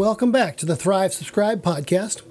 Welcome 0.00 0.32
back 0.32 0.56
to 0.56 0.64
the 0.64 0.76
Thrive 0.76 1.12
Subscribe 1.12 1.62
podcast. 1.62 2.22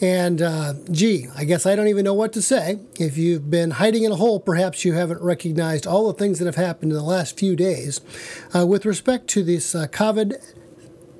And 0.00 0.40
uh, 0.40 0.74
gee, 0.88 1.26
I 1.36 1.42
guess 1.42 1.66
I 1.66 1.74
don't 1.74 1.88
even 1.88 2.04
know 2.04 2.14
what 2.14 2.32
to 2.34 2.40
say. 2.40 2.78
If 2.96 3.18
you've 3.18 3.50
been 3.50 3.72
hiding 3.72 4.04
in 4.04 4.12
a 4.12 4.14
hole, 4.14 4.38
perhaps 4.38 4.84
you 4.84 4.92
haven't 4.92 5.20
recognized 5.20 5.84
all 5.84 6.06
the 6.06 6.16
things 6.16 6.38
that 6.38 6.44
have 6.44 6.54
happened 6.54 6.92
in 6.92 6.96
the 6.96 7.02
last 7.02 7.36
few 7.36 7.56
days 7.56 8.00
uh, 8.56 8.64
with 8.64 8.86
respect 8.86 9.26
to 9.30 9.42
this 9.42 9.74
uh, 9.74 9.88
COVID 9.88 10.36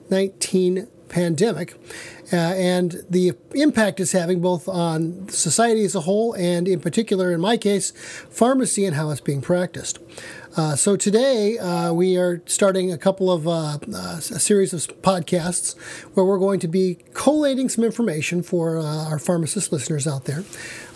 19 0.08 0.86
pandemic 1.08 1.74
uh, 2.32 2.36
and 2.36 3.04
the 3.10 3.32
impact 3.54 3.98
it's 3.98 4.12
having 4.12 4.40
both 4.40 4.68
on 4.68 5.28
society 5.28 5.84
as 5.84 5.96
a 5.96 6.02
whole 6.02 6.32
and, 6.34 6.68
in 6.68 6.78
particular, 6.78 7.32
in 7.32 7.40
my 7.40 7.56
case, 7.56 7.90
pharmacy 8.30 8.84
and 8.84 8.94
how 8.94 9.10
it's 9.10 9.20
being 9.20 9.40
practiced. 9.40 9.98
Uh, 10.58 10.74
so 10.74 10.96
today 10.96 11.56
uh, 11.56 11.92
we 11.92 12.16
are 12.16 12.42
starting 12.44 12.92
a 12.92 12.98
couple 12.98 13.30
of 13.30 13.46
uh, 13.46 13.78
uh 13.94 14.16
a 14.16 14.40
series 14.40 14.72
of 14.72 14.80
podcasts 15.02 15.78
where 16.14 16.26
we're 16.26 16.38
going 16.38 16.58
to 16.58 16.66
be 16.66 16.98
collating 17.14 17.68
some 17.68 17.84
information 17.84 18.42
for 18.42 18.76
uh, 18.76 18.82
our 19.08 19.20
pharmacist 19.20 19.70
listeners 19.70 20.04
out 20.04 20.24
there, 20.24 20.42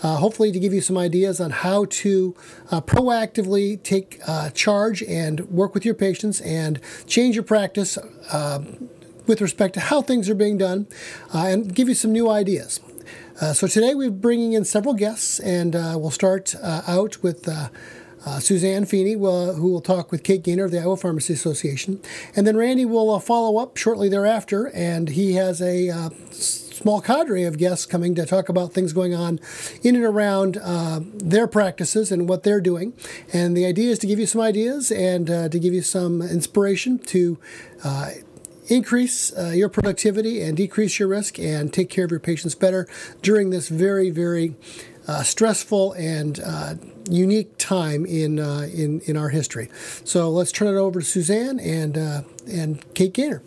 uh, 0.03 0.17
hopefully 0.17 0.51
to 0.51 0.59
give 0.59 0.73
you 0.73 0.81
some 0.81 0.97
ideas 0.97 1.39
on 1.39 1.49
how 1.49 1.85
to 1.85 2.35
proactively 2.71 3.81
take 3.83 4.19
charge 4.53 5.01
and 5.03 5.39
work 5.49 5.73
with 5.73 5.85
your 5.85 5.95
patients 5.95 6.41
and 6.41 6.81
change 7.07 7.35
your 7.35 7.43
practice 7.45 7.97
with 9.27 9.39
respect 9.39 9.75
to 9.75 9.79
how 9.79 10.01
things 10.01 10.29
are 10.29 10.35
being 10.35 10.57
done 10.57 10.87
and 11.31 11.73
give 11.73 11.87
you 11.87 11.95
some 11.95 12.11
new 12.11 12.29
ideas. 12.29 12.81
So 13.53 13.67
today 13.67 13.95
we're 13.95 14.11
bringing 14.11 14.51
in 14.51 14.65
several 14.65 14.93
guests, 14.93 15.39
and 15.39 15.73
we'll 15.73 16.11
start 16.11 16.53
out 16.61 17.23
with. 17.23 17.47
Uh, 18.25 18.33
uh, 18.33 18.39
Suzanne 18.39 18.85
Feeney, 18.85 19.15
will, 19.15 19.53
who 19.53 19.71
will 19.71 19.81
talk 19.81 20.11
with 20.11 20.23
Kate 20.23 20.43
Gainer 20.43 20.65
of 20.65 20.71
the 20.71 20.79
Iowa 20.79 20.97
Pharmacy 20.97 21.33
Association. 21.33 22.01
And 22.35 22.47
then 22.47 22.57
Randy 22.57 22.85
will 22.85 23.19
follow 23.19 23.61
up 23.61 23.77
shortly 23.77 24.09
thereafter, 24.09 24.71
and 24.73 25.09
he 25.09 25.33
has 25.33 25.61
a 25.61 26.09
small 26.31 26.99
cadre 26.99 27.43
of 27.43 27.57
guests 27.57 27.85
coming 27.85 28.15
to 28.15 28.25
talk 28.25 28.49
about 28.49 28.73
things 28.73 28.91
going 28.91 29.13
on 29.13 29.39
in 29.83 29.95
and 29.95 30.03
around 30.03 30.57
uh, 30.57 30.99
their 31.13 31.47
practices 31.47 32.11
and 32.11 32.27
what 32.27 32.43
they're 32.43 32.61
doing. 32.61 32.93
And 33.31 33.55
the 33.55 33.65
idea 33.65 33.91
is 33.91 33.99
to 33.99 34.07
give 34.07 34.19
you 34.19 34.25
some 34.25 34.41
ideas 34.41 34.91
and 34.91 35.29
uh, 35.29 35.49
to 35.49 35.59
give 35.59 35.73
you 35.73 35.83
some 35.83 36.21
inspiration 36.21 36.97
to 36.99 37.37
uh, 37.83 38.09
increase 38.67 39.31
uh, 39.37 39.51
your 39.51 39.69
productivity 39.69 40.41
and 40.41 40.57
decrease 40.57 40.97
your 40.99 41.07
risk 41.07 41.37
and 41.37 41.71
take 41.71 41.89
care 41.89 42.05
of 42.05 42.11
your 42.11 42.19
patients 42.19 42.55
better 42.55 42.87
during 43.21 43.49
this 43.51 43.69
very, 43.69 44.09
very 44.09 44.55
uh, 45.07 45.23
stressful 45.23 45.93
and 45.93 46.39
uh, 46.39 46.75
unique 47.09 47.57
time 47.57 48.05
in, 48.05 48.39
uh, 48.39 48.67
in, 48.73 49.01
in 49.01 49.17
our 49.17 49.29
history. 49.29 49.69
So 50.03 50.29
let's 50.29 50.51
turn 50.51 50.67
it 50.67 50.77
over 50.77 50.99
to 50.99 51.05
Suzanne 51.05 51.59
and, 51.59 51.97
uh, 51.97 52.21
and 52.47 52.93
Kate 52.93 53.13
Gainer. 53.13 53.41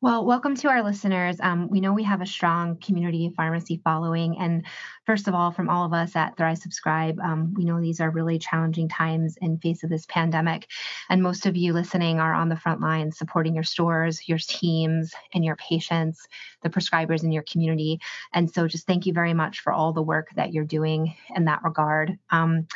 Well, 0.00 0.24
welcome 0.24 0.54
to 0.56 0.68
our 0.68 0.84
listeners. 0.84 1.38
Um, 1.40 1.68
we 1.68 1.80
know 1.80 1.92
we 1.92 2.04
have 2.04 2.20
a 2.20 2.26
strong 2.26 2.76
community 2.76 3.32
pharmacy 3.36 3.80
following. 3.82 4.38
And 4.38 4.64
first 5.08 5.26
of 5.26 5.34
all, 5.34 5.50
from 5.50 5.70
all 5.70 5.86
of 5.86 5.94
us 5.94 6.14
at 6.16 6.36
Thrive 6.36 6.58
Subscribe, 6.58 7.18
um, 7.20 7.54
we 7.54 7.64
know 7.64 7.80
these 7.80 7.98
are 7.98 8.10
really 8.10 8.38
challenging 8.38 8.90
times 8.90 9.38
in 9.40 9.56
face 9.56 9.82
of 9.82 9.88
this 9.88 10.04
pandemic. 10.04 10.66
And 11.08 11.22
most 11.22 11.46
of 11.46 11.56
you 11.56 11.72
listening 11.72 12.20
are 12.20 12.34
on 12.34 12.50
the 12.50 12.58
front 12.58 12.82
lines 12.82 13.16
supporting 13.16 13.54
your 13.54 13.64
stores, 13.64 14.28
your 14.28 14.36
teams, 14.36 15.14
and 15.32 15.42
your 15.42 15.56
patients, 15.56 16.28
the 16.62 16.68
prescribers 16.68 17.24
in 17.24 17.32
your 17.32 17.42
community. 17.44 18.00
And 18.34 18.50
so 18.52 18.68
just 18.68 18.86
thank 18.86 19.06
you 19.06 19.14
very 19.14 19.32
much 19.32 19.60
for 19.60 19.72
all 19.72 19.94
the 19.94 20.02
work 20.02 20.28
that 20.36 20.52
you're 20.52 20.64
doing 20.64 21.14
in 21.34 21.46
that 21.46 21.64
regard. 21.64 22.18
Um, 22.28 22.66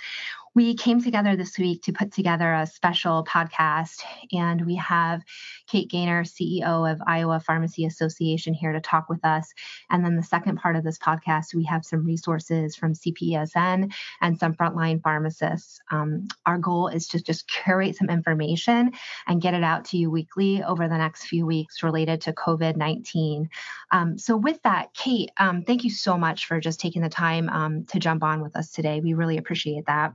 we 0.54 0.74
came 0.74 1.02
together 1.02 1.34
this 1.34 1.58
week 1.58 1.82
to 1.82 1.92
put 1.92 2.12
together 2.12 2.52
a 2.52 2.66
special 2.66 3.24
podcast, 3.24 4.02
and 4.32 4.66
we 4.66 4.74
have 4.76 5.22
Kate 5.66 5.88
Gainer, 5.88 6.24
CEO 6.24 6.90
of 6.90 7.00
Iowa 7.06 7.40
Pharmacy 7.40 7.86
Association, 7.86 8.52
here 8.52 8.72
to 8.72 8.80
talk 8.80 9.08
with 9.08 9.24
us. 9.24 9.50
And 9.88 10.04
then 10.04 10.16
the 10.16 10.22
second 10.22 10.56
part 10.56 10.76
of 10.76 10.84
this 10.84 10.98
podcast, 10.98 11.54
we 11.54 11.64
have 11.64 11.86
some 11.86 12.04
resources 12.04 12.76
from 12.76 12.92
CPESN 12.92 13.94
and 14.20 14.38
some 14.38 14.52
frontline 14.52 15.02
pharmacists. 15.02 15.80
Um, 15.90 16.28
our 16.44 16.58
goal 16.58 16.88
is 16.88 17.08
to 17.08 17.22
just 17.22 17.48
curate 17.48 17.96
some 17.96 18.10
information 18.10 18.92
and 19.26 19.40
get 19.40 19.54
it 19.54 19.64
out 19.64 19.86
to 19.86 19.96
you 19.96 20.10
weekly 20.10 20.62
over 20.62 20.86
the 20.86 20.98
next 20.98 21.24
few 21.24 21.46
weeks 21.46 21.82
related 21.82 22.20
to 22.22 22.32
COVID 22.34 22.76
19. 22.76 23.48
Um, 23.90 24.18
so, 24.18 24.36
with 24.36 24.60
that, 24.64 24.92
Kate, 24.92 25.30
um, 25.38 25.62
thank 25.62 25.84
you 25.84 25.90
so 25.90 26.18
much 26.18 26.44
for 26.46 26.60
just 26.60 26.78
taking 26.78 27.00
the 27.00 27.08
time 27.08 27.48
um, 27.48 27.84
to 27.86 27.98
jump 27.98 28.22
on 28.22 28.42
with 28.42 28.54
us 28.54 28.70
today. 28.70 29.00
We 29.00 29.14
really 29.14 29.38
appreciate 29.38 29.86
that. 29.86 30.12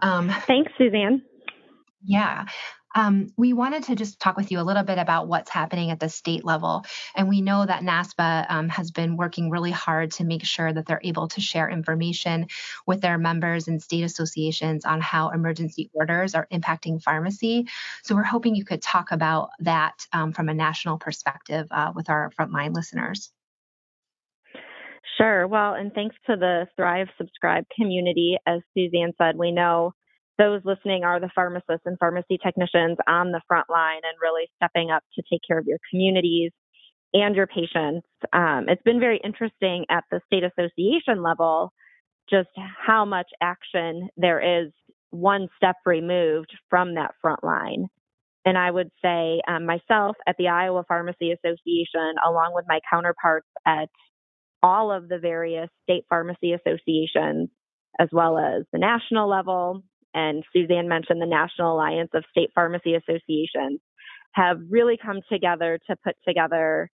Um, 0.00 0.30
Thanks, 0.46 0.72
Suzanne. 0.78 1.22
Yeah. 2.04 2.46
Um, 2.96 3.28
we 3.36 3.52
wanted 3.52 3.82
to 3.84 3.94
just 3.94 4.18
talk 4.20 4.38
with 4.38 4.50
you 4.50 4.58
a 4.58 4.64
little 4.64 4.82
bit 4.82 4.96
about 4.96 5.28
what's 5.28 5.50
happening 5.50 5.90
at 5.90 6.00
the 6.00 6.08
state 6.08 6.46
level. 6.46 6.82
And 7.14 7.28
we 7.28 7.42
know 7.42 7.66
that 7.66 7.82
NASPA 7.82 8.46
um, 8.48 8.70
has 8.70 8.90
been 8.90 9.18
working 9.18 9.50
really 9.50 9.70
hard 9.70 10.12
to 10.12 10.24
make 10.24 10.46
sure 10.46 10.72
that 10.72 10.86
they're 10.86 11.00
able 11.04 11.28
to 11.28 11.40
share 11.42 11.68
information 11.68 12.46
with 12.86 13.02
their 13.02 13.18
members 13.18 13.68
and 13.68 13.82
state 13.82 14.02
associations 14.02 14.86
on 14.86 15.02
how 15.02 15.28
emergency 15.28 15.90
orders 15.92 16.34
are 16.34 16.48
impacting 16.50 17.02
pharmacy. 17.02 17.66
So 18.02 18.14
we're 18.14 18.22
hoping 18.22 18.54
you 18.54 18.64
could 18.64 18.80
talk 18.80 19.12
about 19.12 19.50
that 19.60 20.06
um, 20.14 20.32
from 20.32 20.48
a 20.48 20.54
national 20.54 20.96
perspective 20.96 21.66
uh, 21.70 21.92
with 21.94 22.08
our 22.08 22.30
frontline 22.38 22.74
listeners. 22.74 23.30
Sure. 25.16 25.46
Well, 25.46 25.74
and 25.74 25.92
thanks 25.92 26.16
to 26.26 26.36
the 26.36 26.66
Thrive 26.76 27.08
Subscribe 27.16 27.64
community. 27.74 28.36
As 28.46 28.60
Suzanne 28.76 29.12
said, 29.18 29.36
we 29.36 29.50
know 29.50 29.92
those 30.38 30.60
listening 30.64 31.04
are 31.04 31.18
the 31.18 31.30
pharmacists 31.34 31.86
and 31.86 31.98
pharmacy 31.98 32.38
technicians 32.42 32.98
on 33.08 33.32
the 33.32 33.40
front 33.48 33.70
line 33.70 34.02
and 34.04 34.18
really 34.20 34.48
stepping 34.56 34.90
up 34.90 35.02
to 35.14 35.22
take 35.30 35.40
care 35.46 35.58
of 35.58 35.66
your 35.66 35.78
communities 35.90 36.52
and 37.14 37.34
your 37.34 37.46
patients. 37.46 38.06
Um, 38.32 38.66
it's 38.68 38.82
been 38.82 39.00
very 39.00 39.20
interesting 39.24 39.86
at 39.90 40.04
the 40.10 40.20
state 40.26 40.42
association 40.44 41.22
level 41.22 41.72
just 42.28 42.48
how 42.56 43.04
much 43.04 43.28
action 43.40 44.08
there 44.16 44.64
is 44.64 44.72
one 45.10 45.48
step 45.56 45.76
removed 45.86 46.52
from 46.68 46.96
that 46.96 47.12
front 47.22 47.42
line. 47.42 47.86
And 48.44 48.58
I 48.58 48.70
would 48.70 48.90
say 49.02 49.40
um, 49.48 49.64
myself 49.66 50.16
at 50.26 50.36
the 50.38 50.48
Iowa 50.48 50.84
Pharmacy 50.86 51.32
Association, 51.32 52.14
along 52.26 52.52
with 52.54 52.64
my 52.68 52.80
counterparts 52.90 53.48
at 53.66 53.88
all 54.62 54.92
of 54.92 55.08
the 55.08 55.18
various 55.18 55.68
state 55.82 56.04
pharmacy 56.08 56.52
associations, 56.52 57.48
as 57.98 58.08
well 58.12 58.38
as 58.38 58.64
the 58.72 58.78
national 58.78 59.28
level. 59.28 59.82
And 60.14 60.44
Suzanne 60.52 60.88
mentioned 60.88 61.20
the 61.20 61.26
National 61.26 61.74
Alliance 61.74 62.10
of 62.14 62.24
State 62.30 62.50
Pharmacy 62.54 62.94
Associations 62.94 63.80
have 64.32 64.58
really 64.70 64.98
come 65.02 65.20
together 65.30 65.78
to 65.88 65.96
put 65.96 66.16
together 66.26 66.90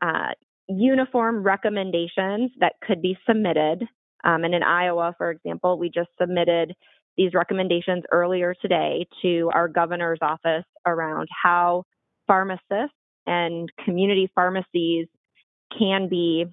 uh, 0.00 0.32
uniform 0.68 1.42
recommendations 1.42 2.50
that 2.60 2.74
could 2.86 3.02
be 3.02 3.16
submitted. 3.26 3.82
Um, 4.24 4.44
and 4.44 4.54
in 4.54 4.62
Iowa, 4.62 5.14
for 5.18 5.30
example, 5.30 5.78
we 5.78 5.90
just 5.90 6.10
submitted 6.20 6.74
these 7.16 7.34
recommendations 7.34 8.04
earlier 8.10 8.54
today 8.60 9.06
to 9.22 9.50
our 9.54 9.68
governor's 9.68 10.18
office 10.22 10.64
around 10.86 11.28
how 11.42 11.84
pharmacists 12.26 12.96
and 13.26 13.68
community 13.84 14.30
pharmacies 14.34 15.08
can 15.78 16.08
be 16.08 16.46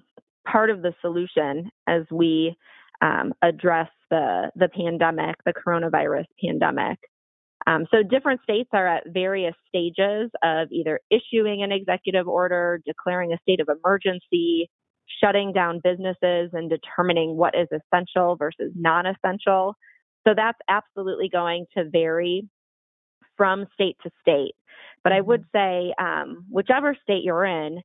part 0.46 0.70
of 0.70 0.82
the 0.82 0.94
solution 1.00 1.70
as 1.86 2.02
we 2.10 2.56
um, 3.02 3.32
address 3.42 3.88
the 4.10 4.50
the 4.56 4.68
pandemic, 4.68 5.36
the 5.44 5.54
coronavirus 5.54 6.26
pandemic. 6.44 6.98
Um, 7.66 7.86
so 7.90 8.02
different 8.02 8.40
states 8.42 8.70
are 8.72 8.86
at 8.86 9.04
various 9.06 9.54
stages 9.68 10.30
of 10.42 10.68
either 10.72 11.00
issuing 11.10 11.62
an 11.62 11.72
executive 11.72 12.26
order, 12.26 12.80
declaring 12.86 13.32
a 13.32 13.38
state 13.42 13.60
of 13.60 13.68
emergency, 13.68 14.70
shutting 15.22 15.52
down 15.52 15.80
businesses, 15.82 16.50
and 16.52 16.70
determining 16.70 17.36
what 17.36 17.54
is 17.54 17.68
essential 17.70 18.36
versus 18.36 18.72
non-essential. 18.74 19.74
So 20.26 20.34
that's 20.34 20.58
absolutely 20.68 21.28
going 21.30 21.66
to 21.76 21.84
vary 21.88 22.48
from 23.36 23.66
state 23.74 23.96
to 24.02 24.10
state. 24.20 24.54
But 25.04 25.12
I 25.12 25.20
would 25.20 25.44
mm-hmm. 25.54 25.90
say, 25.90 25.94
um, 25.98 26.46
whichever 26.50 26.96
state 27.02 27.22
you're 27.24 27.44
in, 27.44 27.80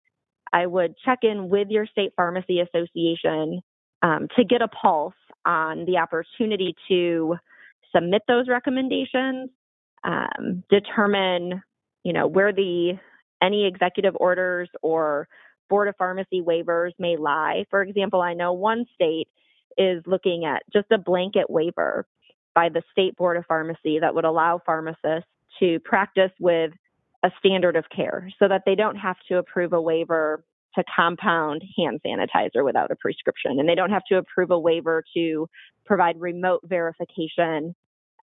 I 0.56 0.66
would 0.66 0.96
check 1.04 1.20
in 1.24 1.50
with 1.50 1.68
your 1.70 1.86
state 1.86 2.14
pharmacy 2.16 2.62
association 2.62 3.62
um, 4.02 4.30
to 4.38 4.46
get 4.46 4.62
a 4.62 4.70
pulse 4.70 5.14
on 5.46 5.84
the 5.84 5.98
opportunity 5.98 6.74
to 6.88 7.36
submit 7.94 8.22
those 8.26 8.48
recommendations, 8.48 9.50
um, 10.06 10.64
determine, 10.70 11.62
you 12.06 12.14
know, 12.14 12.28
where 12.28 12.54
the 12.54 12.94
any 13.42 13.68
executive 13.68 14.16
orders 14.18 14.70
or 14.82 15.28
board 15.70 15.90
of 15.90 15.96
pharmacy 15.98 16.42
waivers 16.42 16.92
may 16.98 17.18
lie. 17.18 17.66
For 17.70 17.82
example, 17.82 18.22
I 18.22 18.34
know 18.34 18.54
one 18.54 18.86
state 18.96 19.28
is 19.78 20.02
looking 20.08 20.46
at 20.46 20.64
just 20.72 20.88
a 20.90 20.98
blanket 20.98 21.50
waiver 21.50 22.08
by 22.54 22.70
the 22.70 22.82
state 22.94 23.18
board 23.18 23.36
of 23.36 23.46
pharmacy 23.46 24.00
that 24.00 24.16
would 24.16 24.24
allow 24.24 24.62
pharmacists 24.66 25.30
to 25.60 25.82
practice 25.82 26.32
with 26.40 26.72
a 27.26 27.32
standard 27.40 27.76
of 27.76 27.86
care 27.94 28.30
so 28.38 28.48
that 28.48 28.62
they 28.66 28.76
don't 28.76 28.96
have 28.96 29.18
to 29.28 29.38
approve 29.38 29.74
a 29.74 29.82
waiver 29.82 30.46
to 30.76 30.84
compound 30.96 31.64
hand 31.76 32.00
sanitizer 32.06 32.64
without 32.64 32.92
a 32.92 32.96
prescription. 32.96 33.60
And 33.60 33.68
they 33.68 33.74
don't 33.74 33.90
have 33.90 34.04
to 34.10 34.18
approve 34.18 34.52
a 34.52 34.60
waiver 34.60 35.04
to 35.16 35.50
provide 35.86 36.22
remote 36.22 36.62
verification 36.66 37.74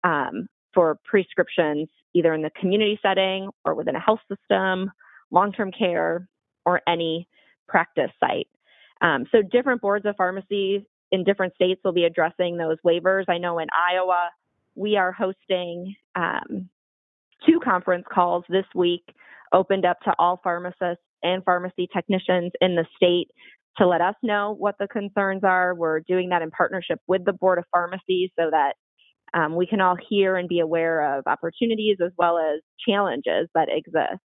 um, 0.03 0.47
for 0.73 0.99
prescriptions 1.05 1.87
either 2.13 2.33
in 2.33 2.41
the 2.41 2.49
community 2.59 2.99
setting 3.01 3.49
or 3.63 3.73
within 3.73 3.95
a 3.95 3.99
health 3.99 4.19
system, 4.27 4.91
long 5.31 5.53
term 5.53 5.71
care, 5.71 6.27
or 6.65 6.81
any 6.87 7.27
practice 7.67 8.11
site. 8.19 8.47
Um, 9.01 9.25
so, 9.31 9.41
different 9.41 9.79
boards 9.79 10.05
of 10.05 10.15
pharmacy 10.17 10.85
in 11.11 11.23
different 11.23 11.53
states 11.55 11.79
will 11.85 11.93
be 11.93 12.03
addressing 12.03 12.57
those 12.57 12.77
waivers. 12.85 13.25
I 13.29 13.37
know 13.37 13.59
in 13.59 13.67
Iowa, 13.73 14.29
we 14.75 14.97
are 14.97 15.11
hosting 15.11 15.95
um, 16.15 16.69
two 17.45 17.59
conference 17.63 18.05
calls 18.11 18.43
this 18.49 18.65
week, 18.75 19.03
opened 19.53 19.85
up 19.85 19.99
to 20.01 20.13
all 20.19 20.39
pharmacists 20.43 21.03
and 21.23 21.43
pharmacy 21.43 21.87
technicians 21.93 22.51
in 22.61 22.75
the 22.75 22.85
state 22.95 23.29
to 23.77 23.87
let 23.87 24.01
us 24.01 24.15
know 24.23 24.55
what 24.57 24.75
the 24.79 24.87
concerns 24.87 25.43
are. 25.43 25.73
We're 25.73 26.01
doing 26.01 26.29
that 26.29 26.41
in 26.41 26.51
partnership 26.51 26.99
with 27.07 27.25
the 27.25 27.33
Board 27.33 27.59
of 27.59 27.65
Pharmacy 27.71 28.31
so 28.37 28.49
that 28.51 28.73
um, 29.33 29.55
we 29.55 29.67
can 29.67 29.81
all 29.81 29.95
hear 30.09 30.35
and 30.35 30.49
be 30.49 30.59
aware 30.59 31.17
of 31.17 31.23
opportunities 31.27 31.97
as 32.03 32.11
well 32.17 32.37
as 32.39 32.61
challenges 32.87 33.47
that 33.53 33.69
exist. 33.69 34.21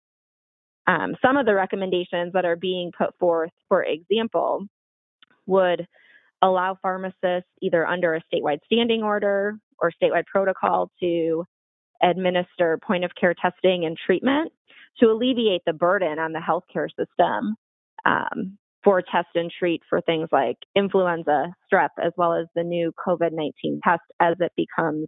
Um, 0.87 1.17
some 1.23 1.37
of 1.37 1.47
the 1.47 1.55
recommendations 1.55 2.33
that 2.35 2.45
are 2.45 2.57
being 2.57 2.91
put 2.97 3.17
forth, 3.19 3.51
for 3.69 3.83
example, 3.83 4.67
would 5.47 5.87
allow 6.43 6.77
pharmacists 6.81 7.51
either 7.61 7.87
under 7.87 8.15
a 8.15 8.23
statewide 8.33 8.59
standing 8.65 9.03
order 9.03 9.59
or 9.79 9.93
statewide 9.93 10.27
protocol 10.27 10.91
to 11.01 11.45
administer 12.03 12.79
point 12.79 13.05
of 13.05 13.11
care 13.19 13.35
testing 13.35 13.85
and 13.85 13.97
treatment 13.97 14.53
to 14.99 15.07
alleviate 15.07 15.63
the 15.67 15.73
burden 15.73 16.19
on 16.19 16.33
the 16.33 16.41
healthcare 16.41 16.89
system 16.89 17.57
um, 18.05 18.59
for 18.83 19.03
test 19.03 19.29
and 19.35 19.51
treat 19.57 19.83
for 19.89 20.01
things 20.01 20.29
like 20.33 20.57
influenza, 20.75 21.55
strep, 21.71 21.91
as 22.03 22.13
well 22.17 22.35
as 22.35 22.47
the 22.55 22.63
new 22.63 22.93
COVID 23.07 23.33
19 23.33 23.81
test 23.85 24.03
as 24.21 24.37
it 24.41 24.53
becomes 24.57 25.07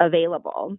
available. 0.00 0.76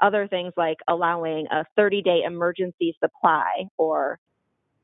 Other 0.00 0.26
things 0.28 0.52
like 0.56 0.78
allowing 0.88 1.46
a 1.50 1.64
30 1.76 2.02
day 2.02 2.22
emergency 2.24 2.96
supply 3.02 3.64
or 3.78 4.18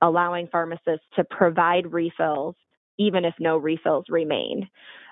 allowing 0.00 0.48
pharmacists 0.50 1.06
to 1.16 1.24
provide 1.24 1.92
refills 1.92 2.54
even 2.98 3.24
if 3.24 3.34
no 3.38 3.56
refills 3.56 4.04
remain. 4.08 4.68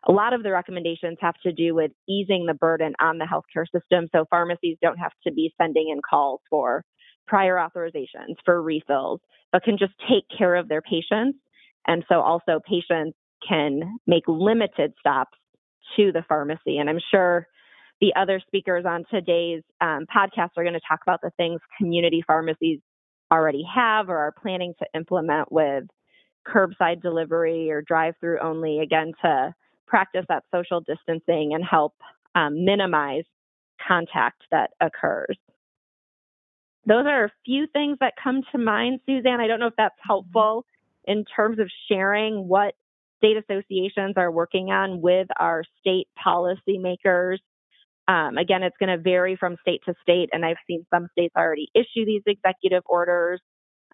A 0.06 0.12
lot 0.12 0.32
of 0.32 0.42
the 0.42 0.52
recommendations 0.52 1.18
have 1.20 1.34
to 1.42 1.52
do 1.52 1.74
with 1.74 1.90
easing 2.08 2.46
the 2.46 2.54
burden 2.54 2.94
on 3.00 3.18
the 3.18 3.24
healthcare 3.24 3.64
system 3.64 4.08
so 4.12 4.24
pharmacies 4.30 4.76
don't 4.82 4.98
have 4.98 5.12
to 5.26 5.32
be 5.32 5.52
sending 5.60 5.90
in 5.90 6.00
calls 6.08 6.40
for 6.50 6.84
prior 7.26 7.56
authorizations 7.56 8.36
for 8.44 8.62
refills, 8.62 9.20
but 9.52 9.62
can 9.62 9.78
just 9.78 9.92
take 10.08 10.24
care 10.36 10.54
of 10.54 10.68
their 10.68 10.82
patients. 10.82 11.38
And 11.86 12.04
so 12.08 12.20
also 12.20 12.60
patients 12.66 13.16
can 13.46 13.98
make 14.06 14.24
limited 14.26 14.94
stops 14.98 15.38
to 15.96 16.12
the 16.12 16.24
pharmacy. 16.28 16.78
And 16.78 16.90
I'm 16.90 17.00
sure 17.10 17.46
the 18.00 18.12
other 18.16 18.40
speakers 18.46 18.84
on 18.86 19.04
today's 19.10 19.62
um, 19.80 20.06
podcast 20.14 20.50
are 20.56 20.64
going 20.64 20.74
to 20.74 20.80
talk 20.88 21.00
about 21.06 21.20
the 21.22 21.30
things 21.36 21.60
community 21.78 22.22
pharmacies 22.26 22.80
already 23.32 23.64
have 23.74 24.08
or 24.08 24.18
are 24.18 24.34
planning 24.40 24.74
to 24.78 24.86
implement 24.94 25.50
with 25.52 25.84
curbside 26.52 27.02
delivery 27.02 27.70
or 27.70 27.82
drive 27.82 28.14
through 28.20 28.40
only, 28.40 28.80
again, 28.80 29.12
to 29.22 29.54
practice 29.86 30.24
that 30.28 30.44
social 30.54 30.80
distancing 30.80 31.52
and 31.54 31.64
help 31.64 31.94
um, 32.34 32.64
minimize 32.64 33.24
contact 33.86 34.42
that 34.50 34.70
occurs. 34.80 35.36
Those 36.86 37.06
are 37.06 37.24
a 37.24 37.32
few 37.44 37.66
things 37.72 37.98
that 38.00 38.14
come 38.22 38.42
to 38.52 38.58
mind, 38.58 39.00
Suzanne. 39.06 39.40
I 39.40 39.46
don't 39.46 39.60
know 39.60 39.66
if 39.66 39.76
that's 39.76 39.98
helpful 40.00 40.64
in 41.04 41.24
terms 41.24 41.58
of 41.58 41.68
sharing 41.88 42.48
what 42.48 42.74
state 43.18 43.36
associations 43.36 44.14
are 44.16 44.30
working 44.30 44.70
on 44.70 45.00
with 45.00 45.28
our 45.38 45.64
state 45.80 46.08
policymakers. 46.24 47.38
Um, 48.06 48.38
again, 48.38 48.62
it's 48.62 48.76
going 48.78 48.96
to 48.96 49.02
vary 49.02 49.36
from 49.36 49.56
state 49.60 49.82
to 49.84 49.94
state, 50.02 50.30
and 50.32 50.44
I've 50.44 50.56
seen 50.66 50.86
some 50.92 51.08
states 51.12 51.34
already 51.36 51.68
issue 51.74 52.06
these 52.06 52.22
executive 52.26 52.82
orders. 52.86 53.40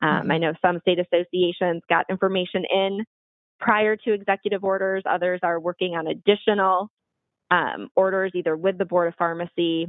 Um, 0.02 0.30
I 0.30 0.38
know 0.38 0.52
some 0.60 0.80
state 0.80 0.98
associations 0.98 1.82
got 1.88 2.06
information 2.10 2.64
in 2.70 3.04
prior 3.60 3.96
to 3.96 4.12
executive 4.12 4.64
orders, 4.64 5.02
others 5.08 5.40
are 5.42 5.58
working 5.58 5.94
on 5.94 6.06
additional 6.06 6.90
um, 7.50 7.88
orders 7.96 8.32
either 8.34 8.56
with 8.56 8.78
the 8.78 8.84
Board 8.84 9.08
of 9.08 9.14
Pharmacy 9.16 9.86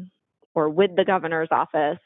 or 0.53 0.69
with 0.69 0.91
the 0.95 1.05
governor's 1.05 1.49
office. 1.51 1.99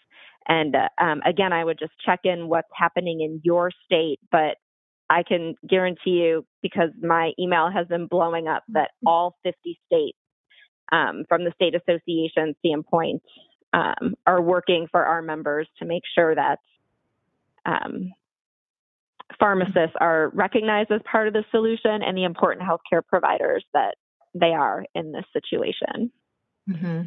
And 0.48 0.76
uh, 0.76 0.90
um, 1.02 1.22
again, 1.26 1.54
I 1.54 1.64
would 1.64 1.78
just 1.78 1.92
check 2.06 2.22
in 2.24 2.48
what's 2.48 2.70
happening 2.74 3.22
in 3.22 3.42
your 3.44 3.72
state, 3.86 4.20
but 4.32 4.56
I 5.10 5.24
can 5.24 5.56
guarantee 5.68 6.12
you, 6.12 6.46
because 6.62 6.90
my 7.02 7.32
email 7.40 7.70
has 7.72 7.88
been 7.88 8.08
blowing 8.08 8.48
up, 8.48 8.64
that 8.70 8.90
mm-hmm. 8.90 9.08
all 9.08 9.36
50 9.44 9.80
states, 9.86 10.18
um, 10.92 11.24
from 11.28 11.44
the 11.44 11.52
state 11.56 11.76
association 11.76 12.56
standpoint, 12.60 13.22
um, 13.74 14.16
are 14.26 14.42
working 14.42 14.88
for 14.92 15.04
our 15.04 15.22
members 15.22 15.68
to 15.78 15.86
make 15.86 16.04
sure 16.16 16.34
that 16.34 16.58
um, 17.66 18.12
pharmacists 19.40 19.96
are 20.00 20.32
recognized 20.34 20.92
as 20.92 21.02
part 21.10 21.28
of 21.28 21.34
the 21.34 21.46
solution 21.52 22.02
and 22.04 22.18
the 22.18 22.24
important 22.24 22.68
healthcare 22.68 23.06
providers 23.06 23.64
that 23.74 23.96
they 24.34 24.54
are 24.54 24.86
in 24.96 25.12
this 25.12 25.26
situation. 25.34 26.12
Mm-hmm. 26.70 27.02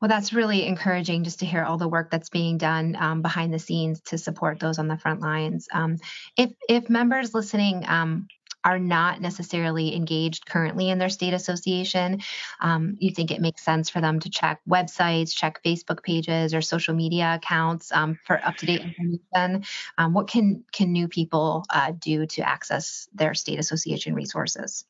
Well, 0.00 0.08
that's 0.08 0.34
really 0.34 0.66
encouraging 0.66 1.24
just 1.24 1.40
to 1.40 1.46
hear 1.46 1.64
all 1.64 1.78
the 1.78 1.88
work 1.88 2.10
that's 2.10 2.28
being 2.28 2.58
done 2.58 2.94
um, 2.98 3.22
behind 3.22 3.54
the 3.54 3.58
scenes 3.58 4.00
to 4.02 4.18
support 4.18 4.60
those 4.60 4.78
on 4.78 4.86
the 4.88 4.98
front 4.98 5.20
lines. 5.20 5.66
Um, 5.72 5.96
if 6.36 6.50
if 6.68 6.90
members 6.90 7.32
listening 7.32 7.84
um, 7.88 8.26
are 8.64 8.78
not 8.78 9.20
necessarily 9.20 9.94
engaged 9.94 10.46
currently 10.46 10.90
in 10.90 10.98
their 10.98 11.08
state 11.08 11.34
association, 11.34 12.20
um, 12.60 12.96
you 12.98 13.10
think 13.10 13.30
it 13.30 13.40
makes 13.40 13.62
sense 13.62 13.90
for 13.90 14.00
them 14.00 14.20
to 14.20 14.30
check 14.30 14.60
websites, 14.68 15.34
check 15.34 15.62
Facebook 15.62 16.02
pages 16.02 16.54
or 16.54 16.62
social 16.62 16.94
media 16.94 17.34
accounts 17.34 17.92
um, 17.92 18.18
for 18.24 18.44
up 18.44 18.56
to 18.56 18.66
date 18.66 18.80
information. 18.80 19.64
Um, 19.98 20.14
what 20.14 20.28
can 20.28 20.64
can 20.72 20.92
new 20.92 21.08
people 21.08 21.64
uh, 21.70 21.92
do 21.98 22.26
to 22.26 22.48
access 22.48 23.08
their 23.14 23.34
state 23.34 23.58
association 23.58 24.14
resources? 24.14 24.84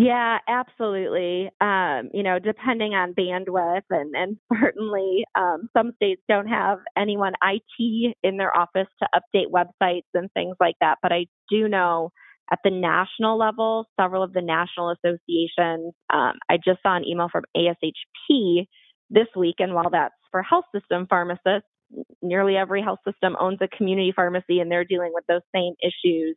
Yeah, 0.00 0.38
absolutely. 0.46 1.50
Um, 1.60 2.10
you 2.14 2.22
know, 2.22 2.38
depending 2.38 2.94
on 2.94 3.14
bandwidth, 3.14 3.82
and, 3.90 4.14
and 4.14 4.36
certainly 4.60 5.24
um, 5.34 5.68
some 5.76 5.90
states 5.96 6.22
don't 6.28 6.46
have 6.46 6.78
anyone 6.96 7.32
IT 7.42 8.14
in 8.22 8.36
their 8.36 8.56
office 8.56 8.86
to 9.02 9.08
update 9.12 9.50
websites 9.50 10.06
and 10.14 10.30
things 10.34 10.54
like 10.60 10.76
that. 10.80 10.98
But 11.02 11.12
I 11.12 11.26
do 11.50 11.68
know 11.68 12.12
at 12.50 12.60
the 12.64 12.70
national 12.70 13.38
level, 13.38 13.86
several 14.00 14.22
of 14.22 14.32
the 14.32 14.42
national 14.42 14.90
associations, 14.90 15.92
um, 16.12 16.34
I 16.48 16.56
just 16.56 16.82
saw 16.82 16.96
an 16.96 17.06
email 17.06 17.28
from 17.30 17.44
ASHP 17.56 18.66
this 19.10 19.26
week, 19.36 19.56
and 19.58 19.74
while 19.74 19.90
that's 19.90 20.14
for 20.30 20.42
health 20.42 20.64
system 20.74 21.06
pharmacists, 21.08 21.68
nearly 22.22 22.56
every 22.56 22.82
health 22.82 23.00
system 23.06 23.36
owns 23.40 23.58
a 23.60 23.68
community 23.68 24.12
pharmacy 24.14 24.60
and 24.60 24.70
they're 24.70 24.84
dealing 24.84 25.12
with 25.14 25.24
those 25.26 25.42
same 25.54 25.74
issues. 25.82 26.36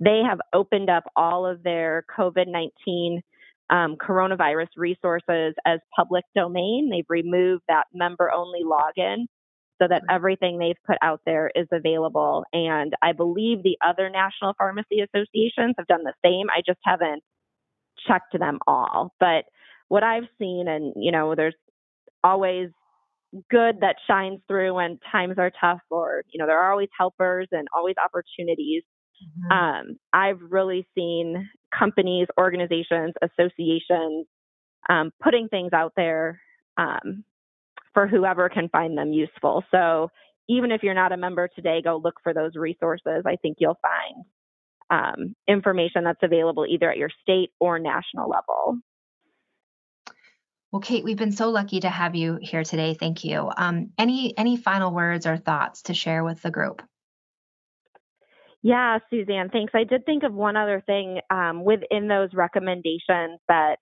They 0.00 0.20
have 0.28 0.40
opened 0.52 0.90
up 0.90 1.04
all 1.16 1.46
of 1.46 1.62
their 1.62 2.04
COVID 2.16 2.46
19 2.46 3.22
um, 3.70 3.96
coronavirus 3.96 4.68
resources 4.76 5.54
as 5.64 5.80
public 5.96 6.24
domain. 6.36 6.90
They've 6.90 7.06
removed 7.08 7.62
that 7.68 7.84
member 7.94 8.30
only 8.30 8.60
login 8.64 9.26
so 9.82 9.88
that 9.88 10.02
everything 10.08 10.58
they've 10.58 10.76
put 10.86 10.96
out 11.02 11.20
there 11.26 11.50
is 11.54 11.66
available. 11.72 12.44
And 12.52 12.92
I 13.02 13.12
believe 13.12 13.62
the 13.62 13.78
other 13.84 14.08
national 14.08 14.54
pharmacy 14.56 15.00
associations 15.00 15.74
have 15.76 15.88
done 15.88 16.04
the 16.04 16.14
same. 16.24 16.46
I 16.50 16.62
just 16.64 16.78
haven't 16.84 17.22
checked 18.06 18.38
them 18.38 18.58
all. 18.66 19.12
But 19.18 19.44
what 19.88 20.04
I've 20.04 20.28
seen, 20.38 20.66
and 20.68 20.94
you 20.96 21.10
know, 21.10 21.34
there's 21.34 21.56
always 22.22 22.68
good 23.50 23.80
that 23.80 23.96
shines 24.06 24.40
through 24.46 24.74
when 24.74 24.98
times 25.10 25.34
are 25.38 25.50
tough, 25.60 25.80
or 25.90 26.22
you 26.32 26.38
know, 26.38 26.46
there 26.46 26.58
are 26.58 26.70
always 26.70 26.90
helpers 26.96 27.48
and 27.50 27.66
always 27.74 27.96
opportunities. 28.02 28.82
Mm-hmm. 29.22 29.52
Um, 29.52 29.96
I've 30.12 30.40
really 30.48 30.86
seen 30.94 31.48
companies, 31.76 32.28
organizations, 32.38 33.14
associations 33.22 34.26
um, 34.88 35.10
putting 35.22 35.48
things 35.48 35.72
out 35.72 35.92
there 35.96 36.40
um, 36.76 37.24
for 37.94 38.06
whoever 38.06 38.48
can 38.48 38.68
find 38.68 38.96
them 38.96 39.12
useful. 39.12 39.64
So 39.70 40.10
even 40.48 40.72
if 40.72 40.82
you're 40.82 40.94
not 40.94 41.12
a 41.12 41.16
member 41.16 41.48
today, 41.54 41.80
go 41.82 42.00
look 42.02 42.16
for 42.22 42.34
those 42.34 42.56
resources. 42.56 43.24
I 43.26 43.36
think 43.36 43.58
you'll 43.60 43.78
find 43.80 44.24
um, 44.90 45.34
information 45.48 46.04
that's 46.04 46.22
available 46.22 46.66
either 46.68 46.90
at 46.90 46.98
your 46.98 47.10
state 47.22 47.50
or 47.60 47.78
national 47.78 48.28
level. 48.28 48.78
Well, 50.70 50.80
Kate, 50.80 51.04
we've 51.04 51.18
been 51.18 51.32
so 51.32 51.50
lucky 51.50 51.80
to 51.80 51.90
have 51.90 52.14
you 52.14 52.38
here 52.40 52.64
today. 52.64 52.94
Thank 52.94 53.24
you. 53.24 53.50
Um, 53.54 53.90
any 53.98 54.36
any 54.38 54.56
final 54.56 54.92
words 54.92 55.26
or 55.26 55.36
thoughts 55.36 55.82
to 55.82 55.94
share 55.94 56.24
with 56.24 56.40
the 56.40 56.50
group? 56.50 56.82
Yeah, 58.62 58.98
Suzanne, 59.10 59.50
thanks. 59.50 59.72
I 59.74 59.84
did 59.84 60.06
think 60.06 60.22
of 60.22 60.32
one 60.32 60.56
other 60.56 60.82
thing 60.86 61.20
um, 61.30 61.64
within 61.64 62.08
those 62.08 62.30
recommendations 62.32 63.40
that 63.48 63.76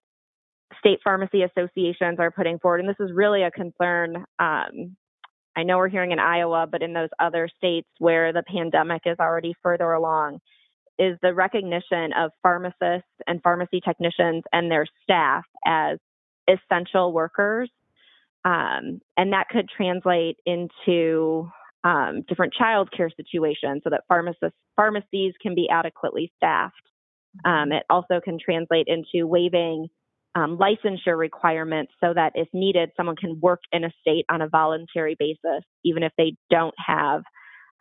state 0.79 1.01
pharmacy 1.03 1.43
associations 1.43 2.19
are 2.19 2.31
putting 2.31 2.59
forward, 2.59 2.81
and 2.81 2.89
this 2.89 3.01
is 3.01 3.11
really 3.13 3.43
a 3.43 3.51
concern. 3.51 4.25
Um, 4.39 4.97
I 5.57 5.65
know 5.65 5.79
we're 5.79 5.89
hearing 5.89 6.13
in 6.13 6.19
Iowa, 6.19 6.67
but 6.71 6.83
in 6.83 6.93
those 6.93 7.09
other 7.19 7.49
states 7.57 7.89
where 7.99 8.33
the 8.33 8.45
pandemic 8.47 9.03
is 9.05 9.17
already 9.19 9.55
further 9.63 9.93
along, 9.93 10.39
is 10.99 11.19
the 11.23 11.35
recognition 11.35 12.13
of 12.17 12.31
pharmacists 12.43 13.09
and 13.27 13.43
pharmacy 13.43 13.81
technicians 13.81 14.45
and 14.53 14.71
their 14.71 14.87
staff 15.03 15.45
as 15.67 15.99
essential 16.49 17.13
workers. 17.13 17.71
Um, 18.45 19.01
and 19.17 19.33
that 19.33 19.49
could 19.51 19.69
translate 19.69 20.37
into 20.47 21.51
um, 21.85 22.23
different 22.29 22.55
childcare 22.59 23.11
situations 23.17 23.83
so 23.83 23.91
that 23.91 24.05
pharmacists, 24.09 24.57
pharmacies 24.77 25.35
can 25.43 25.55
be 25.55 25.69
adequately 25.71 26.33
staffed. 26.37 26.75
Um, 27.45 27.73
it 27.73 27.85
also 27.89 28.21
can 28.23 28.39
translate 28.43 28.87
into 28.89 29.27
waiving 29.27 29.89
um, 30.41 30.59
licensure 30.59 31.19
requirements 31.19 31.93
so 32.03 32.13
that 32.15 32.33
if 32.35 32.49
needed, 32.53 32.91
someone 32.97 33.17
can 33.17 33.39
work 33.41 33.61
in 33.73 33.85
a 33.85 33.91
state 34.01 34.25
on 34.31 34.41
a 34.41 34.49
voluntary 34.49 35.17
basis, 35.19 35.65
even 35.85 36.03
if 36.03 36.13
they 36.17 36.35
don't 36.51 36.75
have 36.85 37.23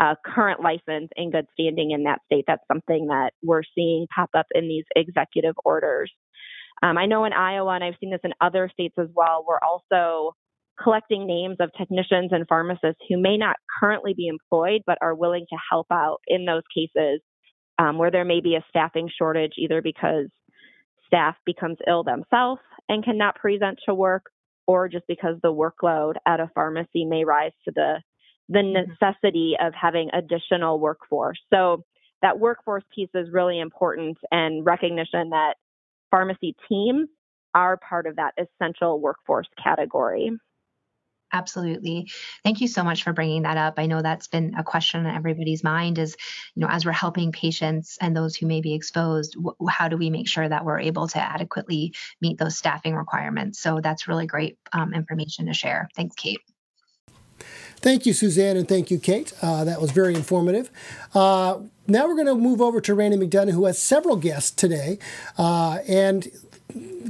a 0.02 0.16
current 0.26 0.62
license 0.62 1.10
in 1.16 1.32
good 1.32 1.46
standing 1.54 1.92
in 1.92 2.04
that 2.04 2.20
state. 2.26 2.46
That's 2.48 2.64
something 2.72 3.08
that 3.08 3.32
we're 3.44 3.64
seeing 3.76 4.08
pop 4.14 4.30
up 4.36 4.48
in 4.54 4.68
these 4.68 4.86
executive 4.96 5.56
orders. 5.64 6.12
Um, 6.82 6.98
I 6.98 7.06
know 7.06 7.26
in 7.26 7.34
Iowa, 7.34 7.76
and 7.76 7.84
I've 7.84 7.96
seen 8.00 8.12
this 8.12 8.22
in 8.24 8.32
other 8.40 8.70
states 8.72 8.96
as 8.98 9.08
well, 9.14 9.46
we're 9.48 9.60
also 9.60 10.34
collecting 10.82 11.28
names 11.28 11.58
of 11.60 11.72
technicians 11.78 12.32
and 12.32 12.48
pharmacists 12.48 13.02
who 13.10 13.22
may 13.22 13.38
not 13.38 13.58
currently 13.82 14.14
be 14.14 14.28
employed 14.28 14.82
but 14.88 14.98
are 15.02 15.14
willing 15.14 15.46
to 15.50 15.58
help 15.70 15.88
out 15.92 16.20
in 16.26 16.46
those 16.46 16.64
cases 16.74 17.20
um, 17.78 17.98
where 17.98 18.12
there 18.12 18.24
may 18.24 18.40
be 18.40 18.56
a 18.56 18.66
staffing 18.70 19.10
shortage, 19.18 19.54
either 19.58 19.82
because 19.82 20.28
staff 21.10 21.36
becomes 21.46 21.78
ill 21.88 22.04
themselves 22.04 22.62
and 22.88 23.04
cannot 23.04 23.36
present 23.36 23.80
to 23.86 23.94
work, 23.94 24.28
or 24.68 24.88
just 24.88 25.06
because 25.08 25.36
the 25.42 25.54
workload 25.54 26.14
at 26.26 26.40
a 26.40 26.50
pharmacy 26.54 27.04
may 27.06 27.26
rise 27.26 27.52
to 27.66 27.72
the 27.76 28.02
the 28.48 28.60
mm-hmm. 28.60 28.90
necessity 28.90 29.56
of 29.62 29.74
having 29.80 30.10
additional 30.14 30.80
workforce. 30.80 31.40
So 31.54 31.84
that 32.22 32.40
workforce 32.40 32.84
piece 32.94 33.10
is 33.14 33.28
really 33.32 33.60
important 33.60 34.18
and 34.32 34.66
recognition 34.66 35.30
that 35.30 35.54
pharmacy 36.12 36.56
teams 36.68 37.10
are 37.54 37.78
part 37.78 38.08
of 38.08 38.16
that 38.18 38.34
essential 38.38 39.00
workforce 39.00 39.48
category. 39.62 40.32
Absolutely. 41.32 42.10
Thank 42.44 42.62
you 42.62 42.68
so 42.68 42.84
much 42.84 43.04
for 43.04 43.14
bringing 43.14 43.44
that 43.44 43.58
up. 43.58 43.76
I 43.78 43.86
know 43.86 44.02
that's 44.02 44.28
been 44.28 44.56
a 44.58 44.64
question 44.64 45.06
on 45.06 45.16
everybody's 45.16 45.64
mind 45.64 46.00
is, 46.00 46.16
you 46.56 46.62
know, 46.62 46.68
as 46.70 46.86
we're 46.86 46.92
helping 46.92 47.32
patients 47.32 47.98
and 48.02 48.16
those 48.16 48.36
who 48.36 48.48
may 48.48 48.62
be 48.62 48.74
exposed, 48.74 49.36
wh- 49.36 49.70
how 49.70 49.88
do 49.88 49.98
we 49.98 50.10
make 50.10 50.28
sure 50.28 50.48
that 50.48 50.66
we're 50.66 50.80
able 50.80 51.08
to 51.10 51.20
adequately 51.20 51.94
meet 52.20 52.38
those 52.40 52.58
staffing 52.58 52.96
requirements? 52.96 53.60
So 53.60 53.80
that's 53.82 54.08
really 54.08 54.26
great 54.26 54.58
um, 54.74 54.94
information 54.94 55.46
to 55.46 55.54
share. 55.54 55.88
Thanks, 55.96 56.16
Kate. 56.16 56.40
Thank 57.82 58.06
you, 58.06 58.12
Suzanne, 58.12 58.58
and 58.58 58.68
thank 58.68 58.92
you, 58.92 59.00
Kate. 59.00 59.32
Uh, 59.42 59.64
that 59.64 59.80
was 59.80 59.92
very 59.92 60.14
informative. 60.14 60.70
Uh, 61.14 61.60
now 61.88 62.08
we're 62.08 62.16
going 62.16 62.28
to 62.28 62.36
move 62.36 62.60
over 62.60 62.82
to 62.82 62.94
Randy 62.94 63.18
McDonough, 63.18 63.52
who 63.52 63.66
has 63.66 63.82
several 63.82 64.18
guests 64.18 64.52
today. 64.52 65.00
Uh, 65.38 65.80
and 65.88 66.28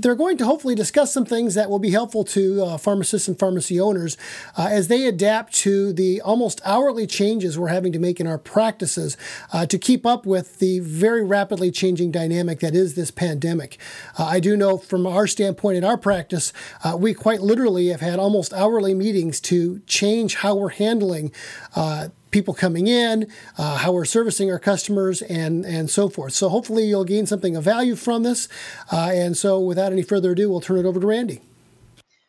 they're 0.01 0.15
going 0.15 0.37
to 0.37 0.45
hopefully 0.45 0.75
discuss 0.75 1.13
some 1.13 1.25
things 1.25 1.53
that 1.55 1.69
will 1.69 1.79
be 1.79 1.91
helpful 1.91 2.23
to 2.23 2.63
uh, 2.63 2.77
pharmacists 2.77 3.27
and 3.27 3.37
pharmacy 3.37 3.79
owners 3.79 4.17
uh, 4.57 4.67
as 4.69 4.87
they 4.87 5.05
adapt 5.05 5.53
to 5.53 5.91
the 5.91 6.21
almost 6.21 6.61
hourly 6.63 7.05
changes 7.05 7.57
we're 7.57 7.67
having 7.67 7.91
to 7.91 7.99
make 7.99 8.19
in 8.19 8.27
our 8.27 8.37
practices 8.37 9.17
uh, 9.51 9.65
to 9.65 9.77
keep 9.77 10.05
up 10.05 10.25
with 10.25 10.59
the 10.59 10.79
very 10.79 11.23
rapidly 11.23 11.71
changing 11.71 12.11
dynamic 12.11 12.59
that 12.59 12.75
is 12.75 12.95
this 12.95 13.11
pandemic. 13.11 13.77
Uh, 14.17 14.25
I 14.25 14.39
do 14.39 14.55
know 14.55 14.77
from 14.77 15.05
our 15.05 15.27
standpoint 15.27 15.77
in 15.77 15.83
our 15.83 15.97
practice, 15.97 16.53
uh, 16.83 16.95
we 16.97 17.13
quite 17.13 17.41
literally 17.41 17.87
have 17.87 18.01
had 18.01 18.19
almost 18.19 18.53
hourly 18.53 18.93
meetings 18.93 19.39
to 19.41 19.79
change 19.85 20.35
how 20.35 20.55
we're 20.55 20.69
handling 20.69 21.31
uh, 21.75 22.09
people 22.31 22.53
coming 22.53 22.87
in, 22.87 23.27
uh, 23.57 23.77
how 23.77 23.91
we're 23.91 24.05
servicing 24.05 24.51
our 24.51 24.59
customers, 24.59 25.21
and 25.21 25.65
and 25.65 25.89
so 25.89 26.09
forth. 26.09 26.33
So 26.33 26.49
hopefully 26.49 26.85
you'll 26.85 27.05
gain 27.05 27.25
something 27.25 27.55
of 27.55 27.63
value 27.63 27.95
from 27.95 28.23
this. 28.23 28.47
Uh, 28.91 29.11
and 29.13 29.37
so 29.37 29.59
without 29.59 29.91
any 29.91 30.03
further 30.03 30.31
ado, 30.31 30.49
we'll 30.49 30.61
turn 30.61 30.77
it 30.77 30.85
over 30.85 30.99
to 30.99 31.07
Randy. 31.07 31.41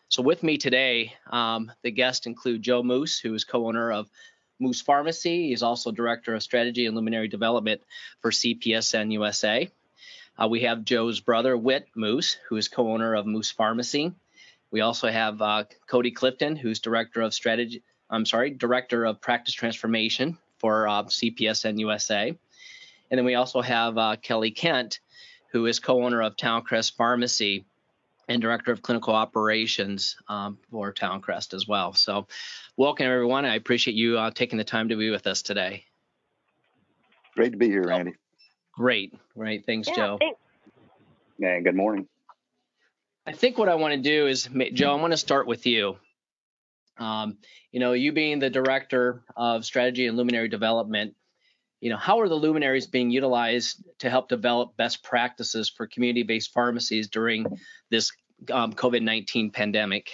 So 0.09 0.23
with 0.23 0.43
me 0.43 0.59
today, 0.59 1.15
um, 1.31 1.71
the 1.83 1.93
guests 1.93 2.27
include 2.27 2.63
Joe 2.63 2.83
Moose, 2.83 3.21
who 3.21 3.33
is 3.33 3.45
co-owner 3.45 3.93
of 3.93 4.09
Moose 4.59 4.81
Pharmacy. 4.81 5.49
He's 5.49 5.63
also 5.63 5.93
director 5.93 6.35
of 6.35 6.43
strategy 6.43 6.87
and 6.87 6.97
luminary 6.97 7.29
development 7.29 7.81
for 8.21 8.31
CPESN 8.31 9.13
USA. 9.13 9.71
Uh, 10.37 10.49
we 10.49 10.63
have 10.63 10.85
Joe's 10.85 11.21
brother, 11.21 11.57
Whit 11.57 11.87
Moose, 11.95 12.37
who 12.49 12.57
is 12.57 12.69
co-owner 12.69 13.15
of 13.15 13.27
Moose 13.27 13.51
Pharmacy. 13.51 14.13
We 14.73 14.81
also 14.81 15.09
have 15.09 15.41
uh, 15.43 15.65
Cody 15.87 16.11
Clifton, 16.11 16.57
who's 16.57 16.81
director 16.81 17.21
of 17.21 17.35
strategy 17.35 17.83
I'm 18.11 18.27
sorry, 18.27 18.51
Director 18.51 19.05
of 19.05 19.21
Practice 19.21 19.55
Transformation 19.55 20.37
for 20.59 20.89
uh, 20.89 21.05
CPESN 21.05 21.79
USA. 21.79 22.37
And 23.11 23.19
then 23.19 23.25
we 23.25 23.35
also 23.35 23.61
have 23.61 23.97
uh, 23.97 24.17
Kelly 24.17 24.51
Kent, 24.51 25.01
who 25.53 25.67
is 25.67 25.79
co-owner 25.79 26.21
of 26.23 26.37
Towncrest 26.37 26.97
Pharmacy 26.97 27.65
and 28.29 28.43
Director 28.43 28.73
of 28.73 28.83
Clinical 28.83 29.15
Operations 29.15 30.17
um, 30.29 30.59
for 30.71 30.93
Towncrest 30.93 31.55
as 31.55 31.67
well. 31.67 31.95
So 31.95 32.27
welcome 32.77 33.07
everyone. 33.07 33.45
I 33.45 33.55
appreciate 33.55 33.95
you 33.95 34.19
uh, 34.19 34.31
taking 34.31 34.59
the 34.59 34.65
time 34.65 34.89
to 34.91 34.97
be 34.97 35.11
with 35.11 35.27
us 35.27 35.43
today. 35.43 35.85
Great 37.35 37.53
to 37.53 37.59
be 37.59 37.69
here, 37.69 37.85
Randy. 37.85 38.15
Great, 38.73 39.15
great. 39.37 39.67
Thanks, 39.67 39.89
yeah, 39.89 39.95
Joe. 39.95 40.19
Thanks. 40.21 40.41
And 41.41 41.65
good 41.65 41.75
morning. 41.75 42.07
I 43.27 43.33
think 43.33 43.59
what 43.59 43.69
I 43.69 43.77
want 43.77 43.95
to 43.95 44.01
do 44.01 44.27
is, 44.27 44.49
Joe, 44.75 44.93
I 44.93 45.01
want 45.01 45.13
to 45.13 45.17
start 45.17 45.47
with 45.47 45.67
you. 45.67 45.97
Um, 47.01 47.39
you 47.73 47.81
know, 47.81 47.93
you 47.93 48.13
being 48.13 48.39
the 48.39 48.51
director 48.51 49.25
of 49.37 49.65
strategy 49.65 50.07
and 50.07 50.17
luminary 50.17 50.49
development, 50.49 51.15
you 51.81 51.89
know, 51.89 51.97
how 51.97 52.21
are 52.21 52.29
the 52.29 52.35
luminaries 52.35 52.87
being 52.87 53.11
utilized 53.11 53.83
to 53.99 54.11
help 54.11 54.29
develop 54.29 54.77
best 54.77 55.03
practices 55.03 55.71
for 55.71 55.87
community-based 55.87 56.53
pharmacies 56.53 57.09
during 57.09 57.47
this 57.91 58.13
um, 58.53 58.75
COVID-19 58.75 59.53
pandemic? 59.53 60.11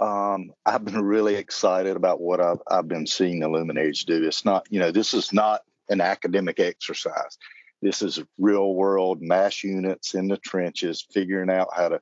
Um, 0.00 0.52
I've 0.66 0.84
been 0.84 1.00
really 1.00 1.36
excited 1.36 1.96
about 1.96 2.20
what 2.20 2.40
I've, 2.40 2.60
I've 2.68 2.88
been 2.88 3.06
seeing 3.06 3.38
the 3.38 3.48
luminaries 3.48 4.02
do. 4.02 4.26
It's 4.26 4.44
not, 4.44 4.66
you 4.70 4.80
know, 4.80 4.90
this 4.90 5.14
is 5.14 5.32
not 5.32 5.60
an 5.88 6.00
academic 6.00 6.58
exercise. 6.58 7.38
This 7.80 8.02
is 8.02 8.20
real 8.38 8.74
world 8.74 9.22
mass 9.22 9.62
units 9.62 10.14
in 10.14 10.26
the 10.26 10.38
trenches, 10.38 11.06
figuring 11.12 11.50
out 11.50 11.68
how 11.76 11.90
to 11.90 12.00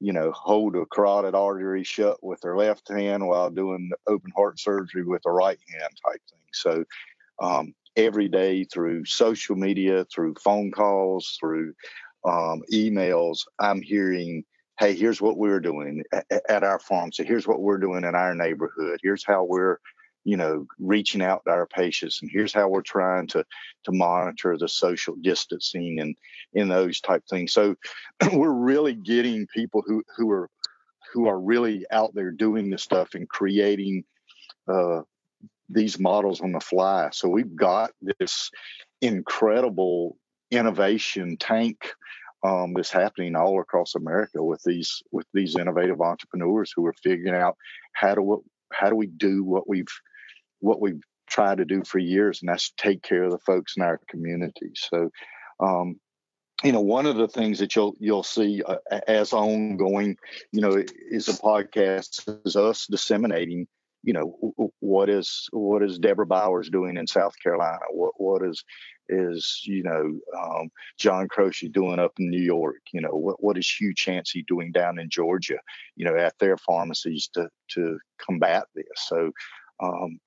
you 0.00 0.12
know, 0.12 0.30
hold 0.32 0.76
a 0.76 0.84
carotid 0.86 1.34
artery 1.34 1.84
shut 1.84 2.22
with 2.22 2.40
their 2.40 2.56
left 2.56 2.88
hand 2.88 3.26
while 3.26 3.50
doing 3.50 3.90
open 4.06 4.30
heart 4.36 4.58
surgery 4.60 5.04
with 5.04 5.22
the 5.22 5.30
right 5.30 5.58
hand 5.70 5.92
type 6.04 6.20
thing. 6.30 6.40
So 6.52 6.84
um, 7.40 7.74
every 7.96 8.28
day 8.28 8.64
through 8.64 9.04
social 9.06 9.56
media, 9.56 10.04
through 10.14 10.34
phone 10.42 10.70
calls, 10.70 11.36
through 11.40 11.72
um, 12.26 12.62
emails, 12.72 13.40
I'm 13.58 13.80
hearing, 13.80 14.44
hey, 14.78 14.94
here's 14.94 15.22
what 15.22 15.38
we're 15.38 15.60
doing 15.60 16.02
at, 16.12 16.42
at 16.48 16.62
our 16.62 16.78
So, 17.12 17.24
Here's 17.24 17.46
what 17.46 17.60
we're 17.60 17.78
doing 17.78 18.04
in 18.04 18.14
our 18.14 18.34
neighborhood. 18.34 19.00
Here's 19.02 19.24
how 19.24 19.44
we're 19.44 19.78
you 20.26 20.36
know 20.36 20.66
reaching 20.80 21.22
out 21.22 21.42
to 21.44 21.50
our 21.52 21.66
patients 21.66 22.18
and 22.20 22.30
here's 22.30 22.52
how 22.52 22.68
we're 22.68 22.82
trying 22.82 23.28
to 23.28 23.44
to 23.84 23.92
monitor 23.92 24.58
the 24.58 24.68
social 24.68 25.14
distancing 25.22 26.00
and 26.00 26.16
in 26.52 26.68
those 26.68 27.00
type 27.00 27.22
things. 27.30 27.52
So 27.52 27.76
we're 28.32 28.50
really 28.50 28.94
getting 28.94 29.46
people 29.46 29.82
who 29.86 30.02
who 30.16 30.30
are 30.30 30.50
who 31.12 31.28
are 31.28 31.38
really 31.38 31.86
out 31.90 32.14
there 32.14 32.32
doing 32.32 32.70
this 32.70 32.82
stuff 32.82 33.14
and 33.14 33.28
creating 33.28 34.04
uh, 34.68 35.02
these 35.68 35.98
models 36.00 36.40
on 36.40 36.52
the 36.52 36.60
fly. 36.60 37.10
So 37.12 37.28
we've 37.28 37.54
got 37.54 37.92
this 38.18 38.50
incredible 39.00 40.16
innovation 40.50 41.36
tank 41.36 41.92
um, 42.42 42.74
that's 42.74 42.90
happening 42.90 43.36
all 43.36 43.60
across 43.60 43.94
America 43.94 44.42
with 44.42 44.62
these 44.64 45.02
with 45.12 45.26
these 45.32 45.56
innovative 45.56 46.00
entrepreneurs 46.00 46.72
who 46.74 46.84
are 46.86 46.94
figuring 47.02 47.40
out 47.40 47.56
how 47.92 48.14
do 48.14 48.44
how 48.72 48.90
do 48.90 48.96
we 48.96 49.06
do 49.06 49.44
what 49.44 49.68
we've 49.68 49.86
what 50.60 50.80
we've 50.80 51.02
tried 51.28 51.58
to 51.58 51.64
do 51.64 51.82
for 51.84 51.98
years, 51.98 52.40
and 52.40 52.48
that's 52.48 52.72
take 52.76 53.02
care 53.02 53.24
of 53.24 53.32
the 53.32 53.38
folks 53.38 53.74
in 53.76 53.82
our 53.82 54.00
community. 54.08 54.70
So, 54.74 55.10
um, 55.60 55.98
you 56.62 56.72
know, 56.72 56.80
one 56.80 57.06
of 57.06 57.16
the 57.16 57.28
things 57.28 57.58
that 57.58 57.76
you'll 57.76 57.94
you'll 57.98 58.22
see 58.22 58.62
uh, 58.66 58.76
as 59.06 59.32
ongoing, 59.32 60.16
you 60.52 60.60
know, 60.60 60.82
is 61.10 61.28
a 61.28 61.32
podcast 61.32 62.40
is 62.44 62.56
us 62.56 62.86
disseminating, 62.86 63.66
you 64.02 64.12
know, 64.12 64.72
what 64.80 65.10
is 65.10 65.48
what 65.52 65.82
is 65.82 65.98
Deborah 65.98 66.26
Bowers 66.26 66.70
doing 66.70 66.96
in 66.96 67.06
South 67.06 67.34
Carolina? 67.42 67.80
What 67.90 68.12
what 68.16 68.42
is 68.42 68.64
is 69.08 69.62
you 69.64 69.82
know 69.82 70.18
um, 70.38 70.70
John 70.98 71.28
Croce 71.28 71.68
doing 71.68 71.98
up 71.98 72.12
in 72.18 72.30
New 72.30 72.42
York? 72.42 72.80
You 72.92 73.02
know, 73.02 73.10
what 73.10 73.42
what 73.42 73.58
is 73.58 73.68
Hugh 73.68 73.94
Chancey 73.94 74.44
doing 74.48 74.72
down 74.72 74.98
in 74.98 75.10
Georgia? 75.10 75.58
You 75.96 76.06
know, 76.06 76.16
at 76.16 76.38
their 76.38 76.56
pharmacies 76.56 77.28
to 77.34 77.50
to 77.72 77.98
combat 78.18 78.64
this. 78.74 78.86
So 78.96 79.32
um, 79.80 80.18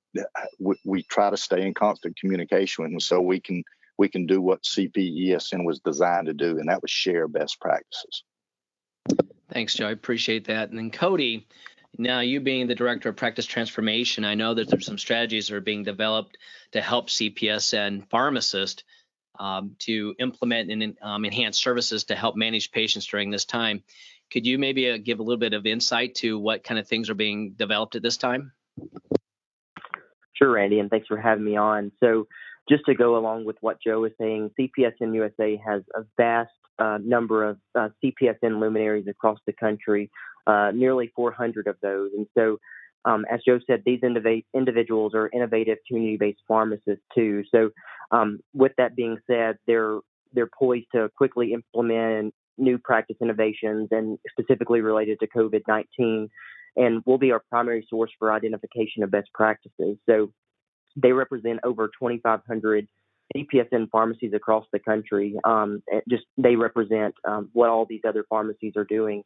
we, 0.60 0.76
we 0.86 1.04
try 1.04 1.30
to 1.30 1.38
stay 1.38 1.66
in 1.66 1.74
constant 1.74 2.18
communication 2.18 2.84
them 2.86 3.00
so 3.00 3.22
we 3.22 3.40
can 3.40 3.64
we 3.98 4.08
can 4.08 4.26
do 4.26 4.42
what 4.42 4.64
CPESN 4.64 5.66
was 5.66 5.80
designed 5.80 6.28
to 6.28 6.34
do, 6.34 6.58
and 6.58 6.70
that 6.70 6.82
was 6.82 6.90
share 6.90 7.28
best 7.28 7.60
practices. 7.60 8.24
Thanks, 9.52 9.74
Joe. 9.74 9.88
I 9.88 9.92
appreciate 9.92 10.48
that. 10.48 10.70
And 10.70 10.78
then 10.78 10.90
Cody, 10.90 11.48
now 11.98 12.22
you 12.22 12.40
being 12.40 12.68
the 12.68 12.76
director 12.76 13.10
of 13.10 13.18
practice 13.18 13.46
transformation, 13.46 14.24
I 14.24 14.36
know 14.36 14.54
that 14.54 14.70
there's 14.70 14.86
some 14.86 14.98
strategies 14.98 15.50
that 15.50 15.56
are 15.56 15.62
being 15.62 15.84
developed 15.84 16.38
to 16.72 16.82
help 16.82 17.10
CPESN 17.10 18.10
pharmacists 18.10 18.84
um, 19.38 19.76
to 19.80 20.16
implement 20.20 20.72
and 20.72 20.98
um, 21.02 21.26
enhance 21.26 21.60
services 21.60 22.06
to 22.06 22.16
help 22.16 22.36
manage 22.38 22.72
patients 22.72 23.08
during 23.08 23.32
this 23.32 23.46
time. 23.46 23.84
Could 24.32 24.46
you 24.46 24.60
maybe 24.60 24.92
uh, 24.92 24.98
give 24.98 25.20
a 25.20 25.24
little 25.24 25.40
bit 25.40 25.54
of 25.54 25.66
insight 25.66 26.16
to 26.16 26.38
what 26.38 26.64
kind 26.64 26.80
of 26.80 26.88
things 26.88 27.10
are 27.10 27.16
being 27.16 27.52
developed 27.52 27.96
at 27.96 28.02
this 28.04 28.18
time? 28.18 28.52
Sure, 30.40 30.52
Randy, 30.52 30.80
and 30.80 30.90
thanks 30.90 31.08
for 31.08 31.18
having 31.18 31.44
me 31.44 31.58
on. 31.58 31.92
So, 32.00 32.28
just 32.70 32.86
to 32.86 32.94
go 32.94 33.18
along 33.18 33.46
with 33.46 33.58
what 33.62 33.82
Joe 33.82 34.02
was 34.02 34.12
saying, 34.20 34.52
CPESN 34.60 35.16
USA 35.16 35.60
has 35.66 35.82
a 35.96 36.04
vast 36.18 36.52
uh, 36.78 37.00
number 37.04 37.44
of 37.44 37.58
uh, 37.78 37.90
CPESN 38.04 38.60
luminaries 38.60 39.08
across 39.08 39.40
the 39.46 39.54
country, 39.54 40.10
uh, 40.48 40.72
nearly 40.74 41.12
400 41.16 41.68
of 41.68 41.78
those. 41.82 42.12
And 42.16 42.28
so, 42.38 42.60
um, 43.06 43.26
as 43.32 43.42
Joe 43.46 43.60
said, 43.66 43.84
these 43.86 44.02
indiv- 44.02 44.46
individuals 44.54 45.14
are 45.16 45.30
innovative 45.34 45.80
community-based 45.88 46.42
pharmacists 46.48 47.04
too. 47.14 47.44
So, 47.54 47.72
um, 48.12 48.40
with 48.54 48.74
that 48.78 48.96
being 48.96 49.18
said, 49.28 49.58
they're 49.68 50.00
they're 50.34 50.50
poised 50.60 50.88
to 50.94 51.10
quickly 51.18 51.54
implement 51.54 52.36
new 52.58 52.78
practice 52.78 53.18
innovations 53.22 53.88
and 53.92 54.20
specifically 54.30 54.82
related 54.82 55.20
to 55.20 55.28
COVID-19, 55.28 56.30
and 56.80 57.04
will 57.06 57.20
be 57.20 57.32
our 57.32 57.44
primary 57.50 57.86
source 57.88 58.10
for 58.18 58.34
identification 58.34 59.04
of 59.04 59.12
best 59.12 59.30
practices. 59.34 59.98
So, 60.10 60.32
they 60.96 61.12
represent 61.12 61.60
over 61.64 61.88
2,500 61.88 62.88
CPESN 63.36 63.90
pharmacies 63.92 64.34
across 64.34 64.66
the 64.74 64.80
country. 64.80 65.36
Um, 65.44 65.84
just 66.10 66.24
they 66.38 66.56
represent 66.56 67.14
um, 67.28 67.50
what 67.54 67.70
all 67.70 67.86
these 67.88 68.02
other 68.08 68.26
pharmacies 68.28 68.74
are 68.76 68.86
doing. 68.86 69.24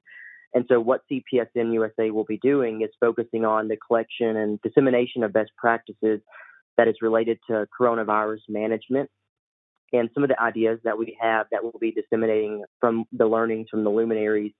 And 0.54 0.66
so, 0.68 0.80
what 0.80 1.02
CPESN 1.12 1.74
USA 1.74 2.12
will 2.12 2.26
be 2.26 2.38
doing 2.38 2.82
is 2.82 2.90
focusing 3.00 3.46
on 3.46 3.68
the 3.68 3.78
collection 3.78 4.36
and 4.36 4.60
dissemination 4.62 5.24
of 5.24 5.34
best 5.34 5.52
practices 5.58 6.22
that 6.78 6.88
is 6.88 6.96
related 7.02 7.40
to 7.50 7.68
coronavirus 7.80 8.42
management. 8.50 9.10
And 9.94 10.10
some 10.14 10.24
of 10.24 10.30
the 10.30 10.42
ideas 10.42 10.80
that 10.84 10.98
we 10.98 11.18
have 11.22 11.46
that 11.52 11.64
we'll 11.64 11.74
be 11.80 11.92
disseminating 11.92 12.64
from 12.80 13.06
the 13.12 13.28
learnings 13.28 13.68
from 13.70 13.84
the 13.84 13.92
luminaries 13.92 14.54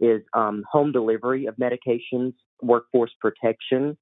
is 0.00 0.22
um, 0.32 0.64
home 0.70 0.92
delivery 0.92 1.46
of 1.46 1.56
medications, 1.56 2.34
workforce 2.62 3.12
protection, 3.20 3.96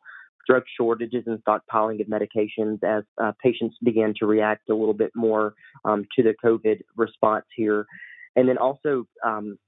drug 0.48 0.62
shortages, 0.76 1.24
and 1.26 1.38
stockpiling 1.44 2.00
of 2.00 2.06
medications 2.06 2.82
as 2.82 3.04
uh, 3.22 3.32
patients 3.42 3.76
begin 3.82 4.14
to 4.18 4.26
react 4.26 4.70
a 4.70 4.74
little 4.74 4.94
bit 4.94 5.10
more 5.14 5.54
um, 5.84 6.06
to 6.16 6.22
the 6.22 6.34
COVID 6.44 6.80
response 6.96 7.44
here. 7.54 7.86
And 8.36 8.48
then 8.48 8.56
also 8.56 9.06
um, 9.26 9.58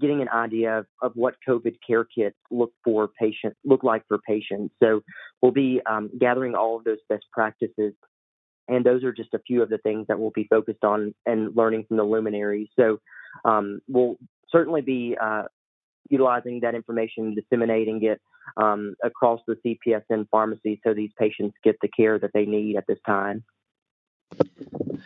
getting 0.00 0.20
an 0.20 0.28
idea 0.28 0.78
of, 0.78 0.86
of 1.02 1.12
what 1.14 1.34
COVID 1.48 1.76
care 1.86 2.04
kits 2.04 2.36
look 2.50 2.72
for 2.84 3.08
patient 3.08 3.54
look 3.64 3.82
like 3.82 4.02
for 4.08 4.18
patients. 4.18 4.74
So 4.82 5.02
we'll 5.40 5.52
be 5.52 5.80
um, 5.88 6.10
gathering 6.18 6.54
all 6.54 6.76
of 6.76 6.84
those 6.84 6.98
best 7.08 7.24
practices, 7.32 7.94
and 8.68 8.84
those 8.84 9.04
are 9.04 9.12
just 9.12 9.32
a 9.34 9.38
few 9.38 9.62
of 9.62 9.68
the 9.68 9.78
things 9.78 10.06
that 10.08 10.18
we'll 10.18 10.32
be 10.34 10.46
focused 10.48 10.84
on 10.84 11.14
and 11.24 11.56
learning 11.56 11.84
from 11.86 11.96
the 11.96 12.04
luminaries. 12.04 12.68
So 12.78 12.98
um, 13.44 13.80
we'll 13.88 14.16
certainly 14.50 14.80
be 14.80 15.16
uh, 15.20 15.44
utilizing 16.10 16.60
that 16.60 16.74
information, 16.74 17.34
disseminating 17.34 18.02
it 18.02 18.20
um, 18.56 18.94
across 19.02 19.40
the 19.46 19.56
CPESN 19.64 20.28
pharmacy 20.30 20.80
so 20.84 20.94
these 20.94 21.12
patients 21.18 21.56
get 21.62 21.76
the 21.80 21.88
care 21.88 22.18
that 22.18 22.30
they 22.32 22.46
need 22.46 22.76
at 22.76 22.86
this 22.86 22.98
time. 23.06 23.44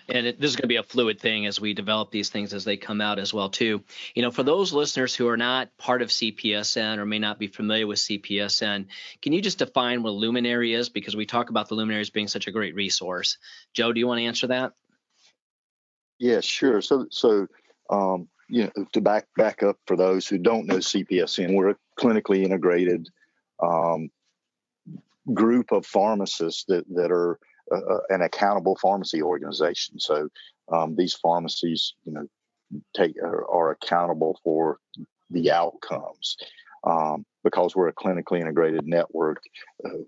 And 0.09 0.27
it, 0.27 0.41
this 0.41 0.51
is 0.51 0.57
going 0.57 0.63
to 0.63 0.69
be 0.69 0.77
a 0.77 0.83
fluid 0.83 1.21
thing 1.21 1.47
as 1.47 1.61
we 1.61 1.75
develop 1.75 2.11
these 2.11 2.31
things 2.31 2.53
as 2.53 2.65
they 2.65 2.77
come 2.77 3.01
out 3.01 3.19
as 3.19 3.33
well 3.33 3.49
too. 3.49 3.83
You 4.15 4.23
know 4.23 4.31
for 4.31 4.43
those 4.43 4.73
listeners 4.73 5.15
who 5.15 5.29
are 5.29 5.37
not 5.37 5.77
part 5.77 6.03
of 6.03 6.09
cpesn 6.09 6.99
or 6.99 7.07
may 7.07 7.19
not 7.19 7.39
be 7.39 7.47
familiar 7.47 7.87
with 7.87 7.99
cpesn 7.99 8.87
can 9.23 9.33
you 9.33 9.41
just 9.41 9.59
define 9.59 10.03
what 10.03 10.11
a 10.11 10.13
luminary 10.13 10.75
is? 10.75 10.89
Because 10.89 11.15
we 11.15 11.27
talk 11.27 11.51
about 11.51 11.69
the 11.69 11.75
luminaries 11.75 12.11
being 12.11 12.29
such 12.29 12.47
a 12.47 12.51
great 12.51 12.75
resource. 12.75 13.39
Joe 13.73 13.93
do 13.93 14.01
you 14.01 14.07
want 14.07 14.19
to 14.19 14.25
answer 14.25 14.49
that? 14.49 14.73
Yeah 16.19 16.41
sure. 16.41 16.81
So 16.81 17.07
so 17.11 17.47
um, 17.89 18.29
you 18.51 18.65
know 18.65 18.85
to 18.93 19.01
back 19.01 19.27
back 19.37 19.63
up 19.63 19.77
for 19.87 19.97
those 19.97 20.27
who 20.27 20.39
don't 20.39 20.67
know 20.67 20.77
cpesn 20.77 21.55
we're 21.55 21.71
a 21.71 21.77
clinically 21.99 22.45
integrated 22.45 23.09
um, 23.63 24.11
group 25.33 25.73
of 25.73 25.87
pharmacists 25.87 26.65
that 26.69 26.85
that 26.95 27.11
are 27.11 27.39
uh, 27.71 28.01
an 28.09 28.23
accountable 28.23 28.77
pharmacy 28.77 29.23
organization. 29.23 30.01
So 30.01 30.29
um, 30.73 30.97
these 30.97 31.15
pharmacies, 31.15 31.95
you 32.05 32.13
know, 32.13 32.27
take 32.97 33.17
are, 33.23 33.49
are 33.49 33.71
accountable 33.71 34.39
for 34.43 34.79
the 35.31 35.51
outcomes. 35.51 36.37
Um, 36.83 37.27
because 37.45 37.77
we're 37.77 37.89
a 37.89 37.95
clinically 37.95 38.41
integrated 38.41 38.87
network, 38.87 39.43
uh, 39.85 39.99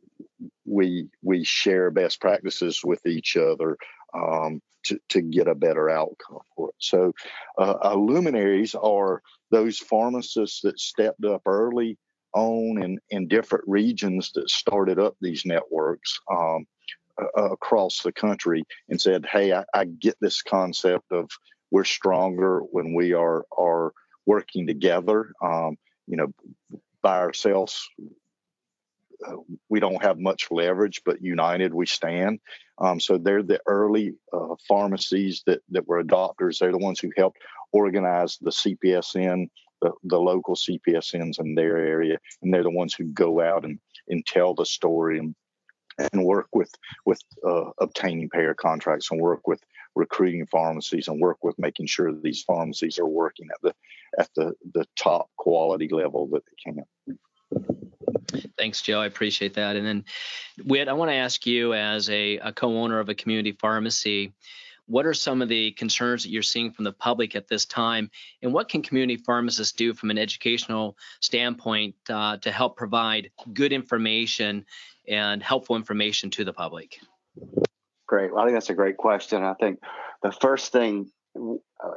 we 0.64 1.09
we 1.22 1.44
share 1.44 1.90
best 1.90 2.20
practices 2.20 2.81
with 2.83 3.05
each 3.07 3.37
other 3.37 3.76
um, 4.14 4.61
to, 4.85 4.99
to 5.11 5.21
get 5.21 5.49
a 5.49 5.55
better 5.55 5.88
outcome 5.88 6.40
for 6.57 6.71
it. 6.71 6.75
So, 6.79 7.12
uh, 7.59 7.95
luminaries 7.95 8.75
are 8.75 9.23
those 9.51 9.79
pharmacists 9.79 10.61
that 10.62 10.81
stepped 10.81 11.25
up 11.25 11.42
early 11.47 11.99
on 12.35 12.83
in, 12.83 12.99
in 13.11 13.29
different 13.29 13.64
regions 13.66 14.33
that 14.35 14.49
started 14.49 14.99
up 14.99 15.16
these 15.21 15.45
networks. 15.45 16.18
Um, 16.31 16.66
uh, 17.18 17.51
across 17.51 18.03
the 18.03 18.11
country 18.11 18.64
and 18.88 18.99
said, 18.99 19.27
"Hey, 19.27 19.53
I, 19.53 19.64
I, 19.75 19.85
get 19.85 20.16
this 20.18 20.40
concept 20.40 21.12
of 21.12 21.29
we're 21.71 21.85
stronger 21.85 22.61
when 22.61 22.95
we 22.95 23.12
are 23.12 23.45
are 23.57 23.92
working 24.27 24.66
together. 24.66 25.33
Um, 25.42 25.77
you 26.07 26.16
know, 26.16 26.33
by 27.03 27.18
ourselves, 27.18 27.88
uh, 28.01 28.07
we 29.68 29.80
don't 29.80 30.02
have 30.02 30.18
much 30.18 30.50
leverage, 30.50 31.02
but 31.04 31.22
united 31.22 31.72
we 31.74 31.87
stand. 31.87 32.40
Um, 32.78 33.00
so 33.00 33.18
they're 33.18 33.42
the 33.42 33.61
early 33.66 34.14
uh, 34.32 34.54
pharmacies 34.68 35.42
that 35.46 35.61
that 35.70 35.87
were 35.87 36.02
adopters. 36.02 36.58
They're 36.58 36.72
the 36.72 36.78
ones 36.78 37.00
who 37.00 37.11
helped 37.16 37.38
organize 37.72 38.38
the 38.40 38.50
CPESN, 38.50 39.48
the, 39.80 39.92
the 40.04 40.18
local 40.18 40.54
CPESNs 40.54 41.40
in 41.40 41.54
their 41.54 41.78
area, 41.78 42.18
and 42.42 42.52
they're 42.52 42.62
the 42.62 42.70
ones 42.70 42.94
who 42.94 43.04
go 43.04 43.40
out 43.40 43.64
and 43.64 43.78
and 44.08 44.24
tell 44.26 44.54
the 44.54 44.66
story 44.66 45.18
and 45.18 45.35
and 45.98 46.24
work 46.24 46.48
with 46.52 46.72
with 47.04 47.20
uh, 47.46 47.70
obtaining 47.78 48.28
payer 48.30 48.54
contracts 48.54 49.11
and 49.11 49.20
work 49.20 49.46
with 49.46 49.61
recruiting 49.94 50.46
pharmacies 50.46 51.08
and 51.08 51.20
work 51.20 51.38
with 51.42 51.58
making 51.58 51.87
sure 51.87 52.12
that 52.12 52.22
these 52.22 52.42
pharmacies 52.42 52.98
are 52.98 53.06
working 53.06 53.48
at 53.52 53.61
the 53.62 53.74
at 54.18 54.28
the 54.37 54.54
the 54.74 54.87
top 54.96 55.28
quality 55.37 55.88
level 55.88 56.28
that 56.28 56.42
they 56.46 56.72
can. 56.72 57.91
Thanks, 58.59 58.83
Joe. 58.83 59.01
I 59.01 59.07
appreciate 59.07 59.55
that. 59.55 59.77
And 59.77 59.87
then, 59.87 60.05
Whit, 60.64 60.88
I 60.88 60.92
want 60.92 61.11
to 61.11 61.16
ask 61.16 61.47
you, 61.47 61.75
as 61.75 62.09
a, 62.11 62.38
a 62.38 62.53
co-owner 62.53 62.99
of 63.01 63.09
a 63.09 63.14
community 63.14 63.53
pharmacy, 63.53 64.33
what 64.87 65.07
are 65.07 65.14
some 65.14 65.42
of 65.42 65.49
the 65.49 65.71
concerns 65.73 66.25
that 66.25 66.31
you're 66.31 66.42
seeing 66.42 66.73
from 66.73 66.85
the 66.85 66.92
public 66.92 67.37
at 67.37 67.49
this 67.49 67.64
time, 67.64 68.11
and 68.42 68.53
what 68.53 68.68
can 68.68 68.83
community 68.83 69.16
pharmacists 69.16 69.73
do 69.73 69.95
from 69.95 70.11
an 70.11 70.18
educational 70.18 70.97
standpoint 71.21 71.95
uh, 72.11 72.37
to 72.38 72.51
help 72.51 72.77
provide 72.77 73.31
good 73.53 73.73
information 73.73 74.66
and 75.09 75.42
helpful 75.42 75.77
information 75.77 76.31
to 76.31 76.45
the 76.45 76.53
public? 76.53 76.99
Great. 78.07 78.33
Well, 78.33 78.42
I 78.42 78.47
think 78.47 78.57
that's 78.57 78.71
a 78.71 78.75
great 78.75 78.97
question. 78.97 79.42
I 79.42 79.55
think 79.55 79.81
the 80.23 80.33
first 80.33 80.73
thing 80.73 81.11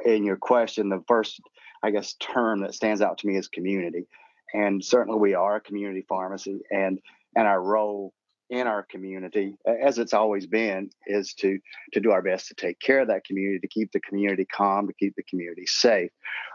in 0.04 0.24
your 0.24 0.36
question, 0.36 0.88
the 0.88 1.02
first, 1.06 1.40
I 1.82 1.90
guess, 1.90 2.14
term 2.14 2.60
that 2.60 2.74
stands 2.74 3.02
out 3.02 3.18
to 3.18 3.26
me 3.26 3.36
is 3.36 3.48
community. 3.48 4.06
And 4.54 4.84
certainly 4.84 5.18
we 5.18 5.34
are 5.34 5.56
a 5.56 5.60
community 5.60 6.04
pharmacy 6.08 6.60
and 6.70 6.98
and 7.34 7.46
our 7.46 7.62
role 7.62 8.14
in 8.48 8.66
our 8.68 8.84
community, 8.84 9.56
as 9.66 9.98
it's 9.98 10.14
always 10.14 10.46
been, 10.46 10.88
is 11.06 11.34
to 11.34 11.58
to 11.92 12.00
do 12.00 12.12
our 12.12 12.22
best 12.22 12.48
to 12.48 12.54
take 12.54 12.78
care 12.78 13.00
of 13.00 13.08
that 13.08 13.24
community, 13.24 13.58
to 13.58 13.68
keep 13.68 13.90
the 13.92 14.00
community 14.00 14.44
calm, 14.44 14.86
to 14.86 14.94
keep 14.94 15.14
the 15.16 15.22
community 15.24 15.66
safe. 15.66 16.10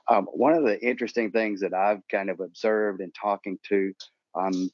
Um, 0.07 0.25
one 0.25 0.53
of 0.53 0.63
the 0.63 0.79
interesting 0.81 1.31
things 1.31 1.61
that 1.61 1.73
I've 1.73 2.01
kind 2.09 2.29
of 2.29 2.39
observed 2.39 3.01
in 3.01 3.11
talking 3.11 3.59
to 3.69 3.93
um, 4.39 4.69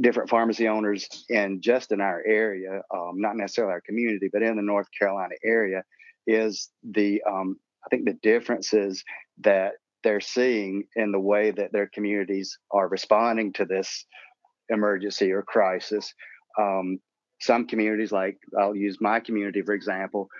different 0.00 0.30
pharmacy 0.30 0.68
owners 0.68 1.06
and 1.28 1.60
just 1.60 1.92
in 1.92 2.00
our 2.00 2.22
area, 2.26 2.80
um, 2.94 3.14
not 3.16 3.36
necessarily 3.36 3.72
our 3.72 3.82
community, 3.82 4.30
but 4.32 4.42
in 4.42 4.56
the 4.56 4.62
North 4.62 4.88
Carolina 4.98 5.34
area, 5.44 5.82
is 6.26 6.70
the 6.82 7.22
um, 7.30 7.58
I 7.84 7.88
think 7.88 8.06
the 8.06 8.18
differences 8.22 9.04
that 9.40 9.74
they're 10.08 10.20
seeing 10.22 10.84
in 10.96 11.12
the 11.12 11.20
way 11.20 11.50
that 11.50 11.70
their 11.70 11.86
communities 11.86 12.58
are 12.70 12.88
responding 12.88 13.52
to 13.52 13.66
this 13.66 14.06
emergency 14.70 15.30
or 15.30 15.42
crisis. 15.42 16.14
Um, 16.58 16.98
some 17.42 17.66
communities, 17.66 18.10
like 18.10 18.38
I'll 18.58 18.74
use 18.74 18.96
my 19.02 19.20
community 19.20 19.60
for 19.60 19.74
example, 19.74 20.30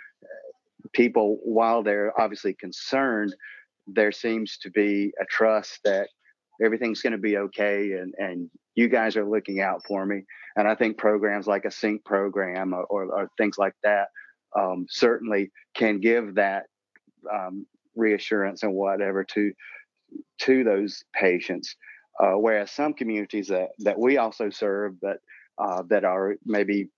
people 0.95 1.39
while 1.45 1.83
they're 1.83 2.19
obviously 2.19 2.55
concerned, 2.55 3.37
there 3.87 4.11
seems 4.11 4.57
to 4.63 4.71
be 4.71 5.13
a 5.21 5.27
trust 5.27 5.81
that 5.85 6.09
everything's 6.65 7.03
going 7.03 7.13
to 7.13 7.19
be 7.19 7.37
okay 7.37 7.93
and 7.93 8.15
and 8.17 8.51
you 8.75 8.89
guys 8.89 9.17
are 9.17 9.29
looking 9.29 9.61
out 9.61 9.81
for 9.87 10.05
me 10.05 10.25
and 10.57 10.67
i 10.67 10.75
think 10.75 10.99
programs 10.99 11.47
like 11.47 11.65
a 11.65 11.71
sync 11.71 12.05
program 12.05 12.75
or, 12.75 12.83
or, 12.91 13.05
or 13.05 13.31
things 13.39 13.57
like 13.59 13.75
that 13.85 14.09
um, 14.59 14.87
certainly 14.91 15.53
can 15.75 16.01
give 16.01 16.35
that 16.35 16.65
um, 17.33 17.65
reassurance 17.99 18.63
and 18.63 18.75
whatever 18.75 19.25
to 19.25 19.53
to 20.41 20.65
those 20.65 21.05
patients 21.15 21.77
uh, 22.21 22.33
whereas 22.33 22.71
some 22.71 22.95
communities 22.95 23.49
that 23.49 23.71
that 23.81 23.99
we 23.99 24.19
also 24.19 24.51
serve 24.51 24.95
but 25.01 25.19
uh, 25.59 25.83
that 25.89 26.05
are 26.05 26.37
maybe 26.47 26.89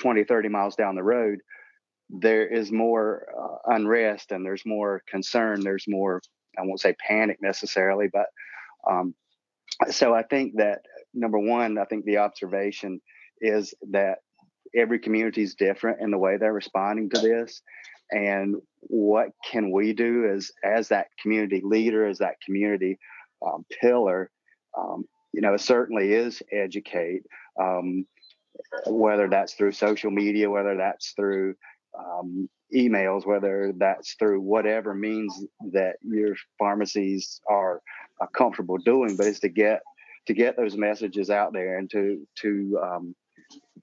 20 0.00 0.24
30 0.24 0.48
miles 0.50 0.76
down 0.76 0.96
the 0.96 1.02
road 1.02 1.40
there 2.10 2.46
is 2.46 2.72
more 2.72 3.26
uh, 3.40 3.74
unrest 3.74 4.32
and 4.32 4.44
there's 4.46 4.66
more 4.66 5.02
concern 5.08 5.60
there's 5.62 5.86
more 5.88 6.20
i 6.58 6.62
won't 6.62 6.80
say 6.80 6.94
panic 7.06 7.38
necessarily 7.42 8.08
but 8.12 8.26
Um, 8.90 9.14
so 9.90 10.14
I 10.14 10.22
think 10.22 10.56
that 10.56 10.80
number 11.14 11.38
one, 11.38 11.78
I 11.78 11.84
think 11.84 12.04
the 12.04 12.18
observation 12.18 13.00
is 13.40 13.74
that 13.90 14.18
every 14.76 14.98
community 14.98 15.42
is 15.42 15.54
different 15.54 16.00
in 16.00 16.10
the 16.10 16.18
way 16.18 16.36
they're 16.36 16.52
responding 16.52 17.10
to 17.10 17.20
this. 17.20 17.62
And 18.10 18.56
what 18.88 19.30
can 19.50 19.70
we 19.70 19.92
do 19.92 20.30
as 20.32 20.50
as 20.62 20.88
that 20.88 21.08
community 21.20 21.60
leader, 21.64 22.06
as 22.06 22.18
that 22.18 22.40
community 22.44 22.98
um, 23.44 23.64
pillar? 23.80 24.30
Um, 24.76 25.04
you 25.32 25.40
know, 25.40 25.54
it 25.54 25.60
certainly 25.60 26.12
is 26.12 26.42
educate, 26.52 27.22
um, 27.60 28.06
whether 28.86 29.28
that's 29.28 29.54
through 29.54 29.72
social 29.72 30.10
media, 30.10 30.48
whether 30.50 30.76
that's 30.76 31.12
through 31.12 31.54
um, 31.98 32.48
emails, 32.74 33.26
whether 33.26 33.72
that's 33.76 34.14
through 34.14 34.40
whatever 34.40 34.94
means 34.94 35.44
that 35.72 35.96
your 36.02 36.34
pharmacies 36.58 37.40
are 37.48 37.80
uh, 38.20 38.26
comfortable 38.26 38.78
doing, 38.78 39.16
but 39.16 39.26
is 39.26 39.40
to 39.40 39.48
get 39.48 39.82
to 40.26 40.34
get 40.34 40.56
those 40.56 40.76
messages 40.76 41.30
out 41.30 41.52
there 41.52 41.78
and 41.78 41.90
to 41.90 42.26
to 42.36 42.80
um, 42.82 43.14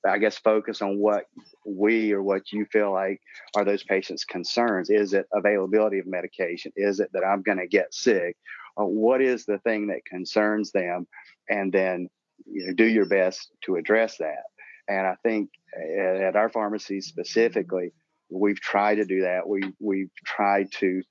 I 0.05 0.17
guess 0.17 0.37
focus 0.37 0.81
on 0.81 0.97
what 0.97 1.25
we 1.65 2.11
or 2.11 2.23
what 2.23 2.51
you 2.51 2.65
feel 2.65 2.91
like 2.91 3.21
are 3.55 3.65
those 3.65 3.83
patients' 3.83 4.25
concerns. 4.25 4.89
Is 4.89 5.13
it 5.13 5.27
availability 5.33 5.99
of 5.99 6.07
medication? 6.07 6.71
Is 6.75 6.99
it 6.99 7.09
that 7.13 7.23
I'm 7.25 7.41
going 7.41 7.59
to 7.59 7.67
get 7.67 7.93
sick? 7.93 8.37
Or 8.75 8.87
what 8.87 9.21
is 9.21 9.45
the 9.45 9.59
thing 9.59 9.87
that 9.87 10.05
concerns 10.05 10.71
them? 10.71 11.07
And 11.49 11.71
then 11.71 12.09
you 12.45 12.67
know, 12.67 12.73
do 12.73 12.85
your 12.85 13.05
best 13.05 13.51
to 13.65 13.75
address 13.75 14.17
that. 14.17 14.43
And 14.87 15.05
I 15.05 15.15
think 15.23 15.49
eh, 15.77 16.23
at 16.27 16.35
our 16.35 16.49
pharmacy 16.49 17.01
specifically, 17.01 17.93
we've 18.29 18.59
tried 18.59 18.95
to 18.95 19.05
do 19.05 19.21
that. 19.21 19.47
We 19.47 19.61
we've 19.79 20.11
tried 20.25 20.71
to 20.79 21.01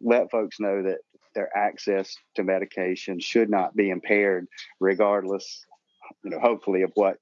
let 0.00 0.30
folks 0.30 0.60
know 0.60 0.82
that 0.82 0.98
their 1.34 1.56
access 1.56 2.14
to 2.34 2.44
medication 2.44 3.20
should 3.20 3.50
not 3.50 3.76
be 3.76 3.90
impaired, 3.90 4.46
regardless, 4.80 5.64
you 6.24 6.30
know, 6.30 6.40
hopefully 6.40 6.82
of 6.82 6.90
what 6.94 7.18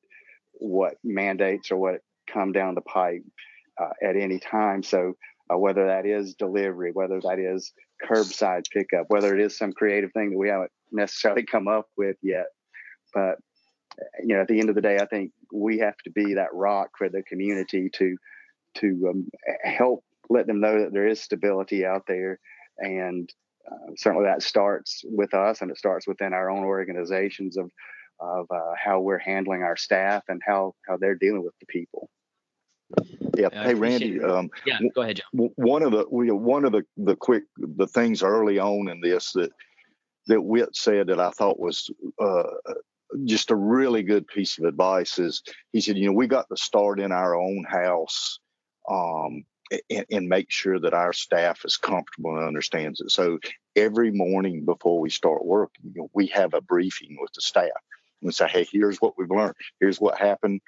what 0.59 0.95
mandates 1.03 1.71
or 1.71 1.77
what 1.77 2.01
come 2.33 2.53
down 2.53 2.75
the 2.75 2.81
pipe 2.83 3.23
uh, 3.81 3.91
at 4.03 4.17
any 4.17 4.39
time. 4.39 4.83
So 4.83 5.15
uh, 5.53 5.57
whether 5.57 5.87
that 5.87 6.07
is 6.07 6.35
delivery, 6.35 6.91
whether 6.93 7.21
that 7.21 7.39
is 7.39 7.73
curbside 8.05 8.65
pickup, 8.73 9.07
whether 9.09 9.35
it 9.35 9.41
is 9.41 9.57
some 9.57 9.73
creative 9.73 10.13
thing 10.13 10.31
that 10.31 10.39
we 10.39 10.49
haven't 10.49 10.73
necessarily 10.93 11.45
come 11.45 11.69
up 11.69 11.87
with 11.97 12.17
yet, 12.23 12.47
but 13.15 13.37
you 14.23 14.35
know, 14.35 14.43
at 14.43 14.49
the 14.49 14.61
end 14.61 14.69
of 14.69 14.75
the 14.75 14.81
day, 14.81 14.99
I 14.99 15.07
think 15.07 15.33
we 15.53 15.79
have 15.79 15.97
to 16.05 16.11
be 16.11 16.35
that 16.35 16.53
rock 16.53 16.91
for 16.97 17.09
the 17.09 17.23
community 17.23 17.91
to 17.95 18.17
to 18.75 19.09
um, 19.11 19.29
help 19.65 20.05
let 20.31 20.47
them 20.47 20.61
know 20.61 20.83
that 20.83 20.93
there 20.93 21.09
is 21.09 21.21
stability 21.21 21.85
out 21.85 22.05
there, 22.07 22.39
and 22.79 23.33
uh, 23.71 23.93
certainly 23.97 24.27
that 24.27 24.43
starts 24.43 25.03
with 25.05 25.35
us, 25.35 25.63
and 25.63 25.71
it 25.71 25.79
starts 25.79 26.07
within 26.07 26.33
our 26.33 26.51
own 26.51 26.65
organizations 26.65 27.57
of 27.57 27.71
of 28.21 28.47
uh, 28.51 28.73
how 28.83 29.01
we're 29.01 29.19
handling 29.19 29.63
our 29.63 29.77
staff 29.77 30.25
and 30.29 30.41
how 30.45 30.75
how 30.87 30.97
they're 30.97 31.15
dealing 31.15 31.45
with 31.45 31.55
the 31.61 31.67
people. 31.67 32.11
Yeah. 33.37 33.49
hey, 33.53 33.75
Randy. 33.75 34.21
Um, 34.23 34.51
yeah. 34.65 34.79
Go 34.95 35.03
ahead, 35.03 35.17
John. 35.17 35.51
One 35.57 35.83
of 35.83 35.93
the 35.93 36.05
one 36.09 36.65
of 36.65 36.73
the 36.73 36.85
the 36.97 37.17
quick 37.17 37.45
the 37.57 37.87
things 37.87 38.23
early 38.23 38.59
on 38.59 38.89
in 38.89 39.01
this 39.01 39.33
that 39.33 39.51
that 40.27 40.43
Whit 40.43 40.75
said 40.75 41.09
that 41.09 41.21
I 41.21 41.31
thought 41.31 41.59
was 41.59 41.91
uh, 42.21 42.43
just 43.25 43.51
a 43.51 43.57
really 43.57 44.03
good 44.03 44.27
piece 44.27 44.59
of 44.59 44.65
advice 44.65 45.19
is 45.19 45.43
he 45.73 45.81
said, 45.81 45.97
you 45.97 46.07
know, 46.07 46.13
we 46.13 46.27
got 46.27 46.49
to 46.51 46.57
start 46.57 47.01
in 47.01 47.13
our 47.13 47.35
own 47.35 47.65
house 47.65 48.39
um, 48.89 49.45
and, 49.91 50.07
and, 50.11 50.29
make 50.29 50.51
sure 50.51 50.79
that 50.79 50.95
our 50.95 51.13
staff 51.13 51.61
is 51.65 51.77
comfortable 51.77 52.37
and 52.37 52.47
understands 52.47 53.01
it. 53.01 53.11
So 53.11 53.39
every 53.77 54.11
morning 54.11 54.65
before 54.65 55.01
we 55.01 55.11
start 55.11 55.45
work, 55.45 55.71
you 55.83 55.93
know, 55.95 56.11
we 56.15 56.27
have 56.29 56.55
a 56.55 56.61
briefing 56.61 57.17
with 57.21 57.33
the 57.35 57.41
staff 57.41 57.69
and 58.23 58.35
say, 58.35 58.49
hey, 58.49 58.67
here's 58.71 58.99
what 58.99 59.15
we've 59.17 59.31
learned. 59.31 59.55
Here's 59.81 60.01
what 60.01 60.19
happened 60.19 60.61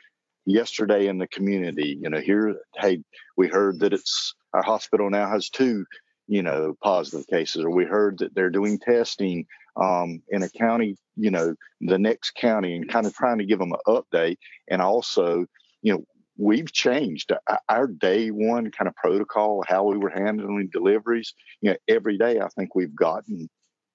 yesterday 0.47 1.07
in 1.07 1.19
the 1.19 1.29
community. 1.29 1.99
You 2.01 2.11
know, 2.11 2.21
here, 2.21 2.57
hey, 2.77 3.03
we 3.37 3.49
heard 3.49 3.81
that 3.81 3.93
it's 3.93 4.35
our 4.53 4.63
hospital 4.63 5.11
now 5.11 5.29
has 5.29 5.49
two, 5.49 5.85
you 6.27 6.43
know, 6.43 6.75
positive 6.83 7.27
cases, 7.27 7.65
or 7.65 7.71
we 7.71 7.85
heard 7.85 8.19
that 8.19 8.35
they're 8.35 8.51
doing 8.51 8.79
testing 8.79 9.47
um, 9.77 10.23
in 10.29 10.43
a 10.43 10.49
county, 10.49 10.97
you 11.17 11.31
know, 11.31 11.55
the 11.81 11.99
next 11.99 12.33
county, 12.35 12.77
and 12.77 12.89
kind 12.89 13.07
of 13.07 13.15
trying 13.15 13.39
to 13.39 13.45
give 13.45 13.59
them 13.59 13.73
an 13.73 13.81
update. 13.87 14.39
And 14.69 14.83
also, 14.83 15.47
you 15.83 15.93
know, 15.93 16.05
we've 16.37 16.73
changed 16.73 17.33
our 17.69 17.87
day 17.87 18.29
one 18.29 18.71
kind 18.71 18.89
of 18.89 18.97
protocol, 18.97 19.63
how 19.67 19.85
we 19.85 19.99
were 19.99 20.11
handling 20.11 20.71
deliveries. 20.73 21.35
You 21.61 21.71
know, 21.71 21.77
every 21.89 22.17
day 22.19 22.41
I 22.41 22.49
think 22.49 22.75
we've 22.75 22.95
gotten 22.95 23.49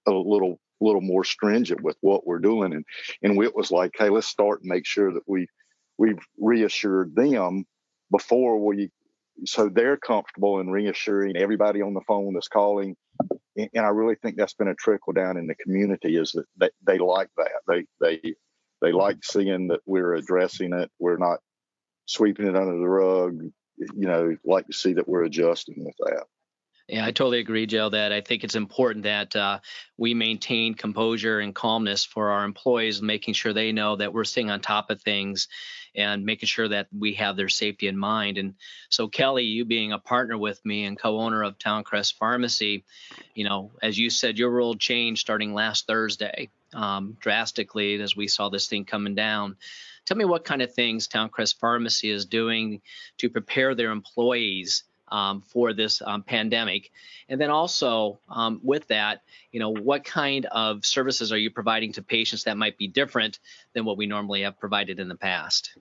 a 0.08 0.12
little 0.12 0.60
little 0.82 1.02
more 1.02 1.24
stringent 1.24 1.82
with 1.82 1.98
what 2.02 2.26
we're 2.26 2.40
doing. 2.40 2.74
And 2.74 2.86
and 3.22 3.42
it 3.44 3.56
was 3.56 3.72
like, 3.72 3.92
hey, 3.98 4.10
let's 4.10 4.28
start 4.28 4.62
and 4.62 4.70
make 4.70 4.86
sure 4.86 5.14
that 5.14 5.24
we 5.28 5.48
we've 5.98 6.20
reassured 6.38 7.16
them 7.16 7.66
before 8.12 8.64
we 8.64 8.92
so 9.46 9.70
they're 9.70 9.98
comfortable 9.98 10.60
in 10.60 10.70
reassuring 10.70 11.36
everybody 11.36 11.82
on 11.82 11.94
the 11.94 12.02
phone 12.08 12.34
that's 12.34 12.48
calling. 12.48 12.96
And, 13.58 13.70
and 13.74 13.86
I 13.86 13.90
really 13.90 14.16
think 14.16 14.38
that's 14.38 14.54
been 14.54 14.70
a 14.70 14.76
trickle 14.76 15.14
down 15.14 15.38
in 15.38 15.48
the 15.48 15.56
community 15.56 16.18
is 16.18 16.32
that 16.34 16.46
they, 16.58 16.70
they 16.86 16.98
like 16.98 17.30
that. 17.38 17.52
They 17.68 17.86
they 18.00 18.36
they 18.82 18.92
like 18.92 19.24
seeing 19.24 19.70
that 19.70 19.82
we're 19.86 20.16
addressing 20.16 20.74
it. 20.74 20.92
We're 21.00 21.18
not 21.18 21.40
sweeping 22.06 22.48
it 22.48 22.56
under 22.56 22.78
the 22.78 22.88
rug. 22.88 23.40
You 23.78 24.08
know, 24.08 24.38
like 24.46 24.68
to 24.68 24.74
see 24.74 24.94
that 24.94 25.08
we're 25.08 25.26
adjusting 25.26 25.84
with 25.84 25.96
that. 26.00 26.26
Yeah, 26.88 27.04
I 27.04 27.12
totally 27.12 27.40
agree, 27.40 27.66
Joe. 27.66 27.90
That 27.90 28.12
I 28.12 28.22
think 28.22 28.44
it's 28.44 28.56
important 28.56 29.04
that 29.04 29.36
uh, 29.36 29.60
we 29.98 30.14
maintain 30.14 30.76
composure 30.76 31.40
and 31.40 31.56
calmness 31.56 32.06
for 32.06 32.30
our 32.30 32.46
employees, 32.46 33.02
making 33.02 33.34
sure 33.34 33.54
they 33.54 33.72
know 33.72 33.96
that 33.96 34.14
we're 34.14 34.24
staying 34.24 34.52
on 34.52 34.62
top 34.62 34.92
of 34.92 35.02
things 35.02 35.48
and 35.96 36.26
making 36.26 36.48
sure 36.48 36.68
that 36.68 36.88
we 36.96 37.14
have 37.14 37.38
their 37.38 37.50
safety 37.50 37.88
in 37.88 37.98
mind. 37.98 38.38
And 38.38 38.54
so, 38.90 39.08
Kelly, 39.08 39.46
you 39.46 39.66
being 39.66 39.94
a 39.94 40.00
partner 40.00 40.38
with 40.38 40.64
me 40.64 40.86
and 40.86 41.00
co-owner 41.00 41.42
of 41.44 41.58
Towncrest 41.58 42.16
Pharmacy, 42.18 42.84
you 43.34 43.46
know, 43.46 43.72
as 43.82 43.98
you 43.98 44.12
said, 44.12 44.38
your 44.38 44.52
world 44.52 44.80
changed 44.80 45.22
starting 45.22 45.54
last 45.56 45.88
Thursday 45.88 46.50
um, 46.76 47.18
drastically 47.20 48.00
as 48.00 48.16
we 48.16 48.28
saw 48.28 48.50
this 48.50 48.68
thing 48.68 48.86
coming 48.86 49.16
down. 49.16 49.56
Tell 50.06 50.18
me 50.18 50.26
what 50.26 50.46
kind 50.46 50.62
of 50.62 50.72
things 50.74 51.08
Towncrest 51.08 51.58
Pharmacy 51.60 52.12
is 52.12 52.26
doing 52.28 52.82
to 53.18 53.30
prepare 53.30 53.74
their 53.74 53.90
employees 53.90 54.84
um, 55.10 55.42
for 55.42 55.74
this 55.74 56.02
um, 56.06 56.24
pandemic? 56.24 56.92
And 57.30 57.40
then 57.40 57.50
also 57.50 58.20
um, 58.30 58.60
with 58.64 58.88
that, 58.88 59.22
you 59.52 59.60
know, 59.60 59.72
what 59.72 60.04
kind 60.04 60.46
of 60.46 60.86
services 60.86 61.32
are 61.32 61.38
you 61.38 61.50
providing 61.50 61.94
to 61.94 62.04
patients 62.04 62.44
that 62.44 62.58
might 62.58 62.78
be 62.78 62.88
different 62.88 63.40
than 63.74 63.86
what 63.86 63.98
we 63.98 64.06
normally 64.06 64.42
have 64.42 64.60
provided 64.60 65.00
in 65.00 65.08
the 65.08 65.16
past? 65.16 65.78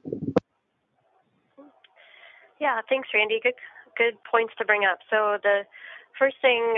Yeah, 2.60 2.80
thanks, 2.88 3.08
Randy. 3.12 3.40
Good, 3.42 3.54
good 3.96 4.14
points 4.30 4.54
to 4.58 4.64
bring 4.64 4.84
up. 4.84 4.98
So 5.10 5.38
the 5.42 5.62
first 6.18 6.36
thing, 6.40 6.76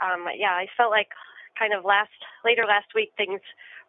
um, 0.00 0.26
yeah, 0.36 0.52
I 0.52 0.66
felt 0.76 0.90
like 0.90 1.08
kind 1.58 1.74
of 1.74 1.84
last 1.84 2.10
later 2.44 2.64
last 2.66 2.88
week 2.94 3.12
things 3.16 3.40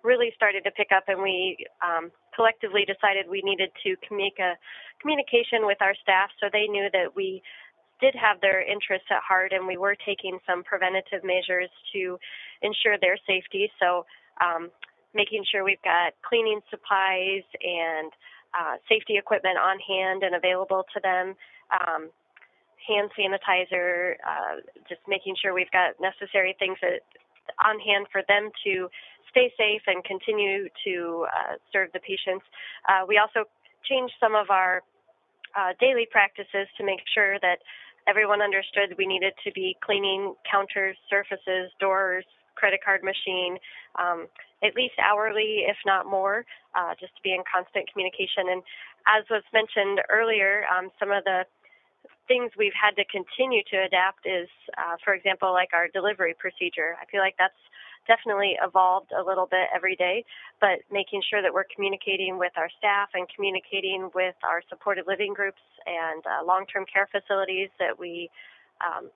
really 0.04 0.32
started 0.36 0.64
to 0.66 0.72
pick 0.72 0.90
up, 0.96 1.04
and 1.08 1.22
we 1.22 1.58
um, 1.82 2.12
collectively 2.36 2.86
decided 2.86 3.30
we 3.30 3.42
needed 3.44 3.70
to 3.84 3.96
make 4.12 4.40
a 4.40 4.58
communication 5.00 5.66
with 5.66 5.78
our 5.82 5.96
staff 6.02 6.30
so 6.40 6.48
they 6.52 6.68
knew 6.68 6.90
that 6.92 7.16
we 7.16 7.42
did 8.02 8.16
have 8.16 8.42
their 8.42 8.62
interests 8.62 9.08
at 9.10 9.22
heart, 9.22 9.54
and 9.54 9.66
we 9.66 9.78
were 9.78 9.96
taking 9.96 10.40
some 10.46 10.64
preventative 10.64 11.24
measures 11.24 11.70
to 11.94 12.18
ensure 12.62 12.98
their 13.00 13.18
safety. 13.28 13.72
So, 13.80 14.06
um, 14.44 14.70
making 15.14 15.44
sure 15.50 15.64
we've 15.64 15.82
got 15.84 16.14
cleaning 16.24 16.62
supplies 16.70 17.44
and 17.62 18.12
uh, 18.58 18.76
safety 18.90 19.18
equipment 19.18 19.58
on 19.58 19.78
hand 19.80 20.24
and 20.24 20.36
available 20.36 20.84
to 20.94 21.00
them. 21.02 21.36
Um, 21.72 22.10
hand 22.88 23.12
sanitizer, 23.14 24.16
uh, 24.26 24.60
just 24.90 25.02
making 25.08 25.36
sure 25.42 25.54
we've 25.54 25.72
got 25.72 25.96
necessary 26.02 26.56
things 26.58 26.78
that, 26.82 27.06
on 27.64 27.80
hand 27.80 28.08
for 28.12 28.22
them 28.28 28.50
to 28.66 28.90
stay 29.30 29.52
safe 29.58 29.82
and 29.88 30.04
continue 30.04 30.68
to 30.84 31.26
uh, 31.28 31.56
serve 31.72 31.90
the 31.94 32.00
patients. 32.00 32.46
Uh, 32.90 33.06
we 33.08 33.18
also 33.18 33.48
changed 33.88 34.14
some 34.20 34.36
of 34.36 34.50
our 34.50 34.82
uh, 35.56 35.74
daily 35.80 36.08
practices 36.10 36.68
to 36.78 36.84
make 36.84 37.00
sure 37.14 37.40
that 37.40 37.60
everyone 38.08 38.42
understood 38.42 38.96
we 38.98 39.06
needed 39.06 39.34
to 39.44 39.52
be 39.52 39.78
cleaning 39.84 40.36
counters, 40.50 40.98
surfaces, 41.10 41.72
doors, 41.80 42.26
credit 42.56 42.80
card 42.84 43.04
machine, 43.04 43.58
um, 43.98 44.28
at 44.64 44.76
least 44.76 44.94
hourly, 45.02 45.66
if 45.68 45.78
not 45.86 46.06
more, 46.06 46.46
uh, 46.76 46.94
just 47.00 47.16
to 47.16 47.22
be 47.24 47.34
in 47.34 47.42
constant 47.48 47.92
communication. 47.92 48.50
And 48.52 48.62
as 49.08 49.26
was 49.30 49.44
mentioned 49.54 50.02
earlier, 50.10 50.66
um, 50.70 50.90
some 51.00 51.12
of 51.12 51.24
the 51.24 51.46
things 52.28 52.52
we've 52.58 52.76
had 52.78 52.96
to 52.96 53.06
continue 53.10 53.64
to 53.72 53.78
adapt 53.84 54.26
is, 54.26 54.48
uh, 54.78 54.96
for 55.04 55.14
example, 55.14 55.52
like 55.52 55.70
our 55.74 55.88
delivery 55.90 56.36
procedure. 56.38 56.96
I 57.02 57.06
feel 57.10 57.20
like 57.20 57.36
that's 57.38 57.58
definitely 58.08 58.58
evolved 58.62 59.12
a 59.12 59.24
little 59.24 59.46
bit 59.46 59.70
every 59.76 59.96
day, 59.96 60.26
but 60.60 60.80
making 60.92 61.22
sure 61.30 61.42
that 61.42 61.54
we're 61.54 61.68
communicating 61.74 62.38
with 62.38 62.52
our 62.58 62.70
staff 62.78 63.10
and 63.14 63.28
communicating 63.34 64.10
with 64.16 64.36
our 64.44 64.62
supported 64.70 65.06
living 65.08 65.34
groups 65.34 65.62
and 65.86 66.24
uh, 66.26 66.46
long 66.46 66.66
term 66.66 66.86
care 66.92 67.08
facilities 67.12 67.70
that 67.80 67.98
we 67.98 68.30
um, 68.82 69.10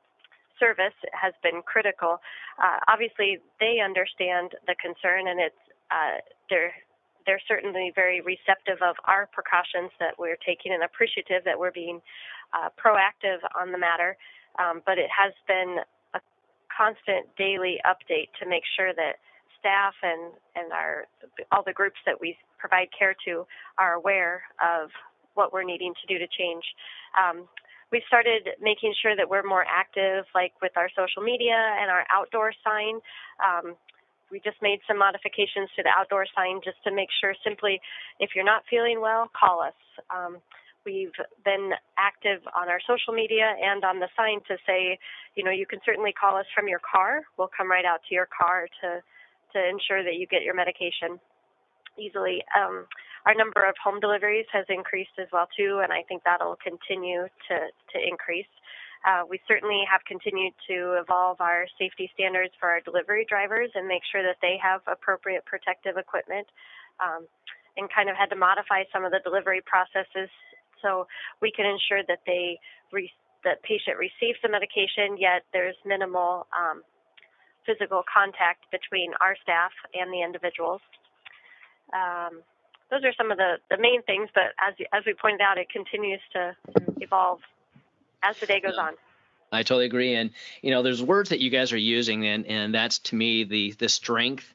service 0.59 0.95
has 1.11 1.33
been 1.43 1.61
critical. 1.65 2.21
Uh, 2.61 2.79
obviously, 2.87 3.39
they 3.59 3.79
understand 3.83 4.51
the 4.67 4.75
concern, 4.79 5.27
and 5.27 5.39
it's 5.39 5.63
uh, 5.91 6.17
they're 6.49 6.73
they're 7.25 7.41
certainly 7.47 7.91
very 7.95 8.21
receptive 8.21 8.77
of 8.85 8.95
our 9.05 9.27
precautions 9.33 9.89
that 9.99 10.13
we're 10.17 10.37
taking 10.45 10.71
and 10.73 10.83
appreciative 10.83 11.43
that 11.43 11.57
we're 11.57 11.71
being 11.73 11.99
uh, 12.53 12.69
proactive 12.77 13.41
on 13.59 13.71
the 13.71 13.77
matter. 13.77 14.15
Um, 14.61 14.81
but 14.85 14.97
it 14.97 15.09
has 15.09 15.33
been 15.47 15.81
constant 16.75 17.27
daily 17.37 17.79
update 17.85 18.29
to 18.41 18.47
make 18.47 18.63
sure 18.75 18.93
that 18.93 19.17
staff 19.59 19.93
and 20.03 20.33
and 20.55 20.71
our 20.71 21.05
all 21.51 21.63
the 21.65 21.73
groups 21.73 21.97
that 22.05 22.19
we 22.19 22.37
provide 22.57 22.87
care 22.97 23.15
to 23.25 23.45
are 23.77 23.93
aware 23.93 24.43
of 24.61 24.89
what 25.33 25.51
we're 25.51 25.63
needing 25.63 25.93
to 26.01 26.07
do 26.07 26.17
to 26.19 26.27
change. 26.27 26.63
Um, 27.17 27.47
we 27.91 28.01
started 28.07 28.49
making 28.61 28.93
sure 29.01 29.15
that 29.15 29.29
we're 29.29 29.43
more 29.43 29.65
active, 29.67 30.25
like 30.33 30.53
with 30.61 30.71
our 30.75 30.89
social 30.95 31.21
media 31.21 31.55
and 31.79 31.91
our 31.91 32.05
outdoor 32.11 32.51
sign. 32.63 32.99
Um, 33.43 33.75
we 34.31 34.39
just 34.39 34.57
made 34.61 34.79
some 34.87 34.97
modifications 34.97 35.69
to 35.75 35.83
the 35.83 35.93
outdoor 35.95 36.25
sign 36.35 36.61
just 36.63 36.77
to 36.83 36.91
make 36.91 37.09
sure 37.21 37.35
simply 37.43 37.79
if 38.19 38.31
you're 38.35 38.45
not 38.45 38.63
feeling 38.69 38.99
well, 39.01 39.29
call 39.37 39.61
us. 39.61 39.77
Um, 40.09 40.37
we've 40.85 41.15
been 41.43 41.71
active 41.97 42.41
on 42.55 42.69
our 42.69 42.79
social 42.87 43.13
media 43.13 43.55
and 43.61 43.83
on 43.83 43.99
the 43.99 44.07
sign 44.15 44.39
to 44.47 44.57
say, 44.65 44.97
you 45.35 45.43
know, 45.43 45.51
you 45.51 45.65
can 45.65 45.79
certainly 45.85 46.13
call 46.13 46.37
us 46.37 46.45
from 46.53 46.67
your 46.67 46.79
car. 46.79 47.21
We'll 47.37 47.51
come 47.55 47.69
right 47.69 47.85
out 47.85 48.01
to 48.09 48.15
your 48.15 48.27
car 48.29 48.67
to 48.81 49.01
to 49.53 49.69
ensure 49.69 50.03
that 50.03 50.15
you 50.15 50.27
get 50.27 50.43
your 50.43 50.53
medication 50.53 51.19
easily. 51.97 52.43
Um, 52.51 52.85
our 53.25 53.33
number 53.33 53.63
of 53.63 53.75
home 53.81 53.99
deliveries 53.99 54.45
has 54.51 54.65
increased 54.69 55.15
as 55.17 55.27
well 55.31 55.47
too, 55.57 55.79
and 55.81 55.91
I 55.91 56.03
think 56.07 56.23
that'll 56.23 56.57
continue 56.61 57.25
to 57.49 57.57
to 57.57 57.97
increase. 57.97 58.51
Uh, 59.05 59.21
we 59.29 59.39
certainly 59.47 59.83
have 59.89 60.01
continued 60.05 60.53
to 60.67 60.97
evolve 60.97 61.39
our 61.39 61.67
safety 61.77 62.09
standards 62.13 62.53
for 62.59 62.69
our 62.69 62.81
delivery 62.81 63.25
drivers 63.29 63.69
and 63.75 63.87
make 63.87 64.01
sure 64.11 64.23
that 64.23 64.37
they 64.41 64.57
have 64.61 64.81
appropriate 64.87 65.45
protective 65.45 65.95
equipment, 65.97 66.47
um, 66.99 67.27
and 67.77 67.89
kind 67.93 68.09
of 68.09 68.15
had 68.15 68.29
to 68.29 68.35
modify 68.35 68.83
some 68.91 69.05
of 69.05 69.11
the 69.11 69.19
delivery 69.23 69.61
processes 69.65 70.29
so 70.81 71.07
we 71.41 71.51
can 71.51 71.65
ensure 71.65 72.03
that 72.07 72.19
they 72.25 72.59
re- 72.91 73.11
the 73.43 73.53
patient 73.63 73.97
receives 73.97 74.39
the 74.41 74.49
medication, 74.49 75.17
yet 75.17 75.43
there's 75.53 75.75
minimal 75.85 76.47
um, 76.51 76.81
physical 77.65 78.03
contact 78.11 78.65
between 78.71 79.11
our 79.21 79.35
staff 79.41 79.71
and 79.93 80.11
the 80.11 80.21
individuals. 80.21 80.81
Um, 81.93 82.41
those 82.89 83.03
are 83.03 83.13
some 83.17 83.31
of 83.31 83.37
the, 83.37 83.57
the 83.69 83.77
main 83.77 84.01
things, 84.03 84.29
but 84.33 84.53
as 84.61 84.75
as 84.93 85.03
we 85.05 85.13
pointed 85.13 85.41
out, 85.41 85.57
it 85.57 85.69
continues 85.69 86.21
to 86.33 86.55
evolve 87.01 87.39
as 88.23 88.39
the 88.39 88.45
day 88.45 88.59
goes 88.59 88.77
on. 88.77 88.93
I 89.51 89.63
totally 89.63 89.85
agree, 89.85 90.15
and 90.15 90.31
you 90.61 90.71
know, 90.71 90.83
there's 90.83 91.01
words 91.01 91.29
that 91.29 91.39
you 91.39 91.49
guys 91.49 91.71
are 91.71 91.77
using, 91.77 92.25
and 92.25 92.45
and 92.45 92.73
that's 92.73 92.99
to 92.99 93.15
me 93.15 93.43
the 93.43 93.71
the 93.73 93.89
strength, 93.89 94.53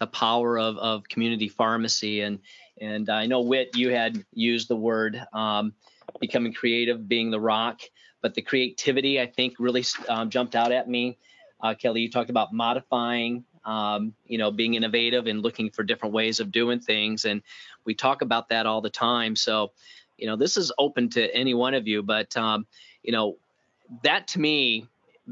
the 0.00 0.06
power 0.06 0.58
of 0.58 0.76
of 0.78 1.08
community 1.08 1.48
pharmacy, 1.48 2.22
and 2.22 2.40
and 2.80 3.08
I 3.08 3.26
know 3.26 3.42
Whit, 3.42 3.76
you 3.76 3.90
had 3.90 4.24
used 4.32 4.68
the 4.68 4.76
word 4.76 5.22
um, 5.32 5.74
becoming 6.18 6.52
creative, 6.52 7.06
being 7.06 7.30
the 7.30 7.38
rock, 7.38 7.82
but 8.22 8.34
the 8.34 8.42
creativity 8.42 9.20
I 9.20 9.26
think 9.26 9.54
really 9.60 9.84
um, 10.08 10.30
jumped 10.30 10.56
out 10.56 10.72
at 10.72 10.88
me. 10.88 11.18
Uh, 11.62 11.74
Kelly, 11.74 12.00
you 12.00 12.10
talked 12.10 12.30
about 12.30 12.54
modifying, 12.54 13.44
um, 13.66 14.14
you 14.24 14.38
know, 14.38 14.50
being 14.50 14.74
innovative 14.74 15.26
and 15.26 15.42
looking 15.42 15.70
for 15.70 15.82
different 15.82 16.14
ways 16.14 16.40
of 16.40 16.50
doing 16.50 16.80
things, 16.80 17.26
and 17.26 17.42
we 17.84 17.94
talk 17.94 18.22
about 18.22 18.48
that 18.48 18.66
all 18.66 18.80
the 18.80 18.90
time. 18.90 19.36
So, 19.36 19.72
you 20.16 20.26
know, 20.26 20.36
this 20.36 20.56
is 20.56 20.72
open 20.78 21.10
to 21.10 21.34
any 21.34 21.52
one 21.52 21.74
of 21.74 21.86
you, 21.86 22.02
but 22.02 22.34
um, 22.38 22.66
you 23.02 23.12
know, 23.12 23.36
that 24.02 24.28
to 24.28 24.40
me, 24.40 24.86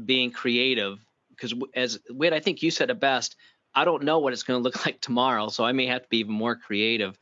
being 0.05 0.29
creative, 0.29 0.99
because 1.31 1.55
as 1.73 1.99
Whit, 2.11 2.33
I 2.33 2.39
think 2.39 2.61
you 2.61 2.69
said 2.69 2.91
it 2.91 2.99
best. 2.99 3.35
I 3.73 3.85
don't 3.85 4.03
know 4.03 4.19
what 4.19 4.33
it's 4.33 4.43
going 4.43 4.59
to 4.59 4.63
look 4.63 4.85
like 4.85 5.01
tomorrow, 5.01 5.49
so 5.49 5.63
I 5.63 5.71
may 5.71 5.87
have 5.87 6.03
to 6.03 6.09
be 6.09 6.19
even 6.19 6.33
more 6.33 6.55
creative. 6.55 7.17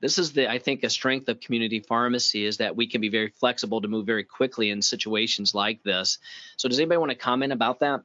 This 0.00 0.18
is 0.18 0.32
the 0.32 0.48
I 0.48 0.58
think 0.58 0.84
a 0.84 0.90
strength 0.90 1.28
of 1.28 1.40
community 1.40 1.80
pharmacy 1.80 2.44
is 2.44 2.58
that 2.58 2.76
we 2.76 2.86
can 2.86 3.00
be 3.00 3.08
very 3.08 3.30
flexible 3.30 3.80
to 3.80 3.88
move 3.88 4.06
very 4.06 4.24
quickly 4.24 4.70
in 4.70 4.80
situations 4.80 5.54
like 5.54 5.82
this. 5.82 6.18
So 6.56 6.68
does 6.68 6.78
anybody 6.78 6.98
want 6.98 7.10
to 7.10 7.16
comment 7.16 7.52
about 7.52 7.80
that? 7.80 8.02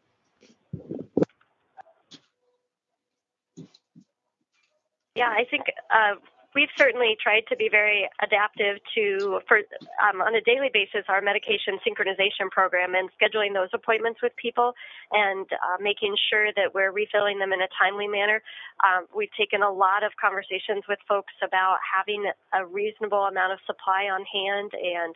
Yeah, 5.15 5.29
I 5.29 5.45
think 5.49 5.65
uh, 5.93 6.15
we've 6.55 6.71
certainly 6.77 7.17
tried 7.21 7.43
to 7.49 7.55
be 7.55 7.69
very 7.69 8.09
adaptive 8.21 8.77
to, 8.95 9.39
for 9.47 9.57
um, 10.01 10.21
on 10.21 10.35
a 10.35 10.41
daily 10.41 10.69
basis, 10.73 11.05
our 11.07 11.21
medication 11.21 11.79
synchronization 11.85 12.49
program 12.51 12.95
and 12.95 13.09
scheduling 13.19 13.53
those 13.53 13.69
appointments 13.73 14.21
with 14.21 14.35
people 14.35 14.73
and 15.11 15.45
uh, 15.51 15.77
making 15.81 16.15
sure 16.29 16.53
that 16.55 16.73
we're 16.73 16.91
refilling 16.91 17.39
them 17.39 17.53
in 17.53 17.61
a 17.61 17.67
timely 17.79 18.07
manner. 18.07 18.41
Um, 18.83 19.05
we've 19.15 19.33
taken 19.37 19.61
a 19.61 19.71
lot 19.71 20.03
of 20.03 20.11
conversations 20.19 20.83
with 20.87 20.99
folks 21.07 21.33
about 21.43 21.77
having 21.83 22.25
a 22.53 22.65
reasonable 22.65 23.25
amount 23.25 23.53
of 23.53 23.59
supply 23.65 24.09
on 24.11 24.23
hand 24.25 24.71
and 24.73 25.15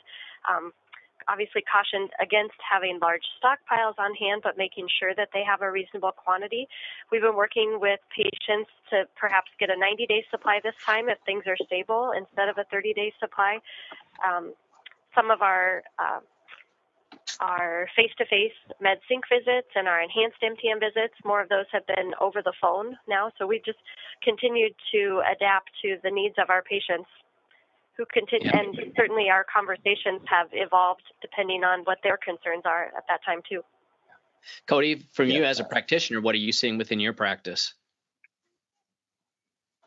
um, 0.49 0.71
obviously 1.27 1.63
cautioned 1.63 2.09
against 2.21 2.55
having 2.59 2.99
large 3.01 3.23
stockpiles 3.41 3.97
on 3.97 4.15
hand, 4.15 4.41
but 4.43 4.57
making 4.57 4.87
sure 4.99 5.13
that 5.15 5.29
they 5.33 5.43
have 5.43 5.61
a 5.61 5.71
reasonable 5.71 6.11
quantity. 6.11 6.67
We've 7.11 7.21
been 7.21 7.35
working 7.35 7.79
with 7.79 7.99
patients 8.15 8.71
to 8.89 9.05
perhaps 9.19 9.51
get 9.59 9.69
a 9.69 9.77
90 9.77 10.05
day 10.07 10.25
supply 10.31 10.59
this 10.63 10.75
time 10.85 11.09
if 11.09 11.17
things 11.25 11.43
are 11.47 11.57
stable 11.65 12.13
instead 12.17 12.49
of 12.49 12.57
a 12.57 12.65
30 12.71 12.93
day 12.93 13.13
supply. 13.19 13.59
Um, 14.25 14.53
some 15.15 15.31
of 15.31 15.41
our 15.41 15.83
uh, 15.99 16.19
our 17.39 17.87
face-to-face 17.95 18.55
MedSync 18.81 19.21
visits 19.29 19.67
and 19.75 19.87
our 19.87 20.01
enhanced 20.01 20.37
MTM 20.41 20.79
visits, 20.79 21.13
more 21.23 21.41
of 21.41 21.49
those 21.49 21.65
have 21.71 21.85
been 21.85 22.13
over 22.19 22.41
the 22.41 22.53
phone 22.59 22.97
now. 23.07 23.31
So 23.37 23.45
we've 23.45 23.63
just 23.63 23.77
continued 24.23 24.73
to 24.91 25.21
adapt 25.29 25.69
to 25.83 25.97
the 26.03 26.09
needs 26.09 26.35
of 26.41 26.49
our 26.49 26.63
patients 26.63 27.09
who 27.97 28.05
continue, 28.13 28.47
yeah. 28.47 28.59
and 28.59 28.77
certainly 28.95 29.29
our 29.29 29.45
conversations 29.51 30.21
have 30.27 30.47
evolved 30.53 31.01
depending 31.21 31.63
on 31.63 31.81
what 31.81 31.97
their 32.03 32.17
concerns 32.17 32.63
are 32.65 32.85
at 32.85 33.03
that 33.09 33.19
time 33.25 33.41
too. 33.49 33.61
Cody, 34.67 35.05
from 35.13 35.27
yeah. 35.27 35.37
you 35.37 35.43
as 35.45 35.59
a 35.59 35.63
practitioner, 35.63 36.21
what 36.21 36.35
are 36.35 36.39
you 36.39 36.51
seeing 36.51 36.77
within 36.77 36.99
your 36.99 37.13
practice? 37.13 37.73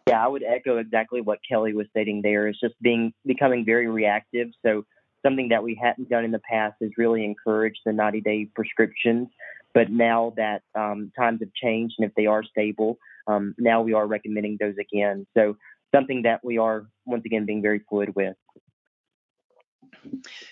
Yeah, 0.09 0.25
I 0.25 0.29
would 0.29 0.43
echo 0.43 0.79
exactly 0.79 1.21
what 1.21 1.39
Kelly 1.49 1.73
was 1.73 1.87
stating 1.91 2.21
there. 2.21 2.49
It's 2.49 2.59
just 2.59 2.75
being 2.83 3.13
becoming 3.25 3.65
very 3.65 3.87
reactive. 3.87 4.49
So 4.67 4.85
something 5.25 5.51
that 5.51 5.63
we 5.63 5.79
hadn't 5.81 6.09
done 6.09 6.25
in 6.25 6.33
the 6.33 6.41
past 6.41 6.77
is 6.81 6.91
really 6.97 7.25
encourage 7.25 7.77
the 7.87 7.93
90 7.93 8.21
day 8.21 8.49
prescriptions. 8.55 9.29
But 9.73 9.91
now 9.91 10.33
that 10.37 10.63
um, 10.75 11.13
times 11.17 11.41
have 11.41 11.53
changed 11.55 11.95
and 11.99 12.09
if 12.09 12.15
they 12.17 12.27
are 12.27 12.43
stable, 12.43 12.99
um, 13.29 13.55
now 13.57 13.83
we 13.83 13.93
are 13.93 14.07
recommending 14.07 14.57
those 14.59 14.75
again. 14.81 15.27
So 15.37 15.57
something 15.95 16.23
that 16.23 16.45
we 16.45 16.59
are 16.59 16.87
once 17.07 17.25
again 17.25 17.47
being 17.47 17.63
very 17.63 17.81
fluid 17.89 18.15
with. 18.15 18.37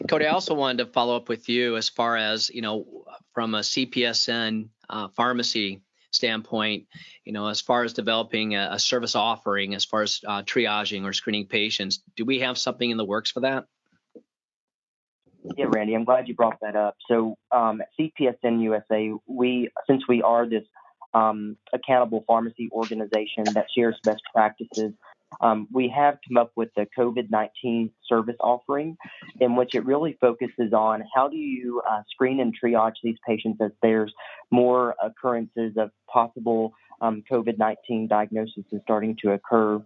Cody, 0.09 0.27
I 0.27 0.31
also 0.31 0.55
wanted 0.55 0.85
to 0.85 0.93
follow 0.93 1.17
up 1.17 1.29
with 1.29 1.49
you 1.49 1.77
as 1.77 1.89
far 1.89 2.17
as 2.17 2.51
you 2.51 2.63
know 2.63 3.05
from 3.33 3.55
a 3.55 3.61
CPESN 3.61 4.69
uh, 4.91 5.09
pharmacy 5.09 5.83
standpoint, 6.11 6.87
you 7.25 7.33
know, 7.33 7.49
as 7.49 7.61
far 7.61 7.85
as 7.85 7.93
developing 7.93 8.57
a, 8.57 8.69
a 8.73 8.79
service 8.79 9.15
offering, 9.15 9.75
as 9.75 9.85
far 9.85 10.03
as 10.03 10.21
uh, 10.27 10.43
triaging 10.43 11.05
or 11.05 11.13
screening 11.13 11.47
patients, 11.47 12.03
do 12.17 12.25
we 12.25 12.41
have 12.41 12.59
something 12.59 12.91
in 12.91 12.97
the 12.97 13.05
works 13.05 13.31
for 13.31 13.41
that? 13.41 13.65
Yeah, 15.57 15.67
Randy, 15.69 15.95
I'm 15.95 16.05
glad 16.05 16.29
you 16.29 16.35
brought 16.35 16.59
that 16.61 16.77
up. 16.77 16.97
So 17.09 17.37
um, 17.53 17.81
at 17.81 17.89
CPESN 17.99 18.63
USA, 18.63 19.13
we 19.27 19.71
since 19.87 20.07
we 20.09 20.23
are 20.23 20.47
this 20.47 20.65
um, 21.15 21.57
accountable 21.73 22.25
pharmacy 22.27 22.69
organization 22.73 23.45
that 23.55 23.67
shares 23.75 23.99
best 24.05 24.23
practices 24.35 24.93
um, 25.41 25.69
we 25.73 25.89
have 25.89 26.19
come 26.27 26.37
up 26.37 26.53
with 26.57 26.71
the 26.77 26.87
COVID 26.99 27.31
19 27.31 27.91
service 28.07 28.37
offering, 28.41 28.97
in 29.41 29.57
which 29.57 29.75
it 29.75 29.85
really 29.85 30.17
focuses 30.21 30.73
on 30.73 31.03
how 31.15 31.29
do 31.29 31.37
you 31.37 31.83
uh, 31.89 32.03
screen 32.11 32.41
and 32.41 32.55
triage 32.59 32.97
these 33.03 33.17
patients 33.27 33.61
as 33.61 33.71
there's 33.83 34.13
more 34.51 34.95
occurrences 35.03 35.77
of 35.77 35.91
possible 36.11 36.73
um, 37.01 37.23
COVID 37.31 37.59
19 37.59 38.09
diagnosis 38.09 38.65
is 38.73 38.81
starting 38.83 39.17
to 39.23 39.33
occur. 39.33 39.83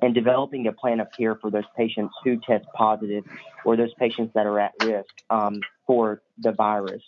And 0.00 0.14
developing 0.14 0.66
a 0.66 0.72
plan 0.72 0.98
of 0.98 1.06
care 1.16 1.36
for 1.36 1.48
those 1.48 1.62
patients 1.76 2.12
who 2.24 2.36
test 2.40 2.66
positive 2.74 3.24
or 3.64 3.76
those 3.76 3.94
patients 3.94 4.32
that 4.34 4.46
are 4.46 4.58
at 4.58 4.72
risk 4.82 5.14
um, 5.30 5.60
for 5.86 6.22
the 6.38 6.50
virus. 6.50 7.02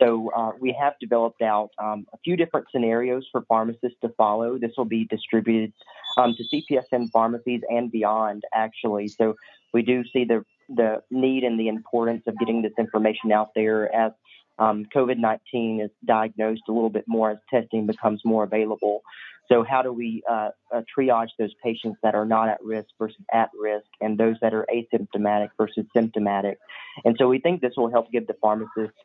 So 0.00 0.30
uh, 0.36 0.52
we 0.60 0.76
have 0.78 0.94
developed 1.00 1.42
out 1.42 1.70
um, 1.82 2.06
a 2.12 2.18
few 2.24 2.36
different 2.36 2.66
scenarios 2.70 3.26
for 3.32 3.42
pharmacists 3.42 3.98
to 4.02 4.10
follow. 4.10 4.58
This 4.58 4.72
will 4.76 4.84
be 4.84 5.04
distributed 5.04 5.72
um, 6.16 6.34
to 6.34 6.44
CPESN 6.44 7.10
pharmacies 7.10 7.62
and 7.68 7.90
beyond, 7.90 8.44
actually. 8.54 9.08
So 9.08 9.36
we 9.72 9.82
do 9.82 10.04
see 10.12 10.24
the 10.24 10.44
the 10.68 11.02
need 11.10 11.44
and 11.44 11.60
the 11.60 11.68
importance 11.68 12.24
of 12.26 12.36
getting 12.38 12.60
this 12.60 12.72
information 12.76 13.30
out 13.30 13.50
there 13.54 13.94
as 13.94 14.10
um, 14.58 14.86
COVID 14.94 15.18
19 15.18 15.80
is 15.80 15.90
diagnosed 16.04 16.62
a 16.68 16.72
little 16.72 16.90
bit 16.90 17.04
more 17.06 17.30
as 17.30 17.38
testing 17.50 17.86
becomes 17.86 18.22
more 18.24 18.44
available. 18.44 19.02
So, 19.48 19.62
how 19.62 19.82
do 19.82 19.92
we 19.92 20.22
uh, 20.28 20.50
uh, 20.74 20.82
triage 20.96 21.28
those 21.38 21.54
patients 21.62 21.98
that 22.02 22.14
are 22.14 22.26
not 22.26 22.48
at 22.48 22.62
risk 22.64 22.88
versus 22.98 23.22
at 23.32 23.50
risk, 23.58 23.86
and 24.00 24.18
those 24.18 24.36
that 24.42 24.54
are 24.54 24.66
asymptomatic 24.74 25.50
versus 25.56 25.84
symptomatic? 25.94 26.58
And 27.04 27.16
so, 27.18 27.28
we 27.28 27.38
think 27.38 27.60
this 27.60 27.74
will 27.76 27.90
help 27.90 28.10
give 28.10 28.26
the 28.26 28.34
pharmacists 28.40 28.98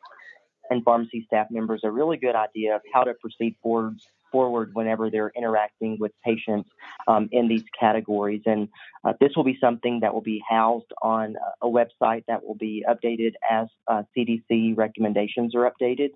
and 0.72 0.84
pharmacy 0.84 1.24
staff 1.26 1.48
members 1.50 1.80
a 1.84 1.90
really 1.90 2.16
good 2.16 2.34
idea 2.34 2.74
of 2.74 2.82
how 2.92 3.04
to 3.04 3.14
proceed 3.14 3.54
forward 3.62 4.00
forward 4.32 4.70
whenever 4.72 5.10
they're 5.10 5.30
interacting 5.36 5.98
with 6.00 6.10
patients 6.24 6.68
um, 7.06 7.28
in 7.30 7.48
these 7.48 7.62
categories. 7.78 8.40
And 8.46 8.68
uh, 9.04 9.12
this 9.20 9.32
will 9.36 9.44
be 9.44 9.58
something 9.60 10.00
that 10.00 10.14
will 10.14 10.22
be 10.22 10.42
housed 10.48 10.90
on 11.02 11.36
a 11.60 11.66
website 11.66 12.24
that 12.26 12.42
will 12.42 12.54
be 12.54 12.82
updated 12.88 13.32
as 13.48 13.68
uh, 13.86 14.04
CDC 14.16 14.76
recommendations 14.76 15.54
are 15.54 15.70
updated. 15.70 16.12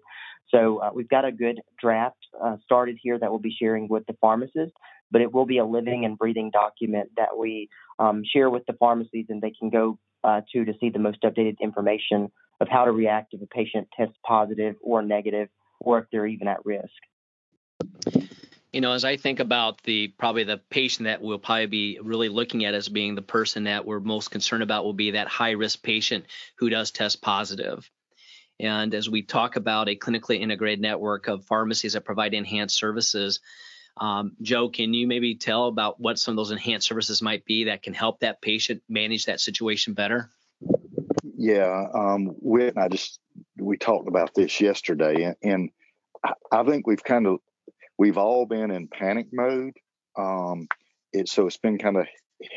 So 0.49 0.79
uh, 0.79 0.91
we've 0.95 1.09
got 1.09 1.27
a 1.27 1.33
good 1.33 1.61
draft 1.79 2.17
uh, 2.43 2.57
started 2.65 2.99
here 3.03 3.19
that 3.19 3.31
we'll 3.31 3.39
be 3.39 3.55
sharing 3.57 3.87
with 3.87 4.07
the 4.07 4.17
pharmacist, 4.21 4.73
but 5.11 5.21
it 5.21 5.33
will 5.33 5.47
be 5.47 5.59
a 5.59 5.65
living 5.67 6.05
and 6.05 6.17
breathing 6.17 6.51
document 6.51 7.11
that 7.17 7.37
we 7.37 7.69
um, 7.99 8.23
share 8.25 8.49
with 8.49 8.65
the 8.67 8.73
pharmacies 8.75 9.27
and 9.29 9.43
they 9.43 9.51
can 9.51 9.71
go 9.71 9.99
uh, 10.27 10.41
to 10.53 10.65
to 10.65 10.75
see 10.81 10.91
the 10.91 10.99
most 10.99 11.23
updated 11.23 11.61
information 11.61 12.31
of 12.61 12.69
how 12.69 12.85
to 12.85 12.91
react 12.91 13.33
if 13.33 13.41
a 13.41 13.47
patient 13.47 13.89
tests 13.97 14.17
positive 14.27 14.75
or 14.83 15.03
negative 15.03 15.49
or 15.81 15.99
if 15.99 16.07
they're 16.11 16.27
even 16.27 16.49
at 16.49 16.65
risk. 16.65 16.89
You 18.73 18.81
know, 18.81 18.93
as 18.93 19.05
I 19.05 19.17
think 19.17 19.41
about 19.41 19.83
the 19.85 20.09
probably 20.09 20.45
the 20.45 20.61
patient 20.69 21.07
that 21.07 21.23
we'll 21.23 21.39
probably 21.39 21.67
be 21.67 21.99
really 22.03 22.29
looking 22.29 22.65
at 22.65 22.75
as 22.75 22.89
being 22.89 23.15
the 23.15 23.23
person 23.23 23.65
that 23.65 23.87
we're 23.87 24.01
most 24.01 24.31
concerned 24.31 24.63
about 24.63 24.85
will 24.85 24.93
be 24.93 25.13
that 25.13 25.29
high 25.29 25.53
risk 25.53 25.83
patient 25.83 26.25
who 26.57 26.69
does 26.69 26.91
test 26.91 27.23
positive. 27.23 27.89
And 28.59 28.95
as 28.95 29.09
we 29.09 29.23
talk 29.23 29.57
about 29.57 29.89
a 29.89 29.97
clinically 29.97 30.41
integrated 30.41 30.81
network 30.81 31.29
of 31.29 31.45
pharmacies 31.45 31.93
that 31.93 32.05
provide 32.05 32.35
enhanced 32.35 32.77
services, 32.77 33.41
um, 33.99 34.37
Joe, 34.43 34.69
can 34.69 34.93
you 34.93 35.07
maybe 35.07 35.37
tell 35.37 35.67
about 35.67 35.99
what 35.99 36.19
some 36.19 36.33
of 36.33 36.37
those 36.37 36.51
enhanced 36.51 36.87
services 36.87 37.23
might 37.23 37.45
be 37.45 37.65
that 37.65 37.83
can 37.83 37.95
help 37.95 38.21
that 38.21 38.43
patient 38.43 38.83
manage 38.89 39.27
that 39.27 39.41
situation 39.41 39.95
better? 39.95 40.31
Yeah, 41.37 41.87
um, 41.95 42.35
and 42.43 42.79
I 42.79 42.89
just 42.89 43.21
we 43.59 43.77
talked 43.77 44.09
about 44.09 44.35
this 44.35 44.61
yesterday, 44.61 45.35
and 45.43 45.71
I 46.51 46.63
think 46.65 46.87
we've 46.87 47.03
kind 47.03 47.27
of 47.27 47.39
we've 47.99 48.19
all 48.19 48.47
been 48.47 48.71
in 48.71 48.89
panic 48.89 49.29
mode. 49.33 49.75
Um, 50.19 50.67
it, 51.13 51.29
so 51.29 51.47
it's 51.47 51.59
been 51.59 51.79
kind 51.79 51.97
of 51.97 52.07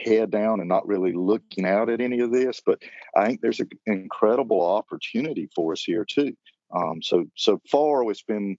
head 0.06 0.32
down 0.32 0.60
and 0.60 0.67
not 0.67 0.88
really 0.88 1.13
looking 1.13 1.65
out 1.65 1.89
at 1.89 2.02
any 2.02 2.19
of 2.19 2.32
this. 2.32 2.62
But 2.65 2.82
I 3.15 3.28
think 3.28 3.41
there's 3.41 3.60
an 3.60 3.69
incredible 3.86 4.65
opportunity 4.65 5.49
for 5.56 5.73
us 5.73 5.84
here 5.84 6.06
too. 6.06 6.36
Um, 6.73 7.01
so 7.01 7.25
so 7.36 7.60
far 7.69 8.10
it's 8.10 8.23
been, 8.23 8.58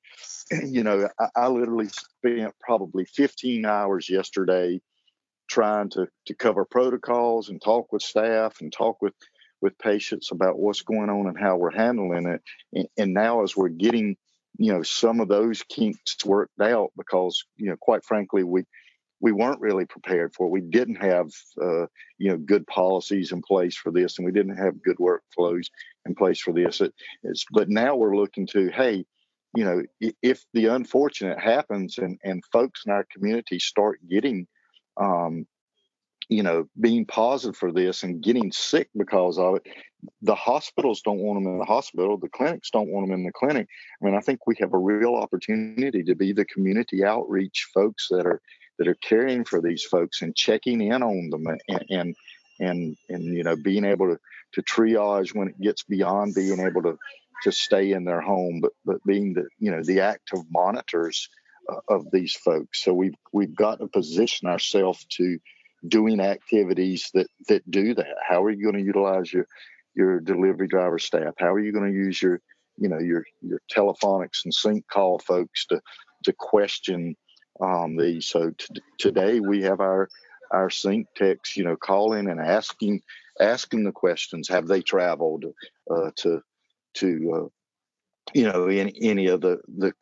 you 0.65 0.83
know, 0.83 1.09
I, 1.19 1.29
I, 1.37 1.49
literally 1.49 1.89
spent 1.89 2.55
probably 2.61 3.05
15 3.05 3.65
hours 3.65 4.09
yesterday 4.09 4.81
trying 5.49 5.91
to 5.91 6.09
to 6.27 6.35
cover 6.35 6.65
protocols 6.65 7.49
and 7.49 7.63
talk 7.63 7.93
with 7.93 8.03
staff 8.03 8.61
and 8.61 8.73
talk 8.73 9.01
with 9.01 9.15
with 9.61 9.79
patients 9.79 10.31
about 10.33 10.59
what's 10.59 10.83
going 10.83 11.11
on 11.11 11.27
and 11.27 11.39
how 11.39 11.57
we're 11.57 11.71
handling 11.71 12.27
it. 12.27 12.43
And, 12.73 12.89
and 12.97 13.15
now 13.15 13.43
as 13.43 13.57
we're 13.57 13.69
getting, 13.69 14.17
you 14.57 14.73
know, 14.73 14.83
some 14.83 15.21
of 15.21 15.29
those 15.29 15.63
kinks 15.63 16.17
worked 16.25 16.61
out 16.61 16.91
because, 16.97 17.45
you 17.57 17.69
know, 17.69 17.77
quite 17.79 18.05
frankly, 18.05 18.43
we 18.43 18.65
we 19.21 19.33
weren't 19.33 19.61
really 19.61 19.85
prepared 19.85 20.35
for. 20.35 20.51
We 20.51 20.63
didn't 20.63 20.97
have, 20.97 21.31
uh, 21.61 21.87
you 22.19 22.31
know, 22.31 22.39
good 22.39 22.67
policies 22.67 23.33
in 23.33 23.43
place 23.43 23.77
for 23.77 23.93
this, 23.93 24.19
and 24.19 24.25
we 24.25 24.33
didn't 24.33 24.57
have 24.57 24.83
good 24.83 24.97
workflows 24.97 25.67
in 26.07 26.15
place 26.15 26.41
for 26.41 26.53
this. 26.53 26.81
It, 26.81 26.95
but 27.53 27.69
now 27.69 27.97
we're 27.97 28.17
looking 28.17 28.47
to, 28.49 28.71
hey, 28.71 29.05
you 29.55 29.65
know, 29.65 29.83
if 30.23 30.45
the 30.55 30.67
unfortunate 30.67 31.39
happens 31.39 31.99
and 31.99 32.19
and 32.25 32.45
folks 32.53 32.83
in 32.87 32.93
our 32.93 33.07
community 33.13 33.59
start 33.59 33.99
getting, 34.09 34.47
um, 34.97 35.47
you 36.29 36.43
know, 36.43 36.67
being 36.81 37.05
positive 37.05 37.57
for 37.57 37.73
this 37.73 38.05
and 38.05 38.23
getting 38.23 38.53
sick 38.53 38.89
because 38.97 39.39
of 39.39 39.57
it, 39.57 39.67
the 40.23 40.37
hospitals 40.37 41.03
don't 41.03 41.19
want 41.19 41.43
them 41.43 41.53
in 41.53 41.59
the 41.59 41.65
hospital. 41.65 42.17
The 42.17 42.29
clinics 42.29 42.71
don't 42.71 42.91
want 42.91 43.09
them 43.09 43.19
in 43.19 43.25
the 43.25 43.33
clinic. 43.33 43.67
I 44.01 44.05
mean, 44.05 44.15
I 44.15 44.21
think 44.21 44.47
we 44.47 44.55
have 44.61 44.73
a 44.73 44.79
real 44.79 45.17
opportunity 45.17 46.05
to 46.05 46.15
be 46.15 46.33
the 46.33 46.45
community 46.45 47.05
outreach 47.05 47.67
folks 47.75 48.07
that 48.11 48.27
are 48.27 48.41
that 48.81 48.89
are 48.89 48.95
caring 48.95 49.45
for 49.45 49.61
these 49.61 49.85
folks 49.85 50.23
and 50.23 50.35
checking 50.35 50.81
in 50.81 51.03
on 51.03 51.29
them 51.29 51.47
and 51.47 51.85
and 51.91 52.17
and, 52.59 52.97
and 53.11 53.25
you 53.25 53.45
know 53.45 53.55
being 53.55 53.85
able 53.85 54.09
to 54.09 54.19
to 54.55 54.63
triage 54.63 55.35
when 55.35 55.49
it 55.49 55.61
gets 55.61 55.83
beyond 55.85 56.35
being 56.35 56.59
able 56.59 56.83
to 56.83 56.99
to 57.43 57.53
stay 57.53 57.93
in 57.93 58.05
their 58.05 58.23
home, 58.23 58.61
but 58.63 58.73
but 58.87 59.05
being 59.05 59.35
the 59.35 59.47
you 59.59 59.71
know 59.71 59.83
the 59.83 60.01
active 60.01 60.41
monitors 60.51 61.29
uh, 61.71 61.77
of 61.89 62.07
these 62.11 62.35
folks. 62.35 62.83
So 62.83 62.95
we've 62.95 63.15
we've 63.33 63.55
got 63.55 63.81
to 63.81 63.87
position 63.87 64.49
ourselves 64.49 65.05
to 65.17 65.39
doing 65.87 66.19
activities 66.19 67.11
that 67.13 67.27
that 67.49 67.71
do 67.71 67.93
that. 67.95 68.17
How 68.27 68.43
are 68.45 68.51
you 68.51 68.63
going 68.63 68.83
to 68.83 68.87
utilize 68.87 69.31
your 69.31 69.47
your 69.95 70.21
delivery 70.21 70.69
driver 70.69 70.99
staff? 70.99 71.35
How 71.39 71.53
are 71.53 71.61
you 71.61 71.73
going 71.73 71.93
to 71.93 71.99
use 71.99 72.21
your 72.21 72.41
you 72.79 72.89
know 72.89 72.99
your 72.99 73.27
your 73.43 73.61
telephonics 73.71 74.45
and 74.45 74.55
sync 74.55 74.87
call 74.89 75.19
folks 75.19 75.67
to 75.67 75.83
to 76.25 76.33
question 76.33 77.15
um, 77.61 77.97
these. 77.97 78.27
So 78.27 78.51
t- 78.51 78.83
today 78.99 79.41
we 79.41 79.63
have 79.63 79.81
our 79.81 80.09
our 80.51 80.71
sync 80.71 81.07
techs, 81.15 81.57
you 81.57 81.65
know, 81.65 81.77
calling 81.77 82.29
and 82.29 82.41
asking 82.41 83.03
asking 83.41 83.85
the 83.85 83.93
questions. 83.93 84.49
Have 84.49 84.67
they 84.67 84.83
traveled 84.83 85.45
uh, 85.91 86.11
to 86.17 86.43
to 86.95 87.33
uh, 87.35 87.49
you 88.35 88.45
know 88.45 88.67
any 88.67 88.95
any 89.01 89.27
of 89.29 89.41
the 89.41 89.61
the 89.69 89.93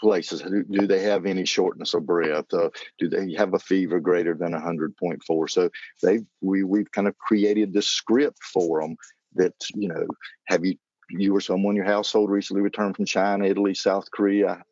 places? 0.00 0.42
Do, 0.42 0.64
do 0.70 0.86
they 0.86 1.02
have 1.02 1.26
any 1.26 1.44
shortness 1.44 1.94
of 1.94 2.06
breath? 2.06 2.52
Uh, 2.52 2.70
do 2.98 3.08
they 3.08 3.34
have 3.34 3.54
a 3.54 3.58
fever 3.58 4.00
greater 4.00 4.34
than 4.34 4.52
100.4? 4.52 5.50
So 5.50 5.70
they 6.02 6.20
we 6.40 6.62
we've 6.62 6.90
kind 6.90 7.08
of 7.08 7.18
created 7.18 7.72
this 7.72 7.88
script 7.88 8.42
for 8.42 8.80
them 8.80 8.96
that 9.34 9.54
you 9.74 9.88
know 9.88 10.06
have 10.46 10.64
you 10.64 10.76
you 11.10 11.34
or 11.34 11.40
someone 11.40 11.72
in 11.72 11.76
your 11.76 11.86
household 11.86 12.30
recently 12.30 12.62
returned 12.62 12.96
from 12.96 13.06
China, 13.06 13.46
Italy, 13.46 13.74
South 13.74 14.10
Korea, 14.10 14.62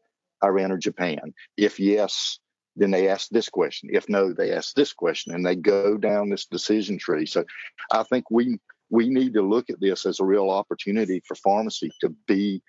Iran, 0.45 0.73
or 0.73 0.79
Japan? 0.79 1.33
If 1.57 1.79
yes, 1.81 2.39
then 2.77 2.91
they 2.91 3.09
ask 3.09 3.29
this 3.31 3.49
question. 3.49 3.91
If 3.93 4.09
no, 4.09 4.33
they 4.33 4.53
ask 4.53 4.75
this 4.75 4.93
question, 4.93 5.35
and 5.35 5.45
they 5.45 5.57
go 5.57 5.97
down 5.97 6.29
this 6.29 6.47
decision 6.47 6.99
tree. 6.99 7.27
So, 7.27 7.45
I 7.91 8.03
think 8.03 8.31
we 8.31 8.59
we 8.91 9.09
need 9.09 9.35
to 9.35 9.43
look 9.43 9.71
at 9.71 9.81
this 9.81 10.07
as 10.07 10.21
a 10.21 10.25
real 10.25 10.51
opportunity 10.51 11.23
for 11.27 11.35
pharmacy 11.37 11.91
to 12.01 12.11
be 12.27 12.63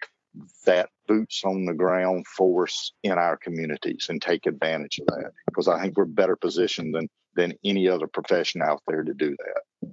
that 0.66 0.90
boots 1.08 1.42
on 1.46 1.66
the 1.66 1.74
ground 1.74 2.26
force 2.28 2.94
in 3.04 3.14
our 3.14 3.38
communities 3.38 4.08
and 4.10 4.22
take 4.22 4.46
advantage 4.46 5.00
of 5.00 5.08
that 5.08 5.32
because 5.48 5.68
I 5.68 5.82
think 5.82 5.98
we're 5.98 6.06
better 6.06 6.36
positioned 6.36 6.94
than 6.94 7.10
than 7.36 7.54
any 7.64 7.88
other 7.88 8.08
profession 8.08 8.62
out 8.62 8.82
there 8.88 9.04
to 9.04 9.14
do 9.14 9.36
that. 9.38 9.92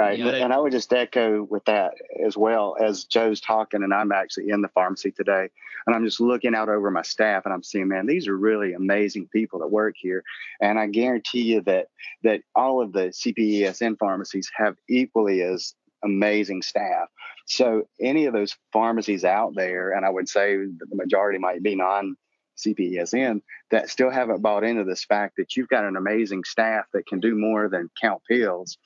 Right. 0.00 0.18
Yeah, 0.18 0.30
and 0.30 0.52
I 0.52 0.58
would 0.58 0.72
just 0.72 0.92
echo 0.94 1.42
with 1.42 1.64
that 1.66 1.92
as 2.24 2.34
well 2.34 2.74
as 2.80 3.04
Joe's 3.04 3.40
talking, 3.40 3.82
and 3.82 3.92
I'm 3.92 4.12
actually 4.12 4.48
in 4.48 4.62
the 4.62 4.68
pharmacy 4.68 5.10
today, 5.10 5.48
and 5.86 5.94
I'm 5.94 6.06
just 6.06 6.20
looking 6.20 6.54
out 6.54 6.70
over 6.70 6.90
my 6.90 7.02
staff, 7.02 7.44
and 7.44 7.52
I'm 7.52 7.62
seeing, 7.62 7.88
man, 7.88 8.06
these 8.06 8.26
are 8.26 8.36
really 8.36 8.72
amazing 8.72 9.28
people 9.28 9.58
that 9.60 9.68
work 9.68 9.96
here, 9.98 10.24
and 10.60 10.78
I 10.78 10.86
guarantee 10.86 11.42
you 11.42 11.60
that 11.62 11.88
that 12.22 12.40
all 12.54 12.80
of 12.80 12.92
the 12.92 13.08
CPESN 13.08 13.98
pharmacies 13.98 14.50
have 14.56 14.76
equally 14.88 15.42
as 15.42 15.74
amazing 16.02 16.62
staff. 16.62 17.08
So 17.46 17.86
any 18.00 18.24
of 18.24 18.32
those 18.32 18.56
pharmacies 18.72 19.24
out 19.26 19.54
there, 19.54 19.92
and 19.92 20.06
I 20.06 20.10
would 20.10 20.30
say 20.30 20.56
the 20.56 20.86
majority 20.96 21.38
might 21.38 21.62
be 21.62 21.76
non 21.76 22.16
CPESN 22.56 23.42
that 23.70 23.90
still 23.90 24.10
haven't 24.10 24.40
bought 24.40 24.64
into 24.64 24.84
this 24.84 25.04
fact 25.04 25.36
that 25.36 25.56
you've 25.56 25.68
got 25.68 25.84
an 25.84 25.96
amazing 25.96 26.44
staff 26.44 26.86
that 26.94 27.06
can 27.06 27.20
do 27.20 27.36
more 27.36 27.68
than 27.68 27.90
count 28.00 28.22
pills 28.26 28.78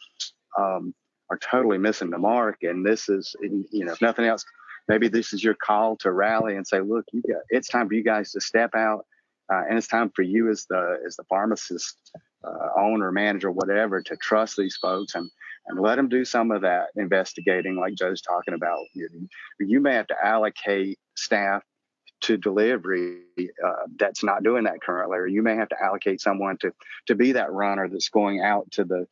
um, 0.59 0.95
are 1.31 1.39
totally 1.39 1.79
missing 1.79 2.11
the 2.11 2.18
mark. 2.18 2.62
And 2.62 2.85
this 2.85 3.09
is, 3.09 3.35
you 3.41 3.85
know, 3.85 3.93
if 3.93 4.03
nothing 4.03 4.27
else, 4.27 4.45
maybe 4.89 5.09
this 5.09 5.33
is 5.33 5.43
your 5.43 5.55
call 5.55 5.97
to 5.99 6.12
rally 6.12 6.57
and 6.57 6.66
say, 6.66 6.81
look, 6.81 7.05
you 7.12 7.22
got, 7.22 7.43
it's 7.49 7.68
time 7.68 7.89
for 7.89 7.95
you 7.95 8.05
guys 8.05 8.33
to 8.33 8.41
step 8.41 8.75
out, 8.75 9.07
uh, 9.53 9.62
and 9.68 9.79
it's 9.79 9.89
time 9.89 10.11
for 10.14 10.22
you 10.22 10.51
as 10.51 10.66
the 10.68 10.99
as 11.07 11.16
the 11.16 11.25
pharmacist, 11.25 11.97
uh, 12.47 12.68
owner, 12.79 13.12
manager, 13.12 13.51
whatever, 13.51 14.03
to 14.03 14.16
trust 14.16 14.57
these 14.57 14.77
folks 14.77 15.14
and 15.14 15.31
and 15.66 15.81
let 15.81 15.97
them 15.97 16.09
do 16.09 16.25
some 16.27 16.51
of 16.51 16.61
that 16.61 16.89
investigating, 16.97 17.77
like 17.77 17.95
Joe's 17.95 18.20
talking 18.20 18.53
about. 18.53 18.81
You, 18.93 19.09
you 19.61 19.81
may 19.81 19.95
have 19.95 20.07
to 20.09 20.16
allocate 20.22 20.99
staff 21.16 21.62
to 22.20 22.37
delivery 22.37 23.20
uh, 23.39 23.87
that's 23.99 24.22
not 24.22 24.43
doing 24.43 24.64
that 24.64 24.83
currently, 24.83 25.18
or 25.18 25.27
you 25.27 25.43
may 25.43 25.57
have 25.57 25.68
to 25.68 25.83
allocate 25.83 26.20
someone 26.20 26.57
to 26.59 26.72
to 27.07 27.14
be 27.14 27.33
that 27.33 27.53
runner 27.53 27.89
that's 27.89 28.09
going 28.09 28.41
out 28.41 28.70
to 28.72 28.85
the 28.85 29.07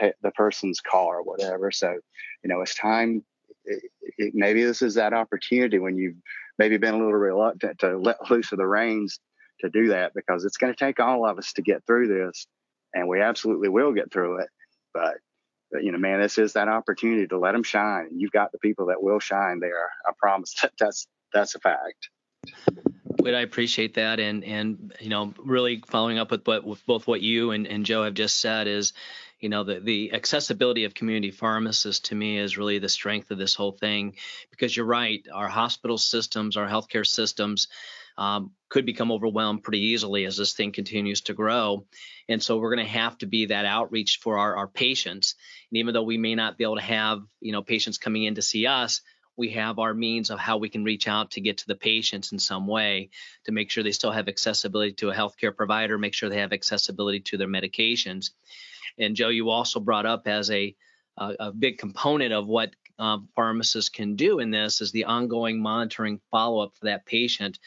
the 0.00 0.14
the 0.22 0.30
person's 0.32 0.80
car 0.80 1.18
or 1.18 1.22
whatever. 1.22 1.70
So, 1.70 1.98
you 2.42 2.48
know, 2.48 2.60
it's 2.60 2.74
time. 2.74 3.24
It, 3.64 3.82
it, 4.18 4.32
maybe 4.34 4.64
this 4.64 4.82
is 4.82 4.94
that 4.94 5.12
opportunity 5.12 5.78
when 5.78 5.96
you've 5.96 6.16
maybe 6.58 6.76
been 6.76 6.94
a 6.94 6.98
little 6.98 7.12
reluctant 7.12 7.78
to 7.80 7.98
let 7.98 8.30
loose 8.30 8.52
of 8.52 8.58
the 8.58 8.66
reins 8.66 9.18
to 9.60 9.70
do 9.70 9.88
that 9.88 10.12
because 10.14 10.44
it's 10.44 10.56
going 10.56 10.72
to 10.72 10.78
take 10.78 11.00
all 11.00 11.26
of 11.26 11.38
us 11.38 11.52
to 11.54 11.62
get 11.62 11.84
through 11.86 12.08
this, 12.08 12.46
and 12.94 13.08
we 13.08 13.20
absolutely 13.20 13.68
will 13.68 13.92
get 13.92 14.12
through 14.12 14.40
it. 14.40 14.48
But, 14.92 15.14
but 15.70 15.82
you 15.82 15.92
know, 15.92 15.98
man, 15.98 16.20
this 16.20 16.38
is 16.38 16.52
that 16.54 16.68
opportunity 16.68 17.26
to 17.26 17.38
let 17.38 17.52
them 17.52 17.62
shine. 17.62 18.08
You've 18.16 18.32
got 18.32 18.52
the 18.52 18.58
people 18.58 18.86
that 18.86 19.02
will 19.02 19.20
shine 19.20 19.60
there. 19.60 19.90
I 20.06 20.12
promise. 20.18 20.54
That, 20.62 20.72
that's 20.78 21.06
that's 21.32 21.54
a 21.54 21.60
fact. 21.60 22.08
I 23.24 23.40
appreciate 23.40 23.94
that, 23.94 24.20
and 24.20 24.44
and 24.44 24.94
you 25.00 25.08
know, 25.08 25.34
really 25.38 25.82
following 25.86 26.18
up 26.18 26.30
with 26.30 26.46
what 26.46 26.64
with 26.64 26.84
both 26.86 27.06
what 27.06 27.22
you 27.22 27.50
and, 27.50 27.66
and 27.66 27.84
Joe 27.84 28.04
have 28.04 28.14
just 28.14 28.40
said 28.40 28.66
is, 28.66 28.92
you 29.40 29.48
know 29.48 29.64
the 29.64 29.80
the 29.80 30.12
accessibility 30.12 30.84
of 30.84 30.94
community 30.94 31.30
pharmacists 31.30 32.08
to 32.08 32.14
me 32.14 32.38
is 32.38 32.56
really 32.56 32.78
the 32.78 32.88
strength 32.88 33.30
of 33.30 33.38
this 33.38 33.54
whole 33.54 33.72
thing. 33.72 34.16
Because 34.50 34.76
you're 34.76 34.86
right 34.86 35.26
our 35.32 35.48
hospital 35.48 35.98
systems 35.98 36.56
our 36.56 36.68
healthcare 36.68 37.06
systems 37.06 37.68
um, 38.18 38.52
could 38.70 38.86
become 38.86 39.12
overwhelmed 39.12 39.62
pretty 39.62 39.80
easily 39.80 40.24
as 40.24 40.38
this 40.38 40.54
thing 40.54 40.72
continues 40.72 41.20
to 41.22 41.34
grow. 41.34 41.84
And 42.30 42.42
so 42.42 42.56
we're 42.56 42.74
going 42.74 42.86
to 42.86 42.92
have 42.92 43.18
to 43.18 43.26
be 43.26 43.46
that 43.46 43.66
outreach 43.66 44.20
for 44.22 44.38
our, 44.38 44.56
our 44.56 44.68
patients. 44.68 45.34
And 45.70 45.78
even 45.78 45.92
though 45.92 46.02
we 46.02 46.16
may 46.16 46.34
not 46.34 46.56
be 46.56 46.64
able 46.64 46.76
to 46.76 46.82
have 46.82 47.20
you 47.40 47.52
know 47.52 47.62
patients 47.62 47.98
coming 47.98 48.24
in 48.24 48.36
to 48.36 48.42
see 48.42 48.66
us 48.66 49.02
we 49.36 49.50
have 49.50 49.78
our 49.78 49.94
means 49.94 50.30
of 50.30 50.38
how 50.38 50.56
we 50.56 50.68
can 50.68 50.84
reach 50.84 51.08
out 51.08 51.32
to 51.32 51.40
get 51.40 51.58
to 51.58 51.66
the 51.66 51.74
patients 51.74 52.32
in 52.32 52.38
some 52.38 52.66
way 52.66 53.10
to 53.44 53.52
make 53.52 53.70
sure 53.70 53.84
they 53.84 53.92
still 53.92 54.12
have 54.12 54.28
accessibility 54.28 54.92
to 54.94 55.10
a 55.10 55.14
healthcare 55.14 55.54
provider, 55.54 55.98
make 55.98 56.14
sure 56.14 56.28
they 56.28 56.40
have 56.40 56.52
accessibility 56.52 57.20
to 57.20 57.36
their 57.36 57.48
medications. 57.48 58.30
And 58.98 59.14
Joe, 59.14 59.28
you 59.28 59.50
also 59.50 59.80
brought 59.80 60.06
up 60.06 60.26
as 60.26 60.50
a 60.50 60.74
a, 61.18 61.34
a 61.40 61.52
big 61.52 61.78
component 61.78 62.32
of 62.32 62.46
what 62.46 62.74
uh, 62.98 63.18
pharmacists 63.34 63.90
can 63.90 64.16
do 64.16 64.38
in 64.38 64.50
this 64.50 64.80
is 64.80 64.92
the 64.92 65.04
ongoing 65.04 65.60
monitoring 65.60 66.20
follow-up 66.30 66.74
for 66.76 66.86
that 66.86 67.06
patient. 67.06 67.58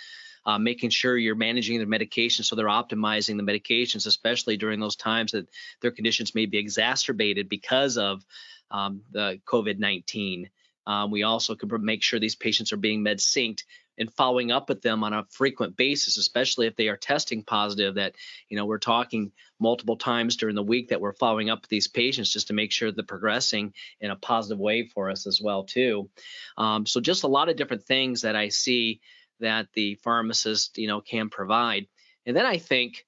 Uh, 0.46 0.58
making 0.58 0.90
sure 0.90 1.18
you're 1.18 1.36
managing 1.36 1.78
their 1.78 1.86
medications 1.86 2.46
so 2.46 2.56
they're 2.56 2.68
optimizing 2.68 3.38
the 3.38 3.44
medications, 3.44 4.08
especially 4.08 4.58
during 4.58 4.80
those 4.80 4.96
times 4.96 5.34
that 5.34 5.48
their 5.82 5.92
conditions 5.92 6.34
may 6.34 6.46
be 6.46 6.58
exacerbated 6.58 7.50
because 7.50 7.98
of 7.98 8.26
um, 8.72 9.02
the 9.12 9.40
COVID 9.46 9.80
19. 9.80 10.50
Um, 10.88 11.12
we 11.12 11.24
also 11.24 11.56
can 11.56 11.70
make 11.84 12.02
sure 12.04 12.20
these 12.20 12.36
patients 12.36 12.74
are 12.74 12.78
being 12.78 13.04
med 13.04 13.20
synced 13.20 13.64
and 14.00 14.12
following 14.14 14.50
up 14.50 14.70
with 14.70 14.82
them 14.82 15.04
on 15.04 15.14
a 15.14 15.26
frequent 15.30 15.76
basis, 15.76 16.18
especially 16.18 16.68
if 16.68 16.76
they 16.76 16.88
are 16.88 16.98
testing 16.98 17.44
positive. 17.44 17.96
That 17.96 18.16
you 18.48 18.58
know 18.58 18.66
we're 18.66 18.80
talking 18.80 19.32
multiple 19.60 19.98
times 19.98 20.38
during 20.38 20.56
the 20.56 20.64
week 20.64 20.90
that 20.90 21.02
we're 21.02 21.14
following 21.14 21.50
up 21.50 21.62
with 21.62 21.70
these 21.70 21.88
patients 21.88 22.32
just 22.32 22.48
to 22.48 22.54
make 22.54 22.72
sure 22.72 22.92
they're 22.92 23.04
progressing 23.04 23.74
in 24.00 24.10
a 24.10 24.16
positive 24.16 24.58
way 24.58 24.88
for 24.88 25.10
us 25.10 25.28
as 25.28 25.42
well 25.42 25.64
too. 25.66 26.10
Um, 26.58 26.86
so 26.86 27.02
just 27.02 27.24
a 27.24 27.28
lot 27.28 27.50
of 27.50 27.58
different 27.58 27.84
things 27.84 28.22
that 28.22 28.36
I 28.36 28.50
see 28.50 29.02
that 29.42 29.68
the 29.74 29.96
pharmacist 29.96 30.78
you 30.78 30.88
know 30.88 31.02
can 31.02 31.30
provide. 31.30 31.88
And 32.26 32.36
then 32.36 32.46
I 32.46 32.58
think 32.58 33.06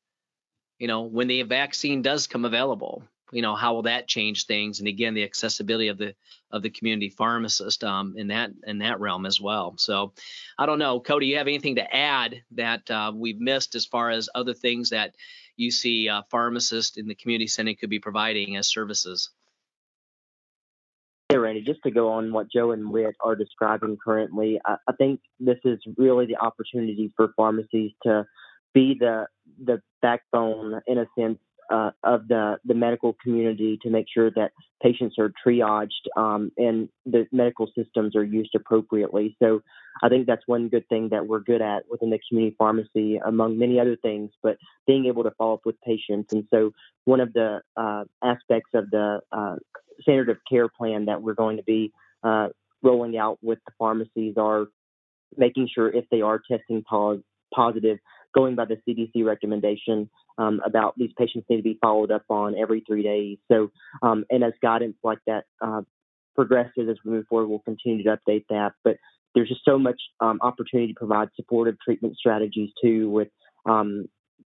you 0.78 0.88
know 0.88 1.04
when 1.04 1.28
the 1.28 1.44
vaccine 1.44 2.02
does 2.02 2.28
come 2.28 2.46
available 2.46 3.04
you 3.32 3.42
know 3.42 3.56
how 3.56 3.74
will 3.74 3.84
that 3.84 4.08
change 4.08 4.46
things? 4.46 4.80
And 4.80 4.88
again 4.88 5.14
the 5.14 5.24
accessibility 5.24 5.88
of 5.88 5.98
the 5.98 6.14
of 6.52 6.62
the 6.62 6.70
community 6.70 7.10
pharmacist 7.10 7.84
um, 7.84 8.16
in 8.18 8.28
that 8.28 8.52
in 8.66 8.80
that 8.80 9.00
realm 9.00 9.26
as 9.26 9.40
well. 9.40 9.76
So 9.78 10.14
i 10.58 10.66
don't 10.66 10.80
know. 10.80 11.00
Cody 11.00 11.28
you 11.28 11.38
have 11.38 11.48
anything 11.48 11.76
to 11.76 11.96
add 11.96 12.42
that 12.52 12.90
uh, 12.92 13.12
we've 13.16 13.40
missed 13.40 13.76
as 13.76 13.86
far 13.86 14.10
as 14.10 14.30
other 14.36 14.54
things 14.54 14.90
that 14.90 15.16
you 15.58 15.72
see 15.72 16.10
uh, 16.10 16.24
pharmacists 16.30 16.98
in 16.98 17.08
the 17.08 17.16
community 17.16 17.48
setting 17.48 17.76
could 17.76 17.90
be 17.90 18.00
providing 18.00 18.58
as 18.58 18.68
services? 18.68 19.30
Hey, 21.30 21.38
Randy, 21.38 21.62
just 21.62 21.82
to 21.84 21.92
go 21.92 22.10
on 22.10 22.34
what 22.34 22.52
Joe 22.52 22.72
and 22.72 22.92
Whit 22.92 23.16
are 23.22 23.36
describing 23.36 23.98
currently, 24.04 24.60
I, 24.66 24.76
I 24.88 24.94
think 24.98 25.22
this 25.40 25.60
is 25.64 25.80
really 25.98 26.26
the 26.26 26.36
opportunity 26.36 27.14
for 27.16 27.32
pharmacies 27.38 27.92
to 28.04 28.26
be 28.74 28.98
the 29.00 29.28
the 29.64 29.82
backbone, 30.02 30.82
in 30.88 30.98
a 30.98 31.06
sense, 31.18 31.38
uh, 31.72 31.92
of 32.04 32.28
the, 32.28 32.58
the 32.66 32.74
medical 32.74 33.16
community 33.24 33.80
to 33.82 33.90
make 33.90 34.08
sure 34.14 34.30
that 34.32 34.52
patients 34.82 35.16
are 35.18 35.32
triaged 35.46 36.06
um, 36.18 36.52
and 36.58 36.90
the 37.06 37.28
medical 37.32 37.68
systems 37.76 38.16
are 38.16 38.24
used 38.24 38.54
appropriately. 38.56 39.36
So 39.42 39.62
I 40.04 40.10
think 40.10 40.28
that's 40.28 40.48
one 40.48 40.70
good 40.70 40.88
thing 40.90 41.10
that 41.10 41.28
we're 41.28 41.40
good 41.40 41.62
at 41.62 41.84
within 41.90 42.10
the 42.10 42.20
community 42.28 42.56
pharmacy, 42.58 43.20
among 43.24 43.58
many 43.58 43.80
other 43.80 43.96
things, 43.96 44.32
but 44.44 44.58
being 44.88 45.06
able 45.06 45.24
to 45.24 45.32
follow 45.32 45.56
up 45.56 45.62
with 45.66 45.80
patients. 45.82 46.34
And 46.34 46.46
so 46.50 46.72
one 47.06 47.20
of 47.20 47.34
the 47.34 47.62
uh, 47.78 48.04
aspects 48.24 48.72
of 48.74 48.90
the 48.90 49.22
uh, 49.32 49.56
standard 50.02 50.30
of 50.30 50.38
care 50.50 50.68
plan 50.68 51.06
that 51.06 51.22
we're 51.22 51.34
going 51.34 51.58
to 51.58 51.64
be 51.64 51.92
uh, 52.24 52.50
rolling 52.84 53.18
out 53.18 53.38
with 53.42 53.60
the 53.66 53.72
pharmacies 53.78 54.36
are 54.38 54.68
making 55.38 55.70
sure 55.74 55.90
if 55.90 56.06
they 56.10 56.22
are 56.22 56.42
testing 56.50 56.84
pos- 56.88 57.22
positive, 57.54 57.98
going 58.34 58.56
by 58.56 58.66
the 58.66 58.78
CDC 58.88 59.26
recommendation 59.26 60.10
um, 60.38 60.62
about 60.66 60.98
these 60.98 61.12
patients 61.18 61.46
need 61.50 61.58
to 61.58 61.64
be 61.64 61.78
followed 61.82 62.12
up 62.12 62.24
on 62.30 62.56
every 62.58 62.84
three 62.86 63.04
days. 63.04 63.38
So, 63.52 63.72
um, 64.02 64.26
and 64.30 64.44
as 64.44 64.54
guidance 64.62 64.96
like 65.04 65.20
that 65.28 65.46
uh, 65.62 65.82
progresses 66.36 66.90
as 66.90 66.98
we 67.04 67.12
move 67.12 67.26
forward, 67.28 67.48
we'll 67.48 67.60
continue 67.60 68.04
to 68.04 68.18
update 68.18 68.46
that. 68.50 68.74
But 68.84 68.98
there's 69.36 69.50
just 69.50 69.66
so 69.66 69.78
much 69.78 70.02
um, 70.20 70.40
opportunity 70.42 70.94
to 70.94 70.98
provide 70.98 71.30
supportive 71.36 71.78
treatment 71.80 72.18
strategies 72.18 72.72
too, 72.82 73.10
with 73.10 73.30
um, 73.66 74.06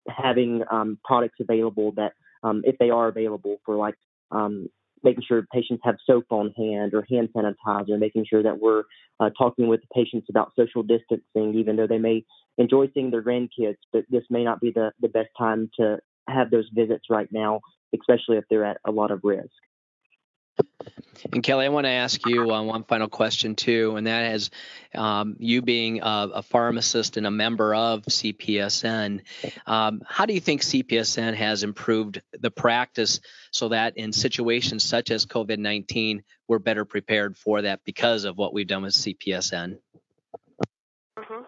having 0.09 0.63
um, 0.71 0.99
products 1.05 1.39
available 1.41 1.93
that, 1.93 2.13
um, 2.43 2.63
if 2.65 2.79
they 2.79 2.91
are 2.91 3.09
available, 3.09 3.59
for 3.65 3.77
like 3.77 3.95
making 5.03 5.25
sure 5.27 5.47
patients 5.53 5.83
have 5.85 5.97
soap 6.07 6.27
on 6.31 6.53
hand 6.57 6.95
or 6.95 7.07
hand 7.11 7.29
sanitizer, 7.35 7.99
making 7.99 8.27
sure 8.29 8.43
that 8.43 8.61
we're 8.61 8.85
uh, 9.21 9.31
talking 9.37 9.69
with 9.69 9.81
the 9.81 9.87
patients 9.95 10.27
about 10.31 10.53
social 10.57 10.83
distancing, 10.83 11.55
even 11.55 11.77
though 11.77 11.87
they 11.87 11.99
may 11.99 12.25
enjoy 12.59 12.89
seeing 12.93 13.11
their 13.11 13.23
grandkids, 13.23 13.77
but 13.93 14.05
this 14.11 14.25
may 14.31 14.45
not 14.45 14.61
be 14.61 14.71
the, 14.71 14.93
the 15.01 15.09
best 15.09 15.29
time 15.39 15.71
to 15.79 15.99
have 16.29 16.51
those 16.51 16.69
visits 16.73 17.05
right 17.11 17.29
now, 17.31 17.61
especially 17.95 18.37
if 18.37 18.45
they're 18.51 18.65
at 18.65 18.79
a 18.87 18.91
lot 18.91 19.11
of 19.11 19.21
risk. 19.23 19.49
And 21.33 21.43
Kelly, 21.43 21.67
I 21.67 21.69
want 21.69 21.85
to 21.85 21.91
ask 21.91 22.27
you 22.27 22.53
uh, 22.53 22.63
one 22.63 22.85
final 22.85 23.09
question 23.09 23.55
too, 23.55 23.97
and 23.97 24.07
that 24.07 24.35
is 24.35 24.51
um, 24.95 25.37
you 25.39 25.63
being 25.63 26.01
a, 26.01 26.29
a, 26.35 26.43
pharmacist 26.43 27.17
and 27.17 27.27
a 27.27 27.31
member 27.31 27.75
of 27.75 28.03
CPESN, 28.05 29.21
um, 29.67 30.01
how 30.07 30.27
do 30.27 30.33
you 30.33 30.41
think 30.41 30.63
CPESN 30.63 31.35
has 31.35 31.65
improved 31.65 32.23
the 32.33 32.51
practice 32.51 33.21
so 33.51 33.69
that 33.69 33.97
in 33.97 34.13
situations 34.13 34.85
such 34.85 35.11
as 35.11 35.27
COVID 35.27 35.59
19, 35.59 36.23
we're 36.47 36.59
better 36.59 36.85
prepared 36.85 37.37
for 37.37 37.63
that 37.63 37.81
because 37.85 38.25
of 38.25 38.39
what 38.39 38.55
we've 38.55 38.67
done 38.67 38.83
with 38.83 38.95
CPESN? 38.95 39.79
Mm-hmm. 41.19 41.43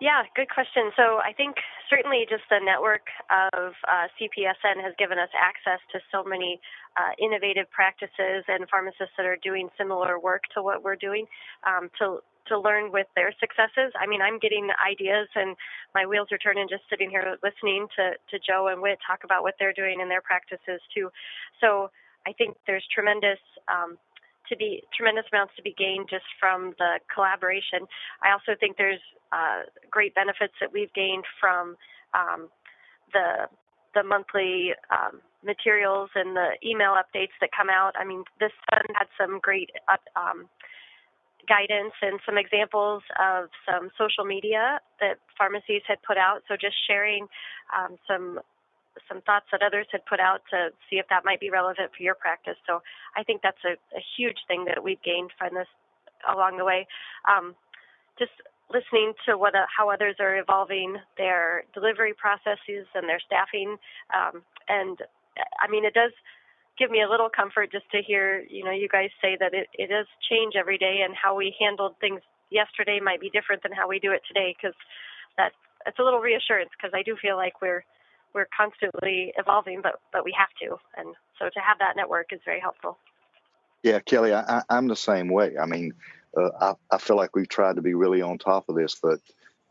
Yeah, 0.00 0.22
good 0.36 0.48
question. 0.48 0.90
So 0.96 1.18
I 1.18 1.32
think 1.36 1.56
certainly 1.90 2.26
just 2.28 2.42
the 2.50 2.60
network 2.62 3.06
of 3.30 3.72
uh, 3.88 4.06
CPESN 4.16 4.82
has 4.82 4.94
given 4.98 5.18
us 5.18 5.30
access 5.36 5.80
to 5.92 6.00
so 6.12 6.24
many 6.24 6.60
uh, 6.96 7.12
innovative 7.18 7.70
practices 7.70 8.44
and 8.48 8.68
pharmacists 8.68 9.14
that 9.16 9.26
are 9.26 9.38
doing 9.42 9.68
similar 9.76 10.18
work 10.18 10.42
to 10.54 10.62
what 10.62 10.82
we're 10.82 10.96
doing 10.96 11.26
um, 11.66 11.90
to 11.98 12.20
to 12.48 12.60
learn 12.60 12.92
with 12.92 13.06
their 13.16 13.32
successes. 13.40 13.92
I 13.98 14.06
mean, 14.06 14.20
I'm 14.20 14.38
getting 14.38 14.68
ideas 14.76 15.28
and 15.34 15.56
my 15.94 16.04
wheels 16.04 16.28
are 16.30 16.36
turning 16.36 16.68
just 16.68 16.82
sitting 16.90 17.08
here 17.08 17.36
listening 17.42 17.86
to, 17.96 18.12
to 18.30 18.36
Joe 18.36 18.68
and 18.68 18.82
Whit 18.82 18.98
talk 19.00 19.24
about 19.24 19.42
what 19.42 19.54
they're 19.58 19.72
doing 19.72 20.00
in 20.00 20.10
their 20.10 20.20
practices 20.20 20.80
too. 20.94 21.08
So 21.60 21.88
I 22.26 22.32
think 22.32 22.56
there's 22.66 22.84
tremendous 22.92 23.40
um, 23.68 23.96
to 24.48 24.56
be 24.56 24.82
tremendous 24.96 25.24
amounts 25.32 25.54
to 25.56 25.62
be 25.62 25.74
gained 25.76 26.08
just 26.10 26.26
from 26.38 26.74
the 26.78 27.00
collaboration. 27.12 27.86
I 28.22 28.32
also 28.32 28.58
think 28.58 28.76
there's 28.76 29.02
uh, 29.32 29.68
great 29.90 30.14
benefits 30.14 30.54
that 30.60 30.72
we've 30.72 30.92
gained 30.94 31.24
from 31.40 31.76
um, 32.14 32.48
the 33.12 33.48
the 33.94 34.02
monthly 34.02 34.74
um, 34.90 35.20
materials 35.44 36.10
and 36.16 36.34
the 36.34 36.58
email 36.66 36.98
updates 36.98 37.34
that 37.40 37.50
come 37.56 37.70
out. 37.70 37.94
I 37.96 38.04
mean, 38.04 38.24
this 38.40 38.50
fund 38.68 38.90
had 38.98 39.06
some 39.16 39.38
great 39.40 39.70
um, 40.16 40.48
guidance 41.46 41.94
and 42.02 42.18
some 42.26 42.36
examples 42.36 43.02
of 43.20 43.50
some 43.68 43.90
social 43.96 44.24
media 44.24 44.80
that 45.00 45.18
pharmacies 45.38 45.82
had 45.86 46.02
put 46.02 46.18
out. 46.18 46.42
So 46.48 46.56
just 46.56 46.74
sharing 46.88 47.28
um, 47.70 47.96
some 48.08 48.40
some 49.08 49.20
thoughts 49.22 49.46
that 49.52 49.62
others 49.62 49.86
had 49.90 50.04
put 50.06 50.20
out 50.20 50.42
to 50.50 50.70
see 50.88 50.96
if 50.96 51.06
that 51.10 51.24
might 51.24 51.40
be 51.40 51.50
relevant 51.50 51.90
for 51.96 52.02
your 52.02 52.14
practice. 52.14 52.56
So 52.66 52.82
I 53.16 53.22
think 53.22 53.42
that's 53.42 53.62
a, 53.64 53.74
a 53.96 54.02
huge 54.16 54.38
thing 54.46 54.64
that 54.66 54.82
we've 54.82 55.02
gained 55.02 55.30
from 55.38 55.54
this 55.54 55.68
along 56.28 56.58
the 56.58 56.64
way. 56.64 56.86
Um, 57.28 57.54
just 58.18 58.32
listening 58.72 59.12
to 59.26 59.36
what 59.36 59.54
uh, 59.54 59.66
how 59.76 59.90
others 59.90 60.16
are 60.20 60.36
evolving 60.36 60.96
their 61.18 61.64
delivery 61.74 62.14
processes 62.14 62.86
and 62.94 63.08
their 63.08 63.20
staffing, 63.20 63.76
um, 64.14 64.42
and 64.68 64.98
I 65.60 65.70
mean 65.70 65.84
it 65.84 65.94
does 65.94 66.12
give 66.78 66.90
me 66.90 67.02
a 67.02 67.10
little 67.10 67.28
comfort 67.28 67.70
just 67.70 67.90
to 67.92 68.02
hear 68.02 68.44
you 68.48 68.64
know 68.64 68.70
you 68.72 68.88
guys 68.88 69.10
say 69.20 69.36
that 69.38 69.52
it, 69.52 69.68
it 69.74 69.90
does 69.90 70.06
change 70.30 70.54
every 70.56 70.78
day 70.78 71.02
and 71.04 71.14
how 71.14 71.34
we 71.34 71.54
handled 71.58 71.94
things 72.00 72.20
yesterday 72.50 73.00
might 73.02 73.20
be 73.20 73.30
different 73.30 73.62
than 73.62 73.72
how 73.72 73.88
we 73.88 73.98
do 73.98 74.12
it 74.12 74.22
today 74.26 74.54
because 74.56 74.76
that 75.36 75.52
it's 75.86 75.98
a 75.98 76.02
little 76.02 76.20
reassurance 76.20 76.70
because 76.76 76.92
I 76.94 77.02
do 77.02 77.16
feel 77.20 77.36
like 77.36 77.60
we're 77.60 77.84
we're 78.34 78.48
constantly 78.56 79.32
evolving, 79.38 79.80
but 79.82 80.00
but 80.12 80.24
we 80.24 80.34
have 80.36 80.48
to, 80.62 80.76
and 80.96 81.14
so 81.38 81.46
to 81.46 81.60
have 81.60 81.78
that 81.78 81.96
network 81.96 82.32
is 82.32 82.40
very 82.44 82.60
helpful. 82.60 82.98
Yeah, 83.82 84.00
Kelly, 84.00 84.34
I, 84.34 84.62
am 84.70 84.88
the 84.88 84.96
same 84.96 85.28
way. 85.28 85.56
I 85.60 85.66
mean, 85.66 85.92
uh, 86.36 86.48
I, 86.60 86.94
I 86.94 86.98
feel 86.98 87.16
like 87.16 87.36
we've 87.36 87.48
tried 87.48 87.76
to 87.76 87.82
be 87.82 87.94
really 87.94 88.22
on 88.22 88.38
top 88.38 88.68
of 88.68 88.76
this, 88.76 88.96
but 89.00 89.20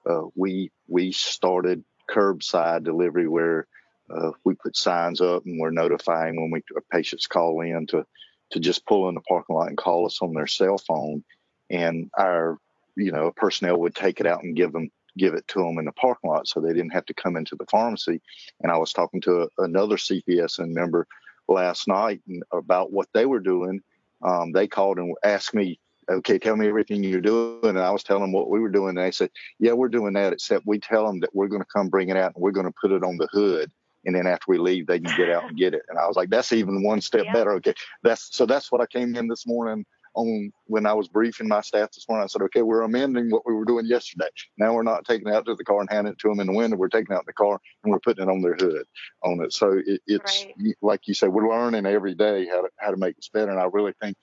uh, 0.10 0.24
we 0.36 0.72
we 0.88 1.12
started 1.12 1.84
curbside 2.10 2.84
delivery 2.84 3.28
where 3.28 3.68
uh, 4.10 4.32
we 4.44 4.56
put 4.56 4.76
signs 4.76 5.22
up 5.22 5.46
and 5.46 5.60
we're 5.60 5.72
notifying 5.72 6.36
when 6.36 6.52
we 6.52 6.62
patients 6.92 7.28
call 7.28 7.62
in 7.62 7.88
to 7.88 8.06
to 8.52 8.60
just 8.60 8.86
pull 8.86 9.10
in 9.10 9.16
the 9.16 9.22
parking 9.22 9.56
lot 9.56 9.70
and 9.70 9.78
call 9.78 10.06
us 10.06 10.20
on 10.22 10.34
their 10.34 10.48
cell 10.48 10.78
phone, 10.78 11.24
and 11.70 12.10
our 12.18 12.58
you 12.96 13.12
know 13.12 13.32
personnel 13.36 13.80
would 13.80 13.96
take 13.96 14.20
it 14.20 14.28
out 14.28 14.44
and 14.44 14.56
give 14.56 14.72
them 14.72 14.92
give 15.18 15.34
it 15.34 15.48
to 15.50 15.60
them 15.60 15.78
in 15.78 15.86
the 15.86 15.92
parking 15.92 16.30
lot 16.30 16.48
so 16.48 16.60
they 16.60 16.74
didn't 16.74 16.94
have 16.94 17.06
to 17.06 17.14
come 17.14 17.36
into 17.36 17.56
the 17.56 17.66
pharmacy. 17.70 18.22
And 18.62 18.72
I 18.72 18.78
was 18.78 18.94
talking 18.94 19.22
to 19.22 19.44
a, 19.44 19.48
another 19.64 19.98
CPESN 19.98 20.70
member 20.70 21.08
last 21.48 21.88
night 21.88 22.22
about 22.52 22.92
what 22.92 23.08
they 23.14 23.26
were 23.26 23.40
doing. 23.40 23.82
Um, 24.24 24.52
they 24.52 24.68
called 24.68 24.98
and 25.00 25.16
asked 25.24 25.54
me, 25.54 25.80
"Okay, 26.10 26.40
tell 26.40 26.56
me 26.56 26.68
everything 26.68 27.04
you're 27.04 27.22
doing." 27.22 27.60
And 27.64 27.80
I 27.80 27.92
was 27.92 28.04
telling 28.04 28.24
them 28.24 28.32
what 28.32 28.50
we 28.50 28.60
were 28.60 28.70
doing, 28.70 28.98
and 28.98 29.06
they 29.06 29.12
said, 29.12 29.32
"Yeah, 29.60 29.74
we're 29.74 29.90
doing 29.90 30.14
that. 30.14 30.34
Except 30.34 30.66
we 30.66 30.80
tell 30.80 31.06
them 31.06 31.20
that 31.20 31.36
we're 31.36 31.50
going 31.50 31.62
to 31.62 31.68
come 31.74 31.90
bring 31.90 32.10
it 32.10 32.18
out 32.18 32.34
and 32.36 32.42
we're 32.42 32.52
going 32.52 32.68
to 32.68 32.74
put 32.80 32.92
it 32.92 33.04
on 33.04 33.18
the 33.18 33.28
hood." 33.32 33.72
and 34.06 34.14
then 34.14 34.28
after 34.28 34.46
we 34.50 34.58
leave, 34.58 34.86
they 34.86 35.00
can 35.00 35.16
get 35.16 35.30
out 35.30 35.46
and 35.46 35.58
get 35.58 35.74
it. 35.74 35.84
And 35.88 35.98
I 35.98 36.06
was 36.08 36.18
like, 36.18 36.30
that's 36.30 36.52
even 36.52 36.84
one 36.84 37.00
step 37.00 37.24
yeah. 37.24 37.32
better. 37.32 37.54
Okay, 37.54 37.74
that's 38.02 38.36
so 38.36 38.46
that's 38.46 38.70
what 38.70 38.82
I 38.82 38.86
came 38.86 39.16
in 39.16 39.30
this 39.30 39.48
morning 39.48 39.86
on 40.16 40.52
when 40.66 40.86
I 40.86 40.94
was 40.94 41.08
briefing 41.08 41.48
my 41.48 41.62
staff 41.62 41.92
this 41.92 42.08
morning. 42.08 42.24
I 42.24 42.28
said, 42.28 42.42
okay, 42.44 42.62
we're 42.62 42.82
amending 42.82 43.30
what 43.30 43.46
we 43.46 43.54
were 43.54 43.66
doing 43.66 43.86
yesterday. 43.86 44.28
Now 44.58 44.74
we're 44.74 44.84
not 44.84 45.06
taking 45.06 45.28
it 45.28 45.34
out 45.34 45.46
to 45.46 45.56
the 45.56 45.64
car 45.64 45.82
and 45.82 45.90
handing 45.90 46.14
it 46.14 46.20
to 46.20 46.30
them 46.30 46.40
in 46.40 46.48
the 46.48 46.54
window. 46.54 46.78
We're 46.78 46.90
taking 46.90 47.14
it 47.14 47.18
out 47.18 47.26
the 47.26 47.34
car 47.34 47.60
and 47.84 47.92
we're 47.92 48.00
putting 48.00 48.24
it 48.24 48.32
on 48.32 48.42
their 48.42 48.56
hood 48.56 48.86
on 49.24 49.42
it. 49.44 49.54
So 49.54 49.82
it, 49.86 50.02
it's 50.08 50.46
right. 50.46 50.76
like 50.82 51.08
you 51.08 51.14
said, 51.14 51.30
we're 51.30 51.50
learning 51.50 51.86
every 51.86 52.16
day 52.16 52.48
how 52.48 52.62
to 52.62 52.70
how 52.78 52.92
to 52.92 52.98
make 52.98 53.16
this 53.16 53.30
better. 53.30 53.52
And 53.52 53.60
I 53.60 53.66
really 53.66 53.94
think, 54.02 54.18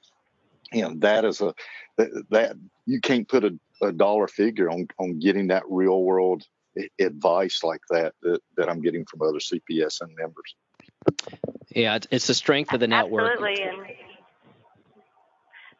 you 0.72 0.82
know, 0.82 0.94
that 0.98 1.24
is 1.24 1.40
a 1.40 1.54
that, 1.96 2.24
that 2.30 2.56
you 2.86 3.00
can't 3.00 3.28
put 3.28 3.44
a, 3.44 3.58
a 3.82 3.92
dollar 3.92 4.28
figure 4.28 4.70
on 4.70 4.86
on 4.98 5.18
getting 5.18 5.48
that 5.48 5.64
real 5.68 6.02
world 6.02 6.44
advice 6.98 7.62
like 7.64 7.80
that, 7.90 8.14
that 8.22 8.40
that 8.56 8.68
I'm 8.68 8.80
getting 8.80 9.04
from 9.04 9.22
other 9.22 9.38
CPESN 9.38 10.16
members. 10.16 10.54
Yeah, 11.74 11.98
it's 12.10 12.26
the 12.26 12.34
strength 12.34 12.72
of 12.72 12.80
the 12.80 12.88
network. 12.88 13.32
Absolutely. 13.32 13.62
And 13.62 13.86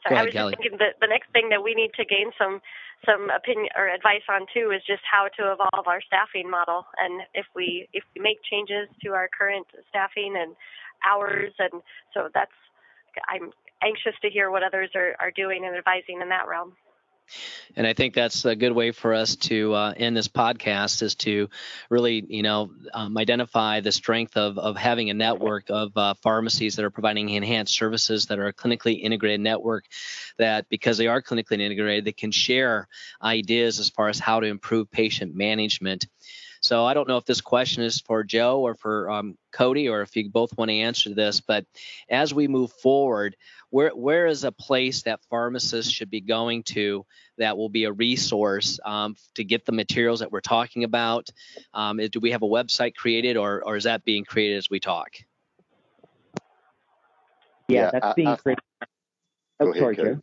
so 0.09 0.15
I 0.15 0.25
was 0.25 0.33
just 0.33 0.57
thinking 0.57 0.79
that 0.79 0.97
the 1.01 1.07
next 1.07 1.31
thing 1.33 1.51
that 1.51 1.63
we 1.63 1.75
need 1.75 1.93
to 1.97 2.05
gain 2.05 2.33
some 2.39 2.61
some 3.05 3.31
opinion 3.31 3.69
or 3.77 3.89
advice 3.89 4.25
on 4.29 4.47
too 4.53 4.73
is 4.73 4.83
just 4.87 5.03
how 5.05 5.29
to 5.37 5.53
evolve 5.53 5.89
our 5.89 6.01
staffing 6.05 6.49
model. 6.51 6.87
And 6.99 7.23
if 7.35 7.47
we 7.55 7.89
if 7.93 8.05
we 8.15 8.23
make 8.23 8.39
changes 8.49 8.89
to 9.05 9.13
our 9.13 9.29
current 9.29 9.67
staffing 9.89 10.37
and 10.37 10.57
hours, 11.05 11.53
and 11.59 11.83
so 12.15 12.29
that's 12.33 12.57
I'm 13.29 13.53
anxious 13.83 14.17
to 14.23 14.31
hear 14.31 14.51
what 14.51 14.63
others 14.63 14.91
are, 14.95 15.17
are 15.21 15.31
doing 15.31 15.65
and 15.65 15.77
advising 15.77 16.21
in 16.21 16.29
that 16.29 16.49
realm. 16.49 16.77
And 17.77 17.87
I 17.87 17.93
think 17.93 18.15
that's 18.15 18.45
a 18.45 18.57
good 18.57 18.73
way 18.73 18.91
for 18.91 19.15
us 19.15 19.37
to 19.37 19.73
uh, 19.75 19.95
end 19.97 20.17
this 20.17 20.29
podcast 20.29 21.03
is 21.03 21.15
to 21.17 21.49
really, 21.89 22.25
you 22.29 22.43
know, 22.43 22.71
um, 22.93 23.17
identify 23.17 23.81
the 23.81 23.93
strength 23.93 24.37
of, 24.37 24.59
of 24.59 24.77
having 24.77 25.11
a 25.11 25.15
network 25.15 25.71
of 25.71 25.97
uh, 25.97 26.15
pharmacies 26.15 26.77
that 26.77 26.85
are 26.85 26.91
providing 26.91 27.29
enhanced 27.31 27.75
services 27.75 28.27
that 28.27 28.39
are 28.39 28.49
a 28.49 28.53
clinically 28.53 29.01
integrated 29.01 29.41
network 29.41 29.85
that 30.39 30.69
because 30.69 30.99
they 30.99 31.07
are 31.07 31.23
clinically 31.23 31.61
integrated, 31.61 32.05
they 32.05 32.13
can 32.13 32.33
share 32.33 32.89
ideas 33.23 33.79
as 33.79 33.89
far 33.89 34.09
as 34.09 34.19
how 34.19 34.41
to 34.41 34.47
improve 34.47 34.91
patient 34.91 35.35
management. 35.35 36.07
So 36.61 36.85
I 36.85 36.93
don't 36.93 37.09
know 37.09 37.17
if 37.17 37.25
this 37.25 37.41
question 37.41 37.83
is 37.83 38.01
for 38.01 38.23
Joe 38.23 38.61
or 38.61 38.75
for 38.75 39.11
um, 39.11 39.37
Cody, 39.51 39.89
or 39.89 40.03
if 40.03 40.15
you 40.15 40.29
both 40.31 40.57
want 40.59 40.69
to 40.69 40.77
answer 40.77 41.15
this. 41.15 41.41
But 41.41 41.65
as 42.09 42.35
we 42.35 42.49
move 42.49 42.71
forward, 42.71 43.35
where 43.71 43.91
where 43.91 44.27
is 44.27 44.45
a 44.45 44.53
place 44.53 45.03
that 45.03 45.21
pharmacists 45.31 45.91
should 45.91 46.11
be 46.11 46.21
going 46.21 46.63
to 46.65 47.07
that 47.39 47.57
will 47.57 47.71
be 47.71 47.85
a 47.85 47.93
resource 47.93 48.79
um, 48.85 49.17
to 49.37 49.45
get 49.45 49.65
the 49.65 49.73
materials 49.73 50.21
that 50.21 50.31
we're 50.31 50.41
talking 50.41 50.85
about? 50.85 51.31
Um, 51.73 51.97
do 51.97 52.21
we 52.21 52.33
have 52.33 52.43
a 52.43 52.49
website 52.49 52.95
created, 52.95 53.39
or 53.39 53.63
or 53.65 53.77
is 53.77 53.85
that 53.85 54.05
being 54.05 54.25
created 54.25 54.59
as 54.59 54.69
we 54.69 54.81
talk? 54.81 55.17
Yeah, 57.69 57.91
that's 57.91 58.15
being 58.15 58.37
created. 58.37 58.63
Oh, 59.61 59.73
sorry, 59.73 59.97
Joe. 59.97 60.21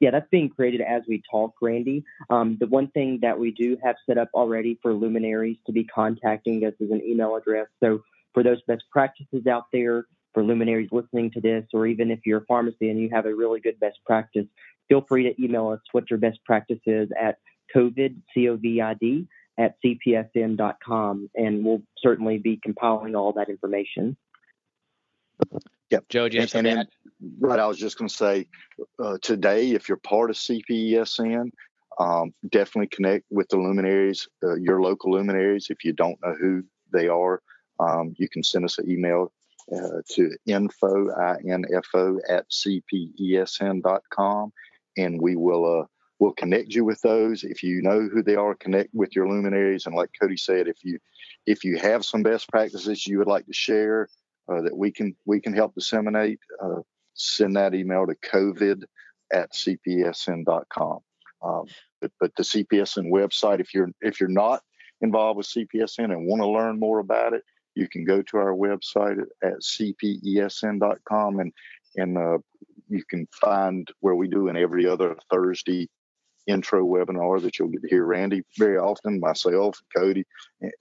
Yeah, 0.00 0.10
that's 0.10 0.28
being 0.30 0.48
created 0.48 0.80
as 0.80 1.02
we 1.06 1.22
talk, 1.30 1.54
Randy. 1.60 2.04
Um, 2.30 2.56
the 2.58 2.66
one 2.66 2.88
thing 2.88 3.18
that 3.22 3.38
we 3.38 3.50
do 3.50 3.76
have 3.84 3.96
set 4.06 4.16
up 4.16 4.30
already 4.32 4.78
for 4.82 4.94
luminaries 4.94 5.58
to 5.66 5.72
be 5.72 5.84
contacting 5.84 6.64
us 6.64 6.72
is 6.80 6.90
an 6.90 7.02
email 7.04 7.36
address. 7.36 7.66
So 7.80 8.02
for 8.32 8.42
those 8.42 8.62
best 8.66 8.84
practices 8.90 9.46
out 9.46 9.66
there, 9.72 10.06
for 10.32 10.42
luminaries 10.42 10.88
listening 10.90 11.30
to 11.32 11.40
this, 11.40 11.64
or 11.74 11.86
even 11.86 12.10
if 12.10 12.20
you're 12.24 12.38
a 12.38 12.46
pharmacy 12.46 12.88
and 12.88 12.98
you 12.98 13.10
have 13.12 13.26
a 13.26 13.34
really 13.34 13.60
good 13.60 13.78
best 13.78 13.98
practice, 14.06 14.46
feel 14.88 15.04
free 15.06 15.24
to 15.24 15.42
email 15.42 15.68
us 15.68 15.80
what 15.92 16.08
your 16.08 16.18
best 16.18 16.38
practice 16.44 16.80
is 16.86 17.10
at 17.20 17.38
COVID, 17.74 18.16
C-O-V-I-D, 18.34 19.26
at 19.58 19.74
cpesn.com, 19.84 21.30
and 21.34 21.64
we'll 21.64 21.82
certainly 21.98 22.38
be 22.38 22.58
compiling 22.62 23.14
all 23.14 23.32
that 23.34 23.48
information. 23.48 24.16
Yep. 25.90 26.08
Joe, 26.08 26.28
do 26.28 26.36
you 26.36 26.42
have 26.42 26.54
and, 26.54 26.66
and 26.66 26.88
Right. 27.38 27.58
I 27.58 27.66
was 27.66 27.78
just 27.78 27.98
going 27.98 28.08
to 28.08 28.14
say 28.14 28.46
uh, 28.98 29.18
today, 29.20 29.72
if 29.72 29.88
you're 29.88 29.98
part 29.98 30.30
of 30.30 30.36
CPESN, 30.36 31.50
um, 31.98 32.32
definitely 32.48 32.88
connect 32.88 33.26
with 33.30 33.48
the 33.48 33.58
luminaries, 33.58 34.26
uh, 34.42 34.54
your 34.54 34.80
local 34.80 35.12
luminaries. 35.12 35.66
If 35.68 35.84
you 35.84 35.92
don't 35.92 36.18
know 36.22 36.34
who 36.40 36.62
they 36.92 37.08
are, 37.08 37.42
um, 37.78 38.14
you 38.16 38.28
can 38.28 38.42
send 38.42 38.64
us 38.64 38.78
an 38.78 38.90
email 38.90 39.32
uh, 39.70 40.00
to 40.12 40.30
info, 40.46 41.14
I-N-F-O, 41.14 42.20
at 42.28 42.46
cpesn.com, 42.50 44.52
and 44.96 45.20
we 45.20 45.36
will 45.36 45.80
uh, 45.80 45.84
we'll 46.18 46.32
connect 46.32 46.74
you 46.74 46.84
with 46.84 47.00
those. 47.02 47.44
If 47.44 47.62
you 47.62 47.82
know 47.82 48.08
who 48.10 48.22
they 48.22 48.36
are, 48.36 48.54
connect 48.54 48.94
with 48.94 49.14
your 49.14 49.28
luminaries. 49.28 49.86
And 49.86 49.94
like 49.94 50.10
Cody 50.20 50.36
said, 50.36 50.68
if 50.68 50.78
you 50.82 50.98
if 51.46 51.64
you 51.64 51.78
have 51.78 52.04
some 52.04 52.22
best 52.22 52.48
practices 52.48 53.06
you 53.06 53.18
would 53.18 53.28
like 53.28 53.46
to 53.46 53.52
share, 53.52 54.08
uh, 54.50 54.62
that 54.62 54.76
we 54.76 54.90
can 54.90 55.14
we 55.24 55.40
can 55.40 55.52
help 55.52 55.74
disseminate, 55.74 56.40
uh, 56.62 56.80
send 57.14 57.56
that 57.56 57.74
email 57.74 58.06
to 58.06 58.14
covid 58.14 58.84
at 59.32 59.52
cpesn.com. 59.52 60.98
Um, 61.42 61.64
but, 62.00 62.10
but 62.20 62.34
the 62.36 62.42
CPESN 62.42 63.10
website, 63.10 63.60
if 63.60 63.72
you're 63.74 63.90
if 64.00 64.20
you're 64.20 64.28
not 64.28 64.62
involved 65.00 65.38
with 65.38 65.46
CPESN 65.46 66.12
and 66.12 66.26
want 66.26 66.42
to 66.42 66.48
learn 66.48 66.78
more 66.78 66.98
about 66.98 67.32
it, 67.32 67.42
you 67.74 67.88
can 67.88 68.04
go 68.04 68.22
to 68.22 68.36
our 68.36 68.52
website 68.52 69.22
at, 69.42 69.52
at 69.52 69.60
cpesn.com 69.60 71.40
and 71.40 71.52
and 71.96 72.18
uh, 72.18 72.38
you 72.88 73.04
can 73.08 73.26
find 73.32 73.88
where 74.00 74.14
we 74.14 74.28
do 74.28 74.48
in 74.48 74.56
every 74.56 74.86
other 74.86 75.16
Thursday 75.30 75.88
intro 76.46 76.84
webinar 76.84 77.40
that 77.42 77.58
you'll 77.58 77.68
get 77.68 77.82
to 77.82 77.88
hear 77.88 78.04
Randy 78.04 78.42
very 78.58 78.76
often, 78.76 79.20
myself, 79.20 79.80
Cody, 79.96 80.24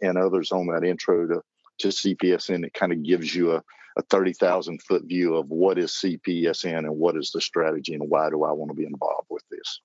and 0.01 0.17
others 0.17 0.51
on 0.51 0.67
that 0.67 0.83
intro 0.83 1.27
to 1.27 1.41
to 1.79 1.89
CPESN, 1.89 2.65
it 2.65 2.73
kind 2.73 2.91
of 2.91 3.03
gives 3.03 3.33
you 3.33 3.53
a, 3.53 3.63
a 3.97 4.01
30,000 4.03 4.81
foot 4.81 5.03
view 5.05 5.35
of 5.35 5.49
what 5.49 5.77
is 5.77 5.91
CPESN 5.91 6.79
and 6.79 6.97
what 6.97 7.17
is 7.17 7.31
the 7.31 7.41
strategy 7.41 7.93
and 7.93 8.09
why 8.09 8.29
do 8.29 8.43
I 8.43 8.51
want 8.51 8.71
to 8.71 8.75
be 8.75 8.85
involved 8.85 9.27
with 9.29 9.43
this. 9.49 9.81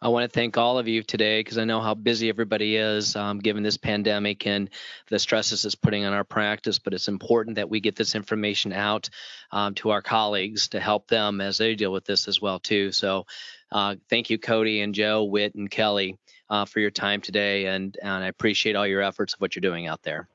I 0.00 0.08
want 0.08 0.30
to 0.30 0.32
thank 0.32 0.56
all 0.56 0.78
of 0.78 0.86
you 0.86 1.02
today 1.02 1.40
because 1.40 1.58
I 1.58 1.64
know 1.64 1.80
how 1.80 1.94
busy 1.94 2.28
everybody 2.28 2.76
is 2.76 3.16
um, 3.16 3.40
given 3.40 3.64
this 3.64 3.76
pandemic 3.76 4.46
and 4.46 4.70
the 5.08 5.18
stresses 5.18 5.64
it's 5.64 5.74
putting 5.74 6.04
on 6.04 6.12
our 6.12 6.22
practice. 6.22 6.78
But 6.78 6.94
it's 6.94 7.08
important 7.08 7.56
that 7.56 7.68
we 7.68 7.80
get 7.80 7.96
this 7.96 8.14
information 8.14 8.72
out 8.72 9.10
um, 9.50 9.74
to 9.76 9.90
our 9.90 10.00
colleagues 10.00 10.68
to 10.68 10.78
help 10.78 11.08
them 11.08 11.40
as 11.40 11.58
they 11.58 11.74
deal 11.74 11.92
with 11.92 12.04
this 12.04 12.28
as 12.28 12.40
well 12.40 12.60
too. 12.60 12.92
So, 12.92 13.26
uh, 13.72 13.96
thank 14.08 14.30
you, 14.30 14.38
Cody 14.38 14.82
and 14.82 14.94
Joe, 14.94 15.24
Whit, 15.24 15.56
and 15.56 15.68
Kelly, 15.68 16.16
uh, 16.48 16.64
for 16.64 16.78
your 16.78 16.90
time 16.92 17.20
today, 17.20 17.66
and 17.66 17.96
and 18.00 18.24
I 18.24 18.28
appreciate 18.28 18.76
all 18.76 18.86
your 18.86 19.02
efforts 19.02 19.34
of 19.34 19.40
what 19.40 19.56
you're 19.56 19.60
doing 19.60 19.88
out 19.88 20.02
there. 20.04 20.28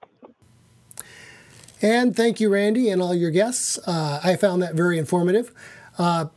And 1.84 2.16
thank 2.16 2.40
you, 2.40 2.48
Randy, 2.48 2.90
and 2.90 3.02
all 3.02 3.14
your 3.14 3.30
guests. 3.30 3.78
Uh, 3.86 4.22
I 4.24 4.38
found 4.38 4.62
that 4.62 4.74
very 4.74 4.98
informative. 4.98 5.52
Uh, 5.98 6.28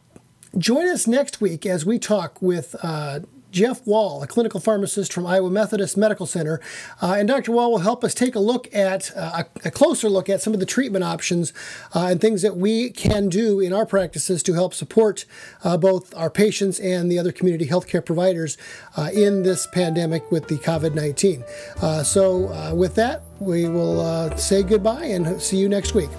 join 0.58 0.88
us 0.88 1.06
next 1.06 1.40
week 1.40 1.64
as 1.64 1.86
we 1.86 2.00
talk 2.00 2.42
with 2.42 2.74
uh, 2.82 3.20
Jeff 3.56 3.86
Wall, 3.86 4.22
a 4.22 4.26
clinical 4.26 4.60
pharmacist 4.60 5.14
from 5.14 5.26
Iowa 5.26 5.48
Methodist 5.48 5.96
Medical 5.96 6.26
Center. 6.26 6.60
Uh, 7.00 7.14
and 7.16 7.26
Dr. 7.26 7.52
Wall 7.52 7.70
will 7.70 7.78
help 7.78 8.04
us 8.04 8.12
take 8.12 8.34
a 8.34 8.38
look 8.38 8.68
at 8.74 9.10
uh, 9.16 9.44
a, 9.64 9.70
closer 9.70 10.10
look 10.10 10.28
at 10.28 10.42
some 10.42 10.52
of 10.52 10.60
the 10.60 10.66
treatment 10.66 11.02
options 11.02 11.54
uh, 11.94 12.08
and 12.10 12.20
things 12.20 12.42
that 12.42 12.58
we 12.58 12.90
can 12.90 13.30
do 13.30 13.58
in 13.58 13.72
our 13.72 13.86
practices 13.86 14.42
to 14.42 14.52
help 14.52 14.74
support 14.74 15.24
uh, 15.64 15.78
both 15.78 16.14
our 16.14 16.28
patients 16.28 16.78
and 16.78 17.10
the 17.10 17.18
other 17.18 17.32
community 17.32 17.66
healthcare 17.66 18.04
providers 18.04 18.58
uh, 18.98 19.08
in 19.14 19.42
this 19.42 19.66
pandemic 19.68 20.30
with 20.30 20.48
the 20.48 20.58
COVID 20.58 20.94
19. 20.94 21.42
Uh, 21.80 22.02
so, 22.02 22.74
with 22.74 22.94
that, 22.96 23.22
we 23.40 23.66
will 23.70 24.36
say 24.36 24.62
goodbye 24.62 25.06
and 25.06 25.40
see 25.40 25.56
you 25.56 25.70
next 25.70 25.94
week. 25.94 26.10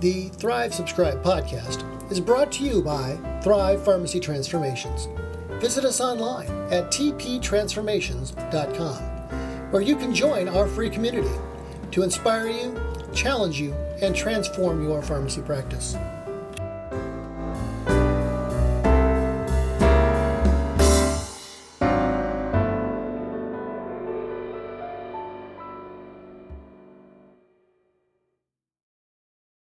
The 0.00 0.28
Thrive 0.30 0.74
Subscribe 0.74 1.22
podcast 1.22 1.95
is 2.10 2.20
brought 2.20 2.52
to 2.52 2.64
you 2.64 2.82
by 2.82 3.16
Thrive 3.42 3.82
Pharmacy 3.84 4.20
Transformations. 4.20 5.08
Visit 5.60 5.84
us 5.84 6.00
online 6.00 6.48
at 6.70 6.92
tptransformations.com, 6.92 8.96
where 9.70 9.82
you 9.82 9.96
can 9.96 10.14
join 10.14 10.48
our 10.48 10.68
free 10.68 10.90
community 10.90 11.34
to 11.90 12.02
inspire 12.02 12.48
you, 12.48 12.78
challenge 13.12 13.60
you, 13.60 13.74
and 14.02 14.14
transform 14.14 14.82
your 14.82 15.02
pharmacy 15.02 15.42
practice. 15.42 15.96